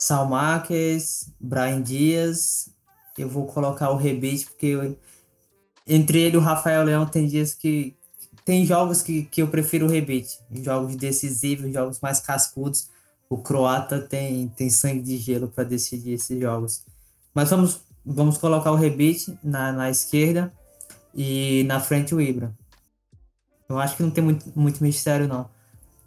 Salmaques, 0.00 1.30
Brian 1.38 1.82
Dias. 1.82 2.70
Eu 3.18 3.28
vou 3.28 3.46
colocar 3.46 3.90
o 3.90 3.96
Rebite, 3.96 4.46
porque 4.46 4.66
eu, 4.66 4.98
entre 5.86 6.20
ele 6.20 6.36
e 6.36 6.38
o 6.38 6.40
Rafael 6.40 6.82
Leão 6.82 7.06
tem 7.06 7.26
dias 7.26 7.54
que. 7.54 7.96
Tem 8.44 8.64
jogos 8.64 9.02
que, 9.02 9.24
que 9.24 9.42
eu 9.42 9.48
prefiro 9.48 9.86
o 9.86 9.88
Rebite. 9.88 10.38
Jogos 10.50 10.96
decisivos, 10.96 11.72
jogos 11.72 12.00
mais 12.00 12.18
cascudos. 12.18 12.88
O 13.28 13.38
croata 13.38 14.00
tem, 14.00 14.48
tem 14.48 14.70
sangue 14.70 15.02
de 15.02 15.18
gelo 15.18 15.46
para 15.46 15.62
decidir 15.62 16.14
esses 16.14 16.40
jogos. 16.40 16.84
Mas 17.32 17.50
vamos, 17.50 17.80
vamos 18.04 18.38
colocar 18.38 18.72
o 18.72 18.76
Rebite 18.76 19.38
na, 19.44 19.70
na 19.70 19.90
esquerda 19.90 20.52
e 21.14 21.62
na 21.64 21.78
frente 21.78 22.14
o 22.14 22.20
Ibra. 22.20 22.52
Eu 23.68 23.78
acho 23.78 23.96
que 23.96 24.02
não 24.02 24.10
tem 24.10 24.24
muito, 24.24 24.50
muito 24.56 24.82
mistério, 24.82 25.28
não 25.28 25.48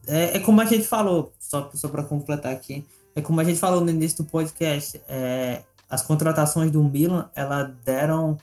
é, 0.07 0.37
é 0.37 0.39
como 0.39 0.61
a 0.61 0.65
gente 0.65 0.87
falou, 0.87 1.33
só, 1.39 1.69
só 1.73 1.87
para 1.87 2.03
completar 2.03 2.51
aqui, 2.51 2.85
é 3.15 3.21
como 3.21 3.39
a 3.39 3.43
gente 3.43 3.59
falou 3.59 3.81
no 3.81 3.89
início 3.89 4.23
do 4.23 4.29
podcast, 4.29 5.01
é, 5.07 5.63
as 5.89 6.01
contratações 6.01 6.71
do 6.71 6.83
Milan, 6.83 7.29
ela 7.35 7.63
deram 7.85 8.37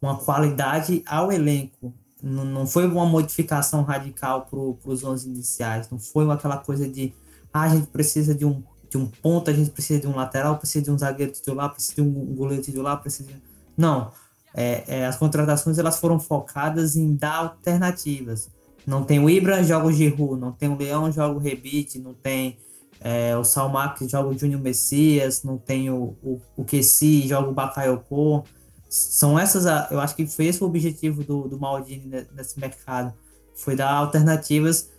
uma 0.00 0.16
qualidade 0.18 1.02
ao 1.06 1.32
elenco. 1.32 1.92
Não, 2.22 2.44
não 2.44 2.66
foi 2.66 2.86
uma 2.86 3.06
modificação 3.06 3.82
radical 3.82 4.46
para 4.46 4.90
os 4.90 5.02
11 5.02 5.28
iniciais, 5.28 5.90
não 5.90 5.98
foi 5.98 6.30
aquela 6.30 6.58
coisa 6.58 6.88
de 6.88 7.12
ah, 7.52 7.62
a 7.62 7.68
gente 7.68 7.86
precisa 7.88 8.34
de 8.34 8.44
um, 8.44 8.62
de 8.88 8.96
um 8.96 9.06
ponto, 9.06 9.50
a 9.50 9.52
gente 9.52 9.70
precisa 9.70 10.00
de 10.00 10.06
um 10.06 10.14
lateral, 10.14 10.58
precisa 10.58 10.84
de 10.84 10.90
um 10.90 10.98
zagueiro 10.98 11.32
titular, 11.32 11.70
precisa 11.70 11.96
de 11.96 12.02
um 12.02 12.34
goleiro 12.34 12.62
titular, 12.62 13.00
precisa 13.00 13.28
de... 13.28 13.42
Não, 13.76 14.10
é, 14.54 14.84
é, 14.86 15.06
as 15.06 15.16
contratações 15.16 15.78
elas 15.78 15.98
foram 15.98 16.18
focadas 16.18 16.96
em 16.96 17.14
dar 17.14 17.36
alternativas 17.36 18.50
não 18.86 19.04
tem 19.04 19.20
o 19.20 19.30
Ibra, 19.30 19.62
joga 19.62 19.86
o 19.86 19.92
Giroud. 19.92 20.40
Não 20.40 20.52
tem 20.52 20.68
o 20.68 20.76
Leão, 20.76 21.10
joga 21.10 21.34
o 21.34 21.38
Rebite. 21.38 21.98
Não 21.98 22.14
tem 22.14 22.58
é, 23.02 23.36
o 23.36 23.44
Salmac, 23.44 24.08
joga 24.08 24.28
o 24.28 24.38
Júnior 24.38 24.60
Messias. 24.60 25.42
Não 25.42 25.58
tem 25.58 25.90
o, 25.90 26.16
o, 26.22 26.40
o 26.56 26.64
Kessi, 26.64 27.26
joga 27.26 27.48
o 27.48 27.52
Bakayoko. 27.52 28.44
São 28.88 29.38
essas, 29.38 29.64
eu 29.90 30.00
acho 30.00 30.14
que 30.14 30.26
foi 30.26 30.46
esse 30.46 30.62
o 30.62 30.66
objetivo 30.66 31.24
do, 31.24 31.48
do 31.48 31.58
Maldini 31.58 32.26
nesse 32.34 32.60
mercado. 32.60 33.12
Foi 33.54 33.74
dar 33.74 33.90
alternativas 33.92 34.90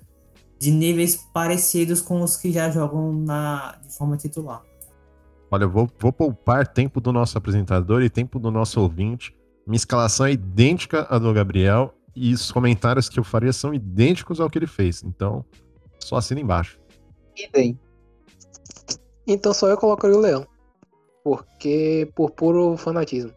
de 0.60 0.72
níveis 0.72 1.16
parecidos 1.34 2.02
com 2.02 2.22
os 2.22 2.36
que 2.36 2.52
já 2.52 2.70
jogam 2.70 3.14
na, 3.14 3.78
de 3.86 3.96
forma 3.96 4.18
titular. 4.18 4.64
Olha, 5.52 5.66
eu 5.66 5.70
vou, 5.70 5.90
vou 6.00 6.12
poupar 6.12 6.68
tempo 6.68 7.00
do 7.00 7.12
nosso 7.12 7.38
apresentador 7.38 8.02
e 8.02 8.10
tempo 8.10 8.40
do 8.40 8.50
nosso 8.50 8.82
ouvinte. 8.82 9.36
Minha 9.68 9.78
escalação 9.78 10.26
é 10.26 10.32
idêntica 10.32 11.06
à 11.10 11.20
do 11.20 11.32
Gabriel 11.32 11.94
e 12.16 12.34
os 12.34 12.52
comentários 12.52 13.08
que 13.08 13.20
eu 13.20 13.24
faria 13.24 13.54
são 13.54 13.74
idênticos 13.74 14.40
ao 14.40 14.50
que 14.50 14.58
ele 14.58 14.68
fez. 14.68 15.04
Então, 15.04 15.46
só 16.00 16.16
assina 16.16 16.42
embaixo. 16.42 16.80
Idem. 17.38 17.78
Então 19.26 19.54
só 19.54 19.68
eu 19.68 19.78
colocaria 19.78 20.18
o 20.18 20.20
Leão. 20.20 20.46
Porque 21.24 22.10
por 22.16 22.32
puro 22.32 22.76
fanatismo. 22.78 23.32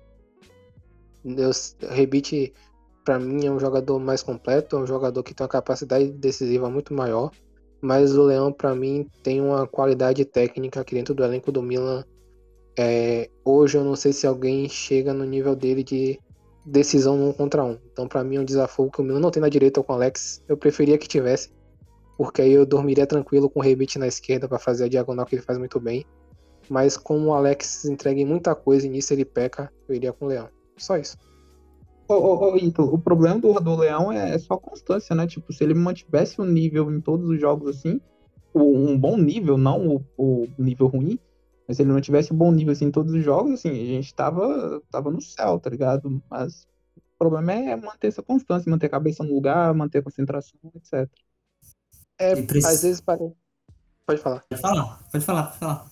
Deus, 1.25 1.77
Rebite, 1.81 2.53
para 3.05 3.19
mim, 3.19 3.47
é 3.47 3.51
um 3.51 3.59
jogador 3.59 3.99
mais 3.99 4.23
completo, 4.23 4.77
é 4.77 4.81
um 4.81 4.87
jogador 4.87 5.23
que 5.23 5.35
tem 5.35 5.45
uma 5.45 5.49
capacidade 5.49 6.11
decisiva 6.13 6.69
muito 6.69 6.95
maior. 6.95 7.31
Mas 7.81 8.17
o 8.17 8.23
Leão, 8.25 8.53
para 8.53 8.75
mim, 8.75 9.09
tem 9.23 9.41
uma 9.41 9.67
qualidade 9.67 10.25
técnica 10.25 10.81
aqui 10.81 10.95
dentro 10.95 11.15
do 11.15 11.25
elenco 11.25 11.53
do 11.53 11.63
Milan. 11.63 12.05
É, 12.79 13.31
hoje 13.45 13.79
eu 13.79 13.85
não 13.85 13.97
sei 13.97 14.13
se 14.13 14.27
alguém 14.27 14.69
chega 14.69 15.15
no 15.15 15.25
nível 15.25 15.55
dele 15.55 15.83
de 15.83 16.19
decisão 16.65 17.17
no 17.17 17.29
um 17.29 17.33
contra 17.33 17.65
um. 17.65 17.79
Então, 17.93 18.09
para 18.09 18.25
mim, 18.25 18.37
é 18.37 18.41
um 18.41 18.45
desafio 18.45 18.91
que 18.91 19.01
o 19.01 19.05
Milan 19.05 19.21
não 19.21 19.31
tem 19.31 19.41
na 19.41 19.49
direita 19.49 19.83
com 19.83 19.93
o 19.93 19.97
Alex. 19.97 20.43
Eu 20.49 20.57
preferia 20.57 20.99
que 20.99 21.07
tivesse, 21.07 21.51
porque 22.17 22.43
aí 22.43 22.53
eu 22.53 22.65
dormiria 22.65 23.07
tranquilo 23.07 23.51
com 23.51 23.61
o 23.61 23.63
Rebite 23.63 23.99
na 23.99 24.07
esquerda 24.07 24.49
para 24.49 24.59
fazer 24.59 24.85
a 24.85 24.89
diagonal 24.89 25.27
que 25.27 25.35
ele 25.35 25.43
faz 25.43 25.59
muito 25.59 25.79
bem. 25.79 26.05
Mas 26.69 26.97
como 26.97 27.29
o 27.29 27.35
Alex 27.35 27.85
entrega 27.85 28.21
em 28.21 28.25
muita 28.25 28.55
coisa 28.55 28.87
e 28.87 28.91
nisso 28.91 29.13
ele 29.13 29.25
peca, 29.25 29.73
eu 29.89 29.95
iria 29.95 30.13
com 30.13 30.25
o 30.25 30.29
Leão. 30.29 30.49
Só 30.77 30.97
isso. 30.97 31.17
Ô, 32.09 32.15
ô, 32.15 32.53
ô, 32.53 32.57
Ito, 32.57 32.83
o 32.83 32.99
problema 32.99 33.39
do, 33.39 33.53
do 33.55 33.77
Leão 33.77 34.11
é 34.11 34.39
só 34.39 34.57
constância, 34.57 35.15
né? 35.15 35.27
Tipo, 35.27 35.53
se 35.53 35.63
ele 35.63 35.75
mantivesse 35.75 36.41
o 36.41 36.45
nível 36.45 36.91
em 36.91 37.01
todos 37.01 37.29
os 37.29 37.41
jogos 37.41 37.77
assim, 37.77 38.01
um 38.55 38.99
bom 38.99 39.17
nível, 39.17 39.59
não 39.59 39.97
o, 39.97 40.05
o 40.17 40.47
nível 40.59 40.87
ruim, 40.87 41.19
mas 41.67 41.77
se 41.77 41.83
ele 41.83 41.93
não 41.93 42.01
tivesse 42.01 42.33
um 42.33 42.37
bom 42.37 42.51
nível 42.53 42.73
assim, 42.73 42.87
em 42.87 42.91
todos 42.91 43.13
os 43.13 43.23
jogos, 43.23 43.55
assim, 43.55 43.71
a 43.71 43.87
gente 43.87 44.15
tava, 44.15 44.81
tava 44.91 45.11
no 45.11 45.21
céu, 45.21 45.59
tá 45.59 45.69
ligado? 45.69 46.23
Mas 46.31 46.67
o 46.97 47.19
problema 47.19 47.53
é 47.53 47.77
manter 47.77 48.09
essa 48.09 48.23
constância, 48.23 48.71
manter 48.71 48.87
a 48.87 48.91
cabeça 48.91 49.25
no 49.25 49.35
lugar, 49.35 49.75
manter 49.75 49.99
a 49.99 50.03
concentração, 50.03 50.59
etc. 50.75 51.11
É, 52.19 52.33
às 52.33 52.83
vezes 52.83 53.01
para... 53.01 53.19
Pode 54.07 54.21
falar. 54.21 54.45
Pode 54.49 54.61
falar, 54.61 55.01
pode 55.11 55.25
falar, 55.25 55.43
pode 55.45 55.59
falar. 55.59 55.87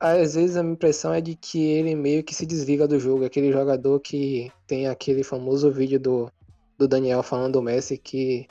Às 0.00 0.34
vezes 0.34 0.56
a 0.56 0.62
minha 0.62 0.74
impressão 0.74 1.12
é 1.14 1.20
de 1.20 1.34
que 1.36 1.62
ele 1.62 1.94
meio 1.94 2.24
que 2.24 2.34
se 2.34 2.44
desliga 2.44 2.88
do 2.88 2.98
jogo. 2.98 3.24
Aquele 3.24 3.52
jogador 3.52 4.00
que 4.00 4.50
tem 4.66 4.88
aquele 4.88 5.22
famoso 5.22 5.70
vídeo 5.70 6.00
do, 6.00 6.30
do 6.76 6.88
Daniel 6.88 7.22
falando 7.22 7.54
do 7.54 7.62
Messi 7.62 7.96
que 7.96 8.48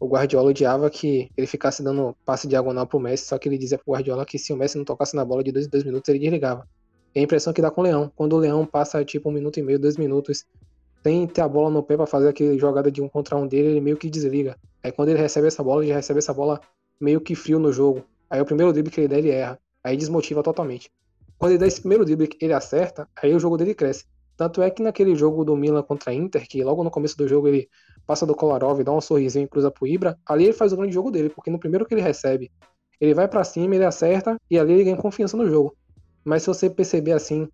o 0.00 0.08
Guardiola 0.08 0.50
odiava 0.50 0.90
que 0.90 1.30
ele 1.36 1.46
ficasse 1.46 1.82
dando 1.82 2.16
passe 2.24 2.48
diagonal 2.48 2.86
pro 2.86 2.98
Messi, 2.98 3.26
só 3.26 3.38
que 3.38 3.48
ele 3.48 3.56
dizia 3.56 3.78
pro 3.78 3.92
Guardiola 3.92 4.26
que 4.26 4.38
se 4.38 4.52
o 4.52 4.56
Messi 4.56 4.76
não 4.76 4.84
tocasse 4.84 5.14
na 5.14 5.24
bola 5.24 5.42
de 5.44 5.52
dois 5.52 5.66
em 5.66 5.70
dois 5.70 5.84
minutos, 5.84 6.08
ele 6.08 6.18
desligava. 6.18 6.68
É 7.14 7.20
a 7.20 7.22
impressão 7.22 7.52
que 7.52 7.62
dá 7.62 7.70
com 7.70 7.80
o 7.80 7.84
Leão. 7.84 8.12
Quando 8.16 8.34
o 8.34 8.38
Leão 8.38 8.66
passa 8.66 9.04
tipo 9.04 9.28
um 9.28 9.32
minuto 9.32 9.60
e 9.60 9.62
meio, 9.62 9.78
dois 9.78 9.96
minutos, 9.96 10.44
sem 11.04 11.26
ter 11.26 11.42
a 11.42 11.48
bola 11.48 11.68
no 11.68 11.82
pé 11.82 11.96
para 11.98 12.06
fazer 12.06 12.28
aquele 12.28 12.58
jogada 12.58 12.90
de 12.90 13.02
um 13.02 13.08
contra 13.08 13.36
um 13.36 13.46
dele, 13.46 13.68
ele 13.68 13.80
meio 13.80 13.96
que 13.98 14.08
desliga. 14.08 14.56
Aí 14.82 14.90
quando 14.90 15.10
ele 15.10 15.20
recebe 15.20 15.46
essa 15.46 15.62
bola, 15.62 15.82
ele 15.82 15.90
já 15.90 15.96
recebe 15.96 16.18
essa 16.18 16.32
bola 16.32 16.58
meio 16.98 17.20
que 17.20 17.34
frio 17.34 17.58
no 17.58 17.70
jogo. 17.70 18.02
Aí 18.30 18.40
o 18.40 18.44
primeiro 18.44 18.72
drible 18.72 18.90
que 18.90 19.00
ele 19.02 19.08
der, 19.08 19.18
ele 19.18 19.30
erra. 19.30 19.58
Aí 19.84 19.98
desmotiva 19.98 20.42
totalmente. 20.42 20.90
Quando 21.36 21.52
ele 21.52 21.58
dá 21.58 21.66
esse 21.66 21.80
primeiro 21.80 22.06
drible 22.06 22.30
ele 22.40 22.54
acerta, 22.54 23.06
aí 23.22 23.34
o 23.34 23.38
jogo 23.38 23.58
dele 23.58 23.74
cresce. 23.74 24.06
Tanto 24.34 24.62
é 24.62 24.70
que 24.70 24.82
naquele 24.82 25.14
jogo 25.14 25.44
do 25.44 25.54
Milan 25.54 25.82
contra 25.82 26.10
a 26.10 26.14
Inter, 26.14 26.48
que 26.48 26.64
logo 26.64 26.82
no 26.82 26.90
começo 26.90 27.16
do 27.18 27.28
jogo 27.28 27.48
ele 27.48 27.68
passa 28.06 28.24
do 28.24 28.34
Kolarov, 28.34 28.82
dá 28.82 28.90
um 28.90 29.00
sorrisinho 29.00 29.44
e 29.44 29.48
cruza 29.48 29.70
pro 29.70 29.86
Ibra, 29.86 30.18
ali 30.26 30.44
ele 30.44 30.52
faz 30.54 30.72
o 30.72 30.76
grande 30.76 30.92
jogo 30.92 31.10
dele, 31.10 31.28
porque 31.28 31.50
no 31.50 31.58
primeiro 31.58 31.84
que 31.84 31.94
ele 31.94 32.00
recebe, 32.00 32.50
ele 32.98 33.12
vai 33.12 33.28
para 33.28 33.44
cima, 33.44 33.74
ele 33.74 33.84
acerta 33.84 34.36
e 34.50 34.58
ali 34.58 34.72
ele 34.72 34.84
ganha 34.84 34.96
confiança 34.96 35.36
no 35.36 35.48
jogo. 35.48 35.76
Mas 36.24 36.42
se 36.42 36.48
você 36.48 36.70
perceber 36.70 37.12
assim, 37.12 37.46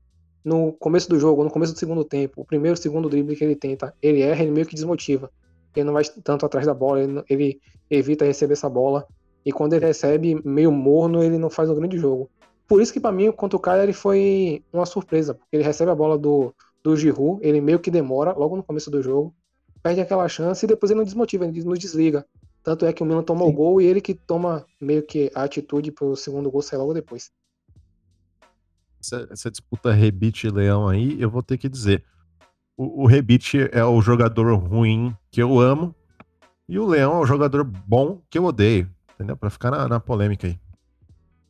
no 0.44 0.72
começo 0.72 1.08
do 1.08 1.18
jogo, 1.18 1.44
no 1.44 1.50
começo 1.50 1.72
do 1.72 1.78
segundo 1.78 2.04
tempo, 2.04 2.40
o 2.40 2.44
primeiro, 2.44 2.76
segundo 2.76 3.08
drible 3.08 3.36
que 3.36 3.44
ele 3.44 3.56
tenta, 3.56 3.94
ele 4.00 4.22
erra, 4.22 4.42
ele 4.42 4.50
meio 4.50 4.66
que 4.66 4.74
desmotiva. 4.74 5.30
Ele 5.74 5.84
não 5.84 5.92
vai 5.92 6.04
tanto 6.24 6.44
atrás 6.46 6.66
da 6.66 6.74
bola, 6.74 7.02
ele, 7.02 7.22
ele 7.28 7.60
evita 7.90 8.24
receber 8.24 8.54
essa 8.54 8.68
bola. 8.68 9.06
E 9.44 9.52
quando 9.52 9.74
ele 9.74 9.86
recebe 9.86 10.40
meio 10.44 10.72
morno, 10.72 11.22
ele 11.22 11.38
não 11.38 11.50
faz 11.50 11.70
um 11.70 11.74
grande 11.74 11.96
jogo. 11.98 12.30
Por 12.66 12.80
isso 12.80 12.92
que 12.92 13.00
para 13.00 13.12
mim, 13.12 13.32
contra 13.32 13.56
o 13.56 13.60
Cagliari 13.60 13.92
foi 13.92 14.62
uma 14.72 14.86
surpresa, 14.86 15.34
porque 15.34 15.56
ele 15.56 15.64
recebe 15.64 15.90
a 15.90 15.94
bola 15.94 16.16
do, 16.16 16.54
do 16.82 16.96
Giroud, 16.96 17.40
ele 17.42 17.60
meio 17.60 17.78
que 17.78 17.90
demora 17.90 18.32
logo 18.32 18.56
no 18.56 18.62
começo 18.62 18.90
do 18.90 19.02
jogo, 19.02 19.34
perde 19.82 20.00
aquela 20.00 20.28
chance 20.28 20.64
e 20.64 20.68
depois 20.68 20.90
ele 20.90 20.98
não 20.98 21.04
desmotiva, 21.04 21.44
ele 21.44 21.64
não 21.64 21.72
desliga. 21.72 22.24
Tanto 22.62 22.84
é 22.84 22.92
que 22.92 23.02
o 23.02 23.06
Milan 23.06 23.22
toma 23.22 23.44
Sim. 23.44 23.50
o 23.50 23.52
gol 23.52 23.80
e 23.80 23.86
ele 23.86 24.00
que 24.00 24.14
toma 24.14 24.64
meio 24.80 25.02
que 25.02 25.30
a 25.34 25.44
atitude 25.44 25.90
pro 25.90 26.14
segundo 26.14 26.50
gol 26.50 26.62
sair 26.62 26.78
logo 26.78 26.92
depois. 26.92 27.30
Essa, 29.00 29.26
essa 29.30 29.50
disputa 29.50 29.92
Rebite 29.92 30.46
e 30.46 30.50
Leão 30.50 30.88
aí, 30.88 31.20
eu 31.20 31.30
vou 31.30 31.42
ter 31.42 31.56
que 31.56 31.68
dizer. 31.68 32.04
O, 32.76 33.04
o 33.04 33.06
Rebite 33.06 33.68
é 33.72 33.84
o 33.84 34.00
jogador 34.02 34.54
ruim 34.54 35.16
que 35.30 35.42
eu 35.42 35.58
amo, 35.58 35.94
e 36.68 36.78
o 36.78 36.86
Leão 36.86 37.14
é 37.14 37.18
o 37.20 37.26
jogador 37.26 37.64
bom 37.64 38.22
que 38.30 38.38
eu 38.38 38.44
odeio. 38.44 38.88
Entendeu? 39.14 39.36
Pra 39.36 39.50
ficar 39.50 39.70
na, 39.70 39.88
na 39.88 40.00
polêmica 40.00 40.46
aí. 40.46 40.58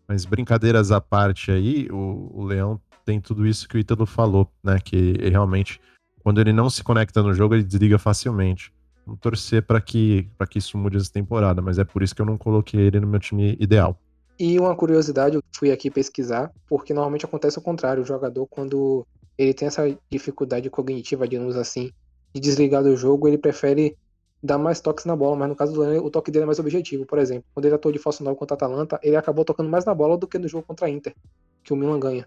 Mas 0.09 0.24
brincadeiras 0.24 0.90
à 0.90 1.01
parte 1.01 1.53
aí, 1.53 1.88
o, 1.90 2.30
o 2.32 2.44
Leão 2.44 2.80
tem 3.05 3.20
tudo 3.20 3.46
isso 3.46 3.68
que 3.68 3.76
o 3.76 3.78
Ítalo 3.78 4.07
falou, 4.07 4.51
né? 4.62 4.80
Que 4.80 5.12
realmente, 5.28 5.80
quando 6.22 6.40
ele 6.40 6.53
não 6.53 6.68
se 6.70 6.82
conecta 6.82 7.22
no 7.22 7.32
jogo, 7.34 7.55
ele 7.55 7.62
desliga 7.62 7.98
facilmente. 7.98 8.72
Vamos 9.07 9.20
torcer 9.20 9.62
para 9.62 9.80
que, 9.80 10.28
pra 10.36 10.46
que 10.46 10.59
isso 10.59 10.76
mude 10.78 10.96
essa 10.96 11.12
temporada, 11.12 11.61
mas 11.62 11.78
é 11.78 11.84
por 11.84 12.03
isso 12.03 12.14
que 12.14 12.22
eu 12.22 12.26
não 12.26 12.36
coloquei 12.36 12.80
ele 12.80 12.98
no 12.98 13.07
meu 13.07 13.20
time 13.20 13.57
ideal. 13.61 13.96
E 14.41 14.59
uma 14.59 14.74
curiosidade, 14.74 15.36
eu 15.36 15.43
fui 15.55 15.70
aqui 15.70 15.91
pesquisar, 15.91 16.51
porque 16.66 16.95
normalmente 16.95 17.26
acontece 17.26 17.59
o 17.59 17.61
contrário, 17.61 18.03
o 18.03 18.07
jogador 18.07 18.47
quando 18.47 19.07
ele 19.36 19.53
tem 19.53 19.68
essa 19.68 19.95
dificuldade 20.09 20.70
cognitiva, 20.70 21.28
digamos 21.28 21.57
assim, 21.57 21.93
de 22.32 22.41
desligar 22.41 22.82
do 22.82 22.97
jogo, 22.97 23.28
ele 23.28 23.36
prefere 23.36 23.99
dar 24.43 24.57
mais 24.57 24.80
toques 24.80 25.05
na 25.05 25.14
bola, 25.14 25.36
mas 25.36 25.51
no 25.51 25.55
caso 25.55 25.74
do 25.74 25.80
Lennon, 25.82 26.03
o 26.03 26.11
toque 26.11 26.30
dele 26.30 26.45
é 26.45 26.47
mais 26.47 26.59
objetivo. 26.59 27.05
Por 27.05 27.18
exemplo, 27.18 27.45
quando 27.53 27.66
ele 27.66 27.74
atuou 27.74 27.93
de 27.93 27.99
falso 27.99 28.24
9 28.24 28.34
contra 28.38 28.55
a 28.55 28.57
Atalanta, 28.57 28.99
ele 29.03 29.14
acabou 29.14 29.45
tocando 29.45 29.68
mais 29.68 29.84
na 29.84 29.95
bola 29.95 30.16
do 30.16 30.26
que 30.26 30.38
no 30.38 30.49
jogo 30.49 30.66
contra 30.66 30.86
a 30.86 30.91
Inter, 30.91 31.14
que 31.62 31.74
o 31.74 31.76
Milan 31.76 32.01
ganha. 32.01 32.26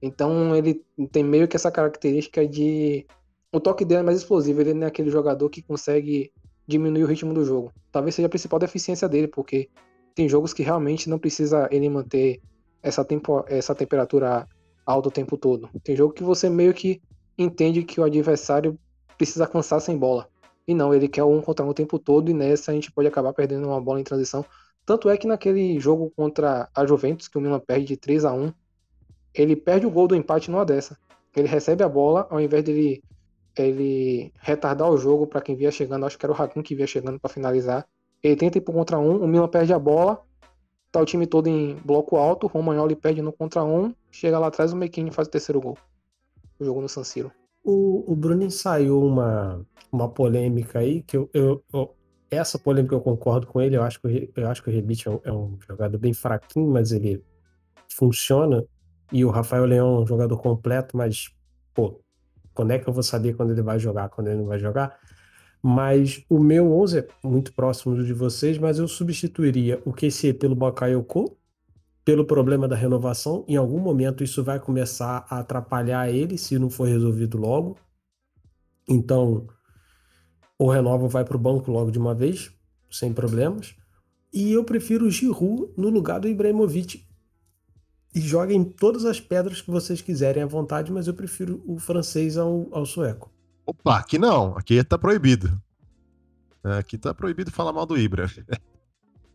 Então 0.00 0.56
ele 0.56 0.82
tem 1.12 1.22
meio 1.22 1.46
que 1.46 1.56
essa 1.56 1.70
característica 1.70 2.48
de. 2.48 3.06
O 3.52 3.60
toque 3.60 3.84
dele 3.84 4.00
é 4.00 4.04
mais 4.04 4.16
explosivo, 4.16 4.62
ele 4.62 4.72
não 4.72 4.84
é 4.84 4.86
aquele 4.86 5.10
jogador 5.10 5.50
que 5.50 5.60
consegue 5.60 6.32
diminuir 6.66 7.04
o 7.04 7.06
ritmo 7.06 7.34
do 7.34 7.44
jogo. 7.44 7.70
Talvez 7.92 8.14
seja 8.14 8.24
a 8.24 8.30
principal 8.30 8.58
deficiência 8.58 9.06
dele, 9.06 9.28
porque 9.28 9.68
tem 10.20 10.28
jogos 10.28 10.52
que 10.52 10.62
realmente 10.62 11.08
não 11.08 11.18
precisa 11.18 11.66
ele 11.70 11.88
manter 11.88 12.42
essa, 12.82 13.02
tempo, 13.02 13.42
essa 13.48 13.74
temperatura 13.74 14.46
alta 14.84 15.08
o 15.08 15.10
tempo 15.10 15.38
todo. 15.38 15.70
Tem 15.82 15.96
jogo 15.96 16.12
que 16.12 16.22
você 16.22 16.50
meio 16.50 16.74
que 16.74 17.00
entende 17.38 17.82
que 17.82 17.98
o 17.98 18.04
adversário 18.04 18.78
precisa 19.16 19.46
cansar 19.46 19.80
sem 19.80 19.96
bola. 19.96 20.28
E 20.68 20.74
não, 20.74 20.92
ele 20.92 21.08
quer 21.08 21.24
um 21.24 21.40
contra 21.40 21.64
um 21.64 21.70
o 21.70 21.74
tempo 21.74 21.98
todo 21.98 22.30
e 22.30 22.34
nessa 22.34 22.70
a 22.70 22.74
gente 22.74 22.92
pode 22.92 23.08
acabar 23.08 23.32
perdendo 23.32 23.66
uma 23.66 23.80
bola 23.80 23.98
em 23.98 24.04
transição. 24.04 24.44
Tanto 24.84 25.08
é 25.08 25.16
que 25.16 25.26
naquele 25.26 25.80
jogo 25.80 26.12
contra 26.14 26.68
a 26.74 26.84
Juventus, 26.84 27.26
que 27.26 27.38
o 27.38 27.40
Milan 27.40 27.58
perde 27.58 27.86
de 27.86 27.96
3 27.96 28.26
a 28.26 28.32
1 28.34 28.52
ele 29.32 29.56
perde 29.56 29.86
o 29.86 29.90
gol 29.90 30.06
do 30.06 30.14
empate 30.14 30.50
numa 30.50 30.66
dessa. 30.66 30.98
Ele 31.34 31.48
recebe 31.48 31.82
a 31.82 31.88
bola, 31.88 32.26
ao 32.28 32.38
invés 32.38 32.62
dele 32.62 33.02
ele 33.56 34.34
retardar 34.38 34.90
o 34.90 34.98
jogo 34.98 35.26
para 35.26 35.40
quem 35.40 35.56
via 35.56 35.70
chegando, 35.70 36.04
acho 36.04 36.18
que 36.18 36.26
era 36.26 36.32
o 36.34 36.36
Hakun 36.36 36.62
que 36.62 36.74
via 36.74 36.86
chegando 36.86 37.18
para 37.18 37.32
finalizar. 37.32 37.88
Ele 38.22 38.36
tenta 38.36 38.58
ir 38.58 38.60
pro 38.60 38.72
contra 38.72 38.98
um, 38.98 39.22
o 39.22 39.26
Milan 39.26 39.48
perde 39.48 39.72
a 39.72 39.78
bola, 39.78 40.22
tá 40.92 41.00
o 41.00 41.04
time 41.04 41.26
todo 41.26 41.46
em 41.46 41.74
bloco 41.84 42.16
alto, 42.16 42.46
o 42.46 42.48
Romagnoli 42.48 42.94
perde 42.94 43.22
no 43.22 43.32
contra 43.32 43.64
um, 43.64 43.94
chega 44.10 44.38
lá 44.38 44.48
atrás, 44.48 44.72
o 44.72 44.76
Mequini 44.76 45.10
faz 45.10 45.28
o 45.28 45.30
terceiro 45.30 45.60
gol. 45.60 45.78
O 46.58 46.64
jogo 46.64 46.80
no 46.80 46.88
San 46.88 47.04
Siro. 47.04 47.32
O, 47.64 48.10
o 48.10 48.16
Bruno 48.16 48.42
ensaiou 48.42 49.04
uma, 49.06 49.64
uma 49.90 50.08
polêmica 50.08 50.80
aí, 50.80 51.02
que 51.02 51.16
eu, 51.16 51.30
eu, 51.32 51.62
eu, 51.72 51.94
essa 52.30 52.58
polêmica 52.58 52.94
eu 52.94 53.00
concordo 53.00 53.46
com 53.46 53.60
ele, 53.60 53.76
eu 53.76 53.82
acho 53.82 54.00
que, 54.00 54.30
eu 54.34 54.48
acho 54.48 54.62
que 54.62 54.70
o 54.70 54.72
Rebite 54.72 55.08
é 55.08 55.10
um, 55.10 55.20
é 55.24 55.32
um 55.32 55.58
jogador 55.66 55.98
bem 55.98 56.12
fraquinho, 56.12 56.70
mas 56.70 56.92
ele 56.92 57.22
funciona, 57.88 58.64
e 59.12 59.24
o 59.24 59.30
Rafael 59.30 59.64
Leão 59.64 59.96
é 59.96 60.00
um 60.00 60.06
jogador 60.06 60.36
completo, 60.38 60.96
mas, 60.96 61.30
pô, 61.74 62.00
quando 62.54 62.72
é 62.72 62.78
que 62.78 62.88
eu 62.88 62.92
vou 62.92 63.02
saber 63.02 63.34
quando 63.34 63.52
ele 63.52 63.62
vai 63.62 63.78
jogar, 63.78 64.08
quando 64.08 64.28
ele 64.28 64.38
não 64.38 64.46
vai 64.46 64.58
jogar? 64.58 64.98
Mas 65.62 66.24
o 66.28 66.38
meu 66.38 66.72
11 66.72 66.98
é 66.98 67.08
muito 67.22 67.52
próximo 67.52 67.94
do 67.94 68.04
de 68.04 68.14
vocês, 68.14 68.56
mas 68.56 68.78
eu 68.78 68.88
substituiria 68.88 69.80
o 69.84 69.92
QC 69.92 70.32
pelo 70.34 70.54
Bakayoko, 70.54 71.36
pelo 72.04 72.24
problema 72.24 72.66
da 72.66 72.74
renovação. 72.74 73.44
Em 73.46 73.56
algum 73.56 73.78
momento 73.78 74.24
isso 74.24 74.42
vai 74.42 74.58
começar 74.58 75.26
a 75.28 75.40
atrapalhar 75.40 76.08
ele 76.08 76.38
se 76.38 76.58
não 76.58 76.70
for 76.70 76.88
resolvido 76.88 77.36
logo. 77.36 77.76
Então, 78.88 79.46
o 80.58 80.68
Renova 80.70 81.08
vai 81.08 81.24
para 81.24 81.36
o 81.36 81.40
banco 81.40 81.70
logo 81.70 81.90
de 81.90 81.98
uma 81.98 82.14
vez, 82.14 82.50
sem 82.90 83.12
problemas. 83.12 83.74
E 84.32 84.52
eu 84.52 84.64
prefiro 84.64 85.06
o 85.06 85.10
Giroud 85.10 85.72
no 85.76 85.90
lugar 85.90 86.20
do 86.20 86.28
Ibrahimovic. 86.28 87.04
E 88.14 88.20
joguem 88.20 88.64
todas 88.64 89.04
as 89.04 89.20
pedras 89.20 89.60
que 89.60 89.70
vocês 89.70 90.00
quiserem 90.00 90.42
à 90.42 90.46
vontade, 90.46 90.90
mas 90.90 91.06
eu 91.06 91.14
prefiro 91.14 91.62
o 91.66 91.78
francês 91.78 92.36
ao, 92.36 92.66
ao 92.72 92.84
sueco. 92.84 93.30
Opa, 93.66 93.98
aqui 93.98 94.18
não. 94.18 94.56
Aqui 94.56 94.82
tá 94.82 94.98
proibido. 94.98 95.50
Aqui 96.62 96.98
tá 96.98 97.14
proibido 97.14 97.50
falar 97.50 97.72
mal 97.72 97.86
do 97.86 97.96
Ibra. 97.96 98.26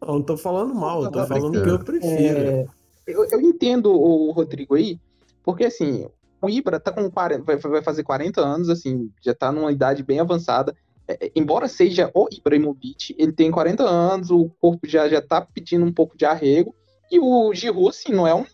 Não, 0.01 0.15
não 0.15 0.21
tô 0.21 0.37
falando 0.37 0.73
mal, 0.75 1.03
eu 1.03 1.11
tô 1.11 1.25
falando 1.25 1.63
que 1.63 1.69
eu 1.69 1.79
prefiro. 1.79 2.37
É, 2.37 2.67
eu, 3.07 3.25
eu, 3.25 3.41
entendo 3.41 3.91
o 3.91 4.31
Rodrigo 4.31 4.75
aí, 4.75 4.99
porque 5.43 5.65
assim, 5.65 6.07
o 6.41 6.49
Ibra 6.49 6.79
tá 6.79 6.91
com 6.91 7.09
40, 7.09 7.43
vai, 7.43 7.57
vai 7.57 7.81
fazer 7.81 8.03
40 8.03 8.41
anos, 8.41 8.69
assim, 8.69 9.11
já 9.23 9.33
tá 9.33 9.51
numa 9.51 9.71
idade 9.71 10.03
bem 10.03 10.19
avançada. 10.19 10.75
É, 11.07 11.25
é, 11.25 11.31
embora 11.35 11.67
seja 11.67 12.11
o 12.13 12.27
Ibrahimovic, 12.31 13.15
ele 13.17 13.31
tem 13.31 13.51
40 13.51 13.83
anos, 13.83 14.29
o 14.29 14.49
corpo 14.59 14.87
já, 14.87 15.07
já 15.07 15.21
tá 15.21 15.41
pedindo 15.41 15.85
um 15.85 15.93
pouco 15.93 16.17
de 16.17 16.25
arrego, 16.25 16.75
e 17.11 17.19
o 17.19 17.53
Giroud, 17.53 17.89
assim, 17.89 18.11
não 18.11 18.27
é 18.27 18.33
um, 18.33 18.45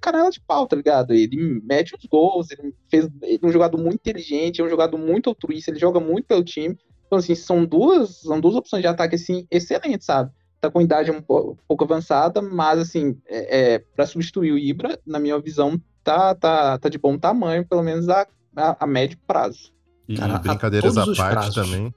canela 0.00 0.30
de 0.30 0.40
pau, 0.40 0.66
tá 0.66 0.76
ligado? 0.76 1.12
Ele 1.12 1.60
mete 1.64 1.94
os 1.94 2.04
gols, 2.04 2.50
ele 2.50 2.74
fez 2.88 3.08
ele 3.22 3.40
é 3.42 3.46
um 3.46 3.52
jogador 3.52 3.78
muito 3.78 3.96
inteligente, 3.96 4.60
é 4.60 4.64
um 4.64 4.68
jogador 4.68 4.98
muito 4.98 5.28
altruísta, 5.28 5.70
ele 5.70 5.78
joga 5.78 6.00
muito 6.00 6.26
pelo 6.26 6.44
time. 6.44 6.78
Então, 7.06 7.18
assim, 7.18 7.34
são 7.34 7.64
duas, 7.64 8.20
são 8.20 8.40
duas 8.40 8.54
opções 8.54 8.82
de 8.82 8.88
ataque, 8.88 9.14
assim, 9.14 9.46
excelentes, 9.50 10.06
sabe? 10.06 10.30
Tá 10.60 10.70
com 10.70 10.80
idade 10.80 11.10
um 11.10 11.22
pouco 11.22 11.84
avançada, 11.84 12.42
mas, 12.42 12.80
assim, 12.80 13.16
é, 13.26 13.74
é 13.74 13.78
para 13.78 14.06
substituir 14.06 14.52
o 14.52 14.58
Ibra, 14.58 14.98
na 15.06 15.18
minha 15.18 15.38
visão, 15.38 15.80
tá, 16.02 16.34
tá, 16.34 16.78
tá 16.78 16.88
de 16.88 16.98
bom 16.98 17.16
tamanho, 17.16 17.66
pelo 17.66 17.82
menos 17.82 18.08
a, 18.08 18.26
a, 18.56 18.84
a 18.84 18.86
médio 18.86 19.18
prazo. 19.26 19.72
E, 20.08 20.16
Cara, 20.16 20.38
brincadeiras 20.38 20.96
à 20.96 21.04
parte 21.06 21.16
prazos. 21.16 21.54
também. 21.54 21.94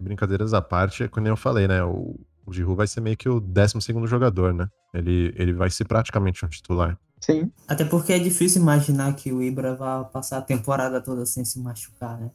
Brincadeiras 0.00 0.54
à 0.54 0.62
parte, 0.62 1.04
é 1.04 1.08
como 1.08 1.26
eu 1.26 1.36
falei, 1.36 1.66
né? 1.68 1.82
O, 1.82 2.18
o 2.46 2.52
Giroud 2.52 2.76
vai 2.76 2.86
ser 2.86 3.00
meio 3.00 3.16
que 3.16 3.28
o 3.28 3.40
12 3.40 3.78
jogador, 4.06 4.54
né? 4.54 4.68
Ele, 4.94 5.34
ele 5.36 5.52
vai 5.52 5.70
ser 5.70 5.84
praticamente 5.84 6.44
um 6.44 6.48
titular. 6.48 6.98
Sim. 7.20 7.50
Até 7.66 7.84
porque 7.84 8.12
é 8.12 8.18
difícil 8.18 8.62
imaginar 8.62 9.14
que 9.14 9.32
o 9.32 9.42
Ibra 9.42 9.74
vá 9.74 10.04
passar 10.04 10.38
a 10.38 10.42
temporada 10.42 11.00
toda 11.00 11.26
sem 11.26 11.44
se 11.44 11.58
machucar, 11.58 12.18
né? 12.18 12.30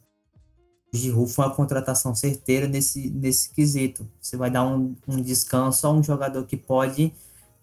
O 0.93 0.97
Giroud 0.97 1.31
foi 1.31 1.45
uma 1.45 1.55
contratação 1.55 2.13
certeira 2.13 2.67
nesse, 2.67 3.09
nesse 3.09 3.51
quesito. 3.51 4.07
Você 4.21 4.37
vai 4.37 4.51
dar 4.51 4.63
um, 4.67 4.95
um 5.07 5.19
descanso 5.19 5.87
a 5.87 5.91
um 5.91 6.03
jogador 6.03 6.45
que 6.45 6.55
pode 6.55 7.11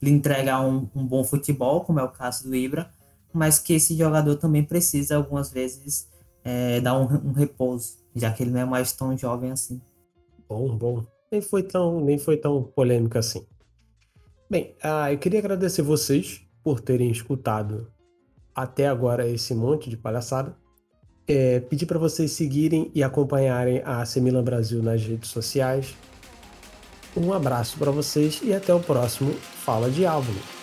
lhe 0.03 0.11
entregar 0.11 0.62
um, 0.62 0.89
um 0.95 1.07
bom 1.07 1.23
futebol, 1.23 1.83
como 1.83 2.01
é 2.01 2.03
o 2.03 2.09
caso 2.09 2.49
do 2.49 2.55
Ibra, 2.57 2.91
mas 3.33 3.59
que 3.59 3.75
esse 3.75 3.97
jogador 3.97 4.35
também 4.37 4.64
precisa 4.64 5.16
algumas 5.16 5.53
vezes 5.53 6.09
é, 6.43 6.81
dar 6.81 6.99
um, 6.99 7.05
um, 7.29 7.33
repouso, 7.33 7.99
já 8.16 8.33
que 8.33 8.43
ele 8.43 8.51
não 8.51 8.61
é 8.61 8.64
mais 8.64 8.93
tão 8.93 9.16
jovem 9.16 9.53
assim. 9.53 9.81
Bom, 10.49 10.77
bom. 10.77 11.05
Nem 11.31 11.41
foi 11.41 11.62
tão, 11.62 12.01
nem 12.01 12.18
foi 12.18 12.37
tão 12.37 12.64
polêmico 12.64 13.16
assim. 13.16 13.47
Bem, 14.49 14.75
ah, 14.83 15.12
eu 15.12 15.18
queria 15.18 15.39
agradecer 15.39 15.83
vocês 15.83 16.43
por 16.63 16.81
terem 16.81 17.11
escutado 17.11 17.91
até 18.55 18.87
agora 18.87 19.27
esse 19.29 19.55
monte 19.55 19.89
de 19.89 19.97
palhaçada. 19.97 20.57
É, 21.27 21.61
pedir 21.61 21.87
para 21.87 21.99
vocês 21.99 22.33
seguirem 22.33 22.91
e 22.95 23.03
acompanharem 23.03 23.83
a 23.85 24.05
Semilan 24.05 24.43
Brasil 24.43 24.83
nas 24.83 25.03
redes 25.03 25.31
sociais. 25.31 25.95
Um 27.17 27.33
abraço 27.33 27.79
para 27.79 27.91
vocês 27.91 28.41
e 28.43 28.53
até 28.53 28.75
o 28.75 28.81
próximo 28.81 29.33
Fala 29.33 29.91
Diabo. 29.91 30.60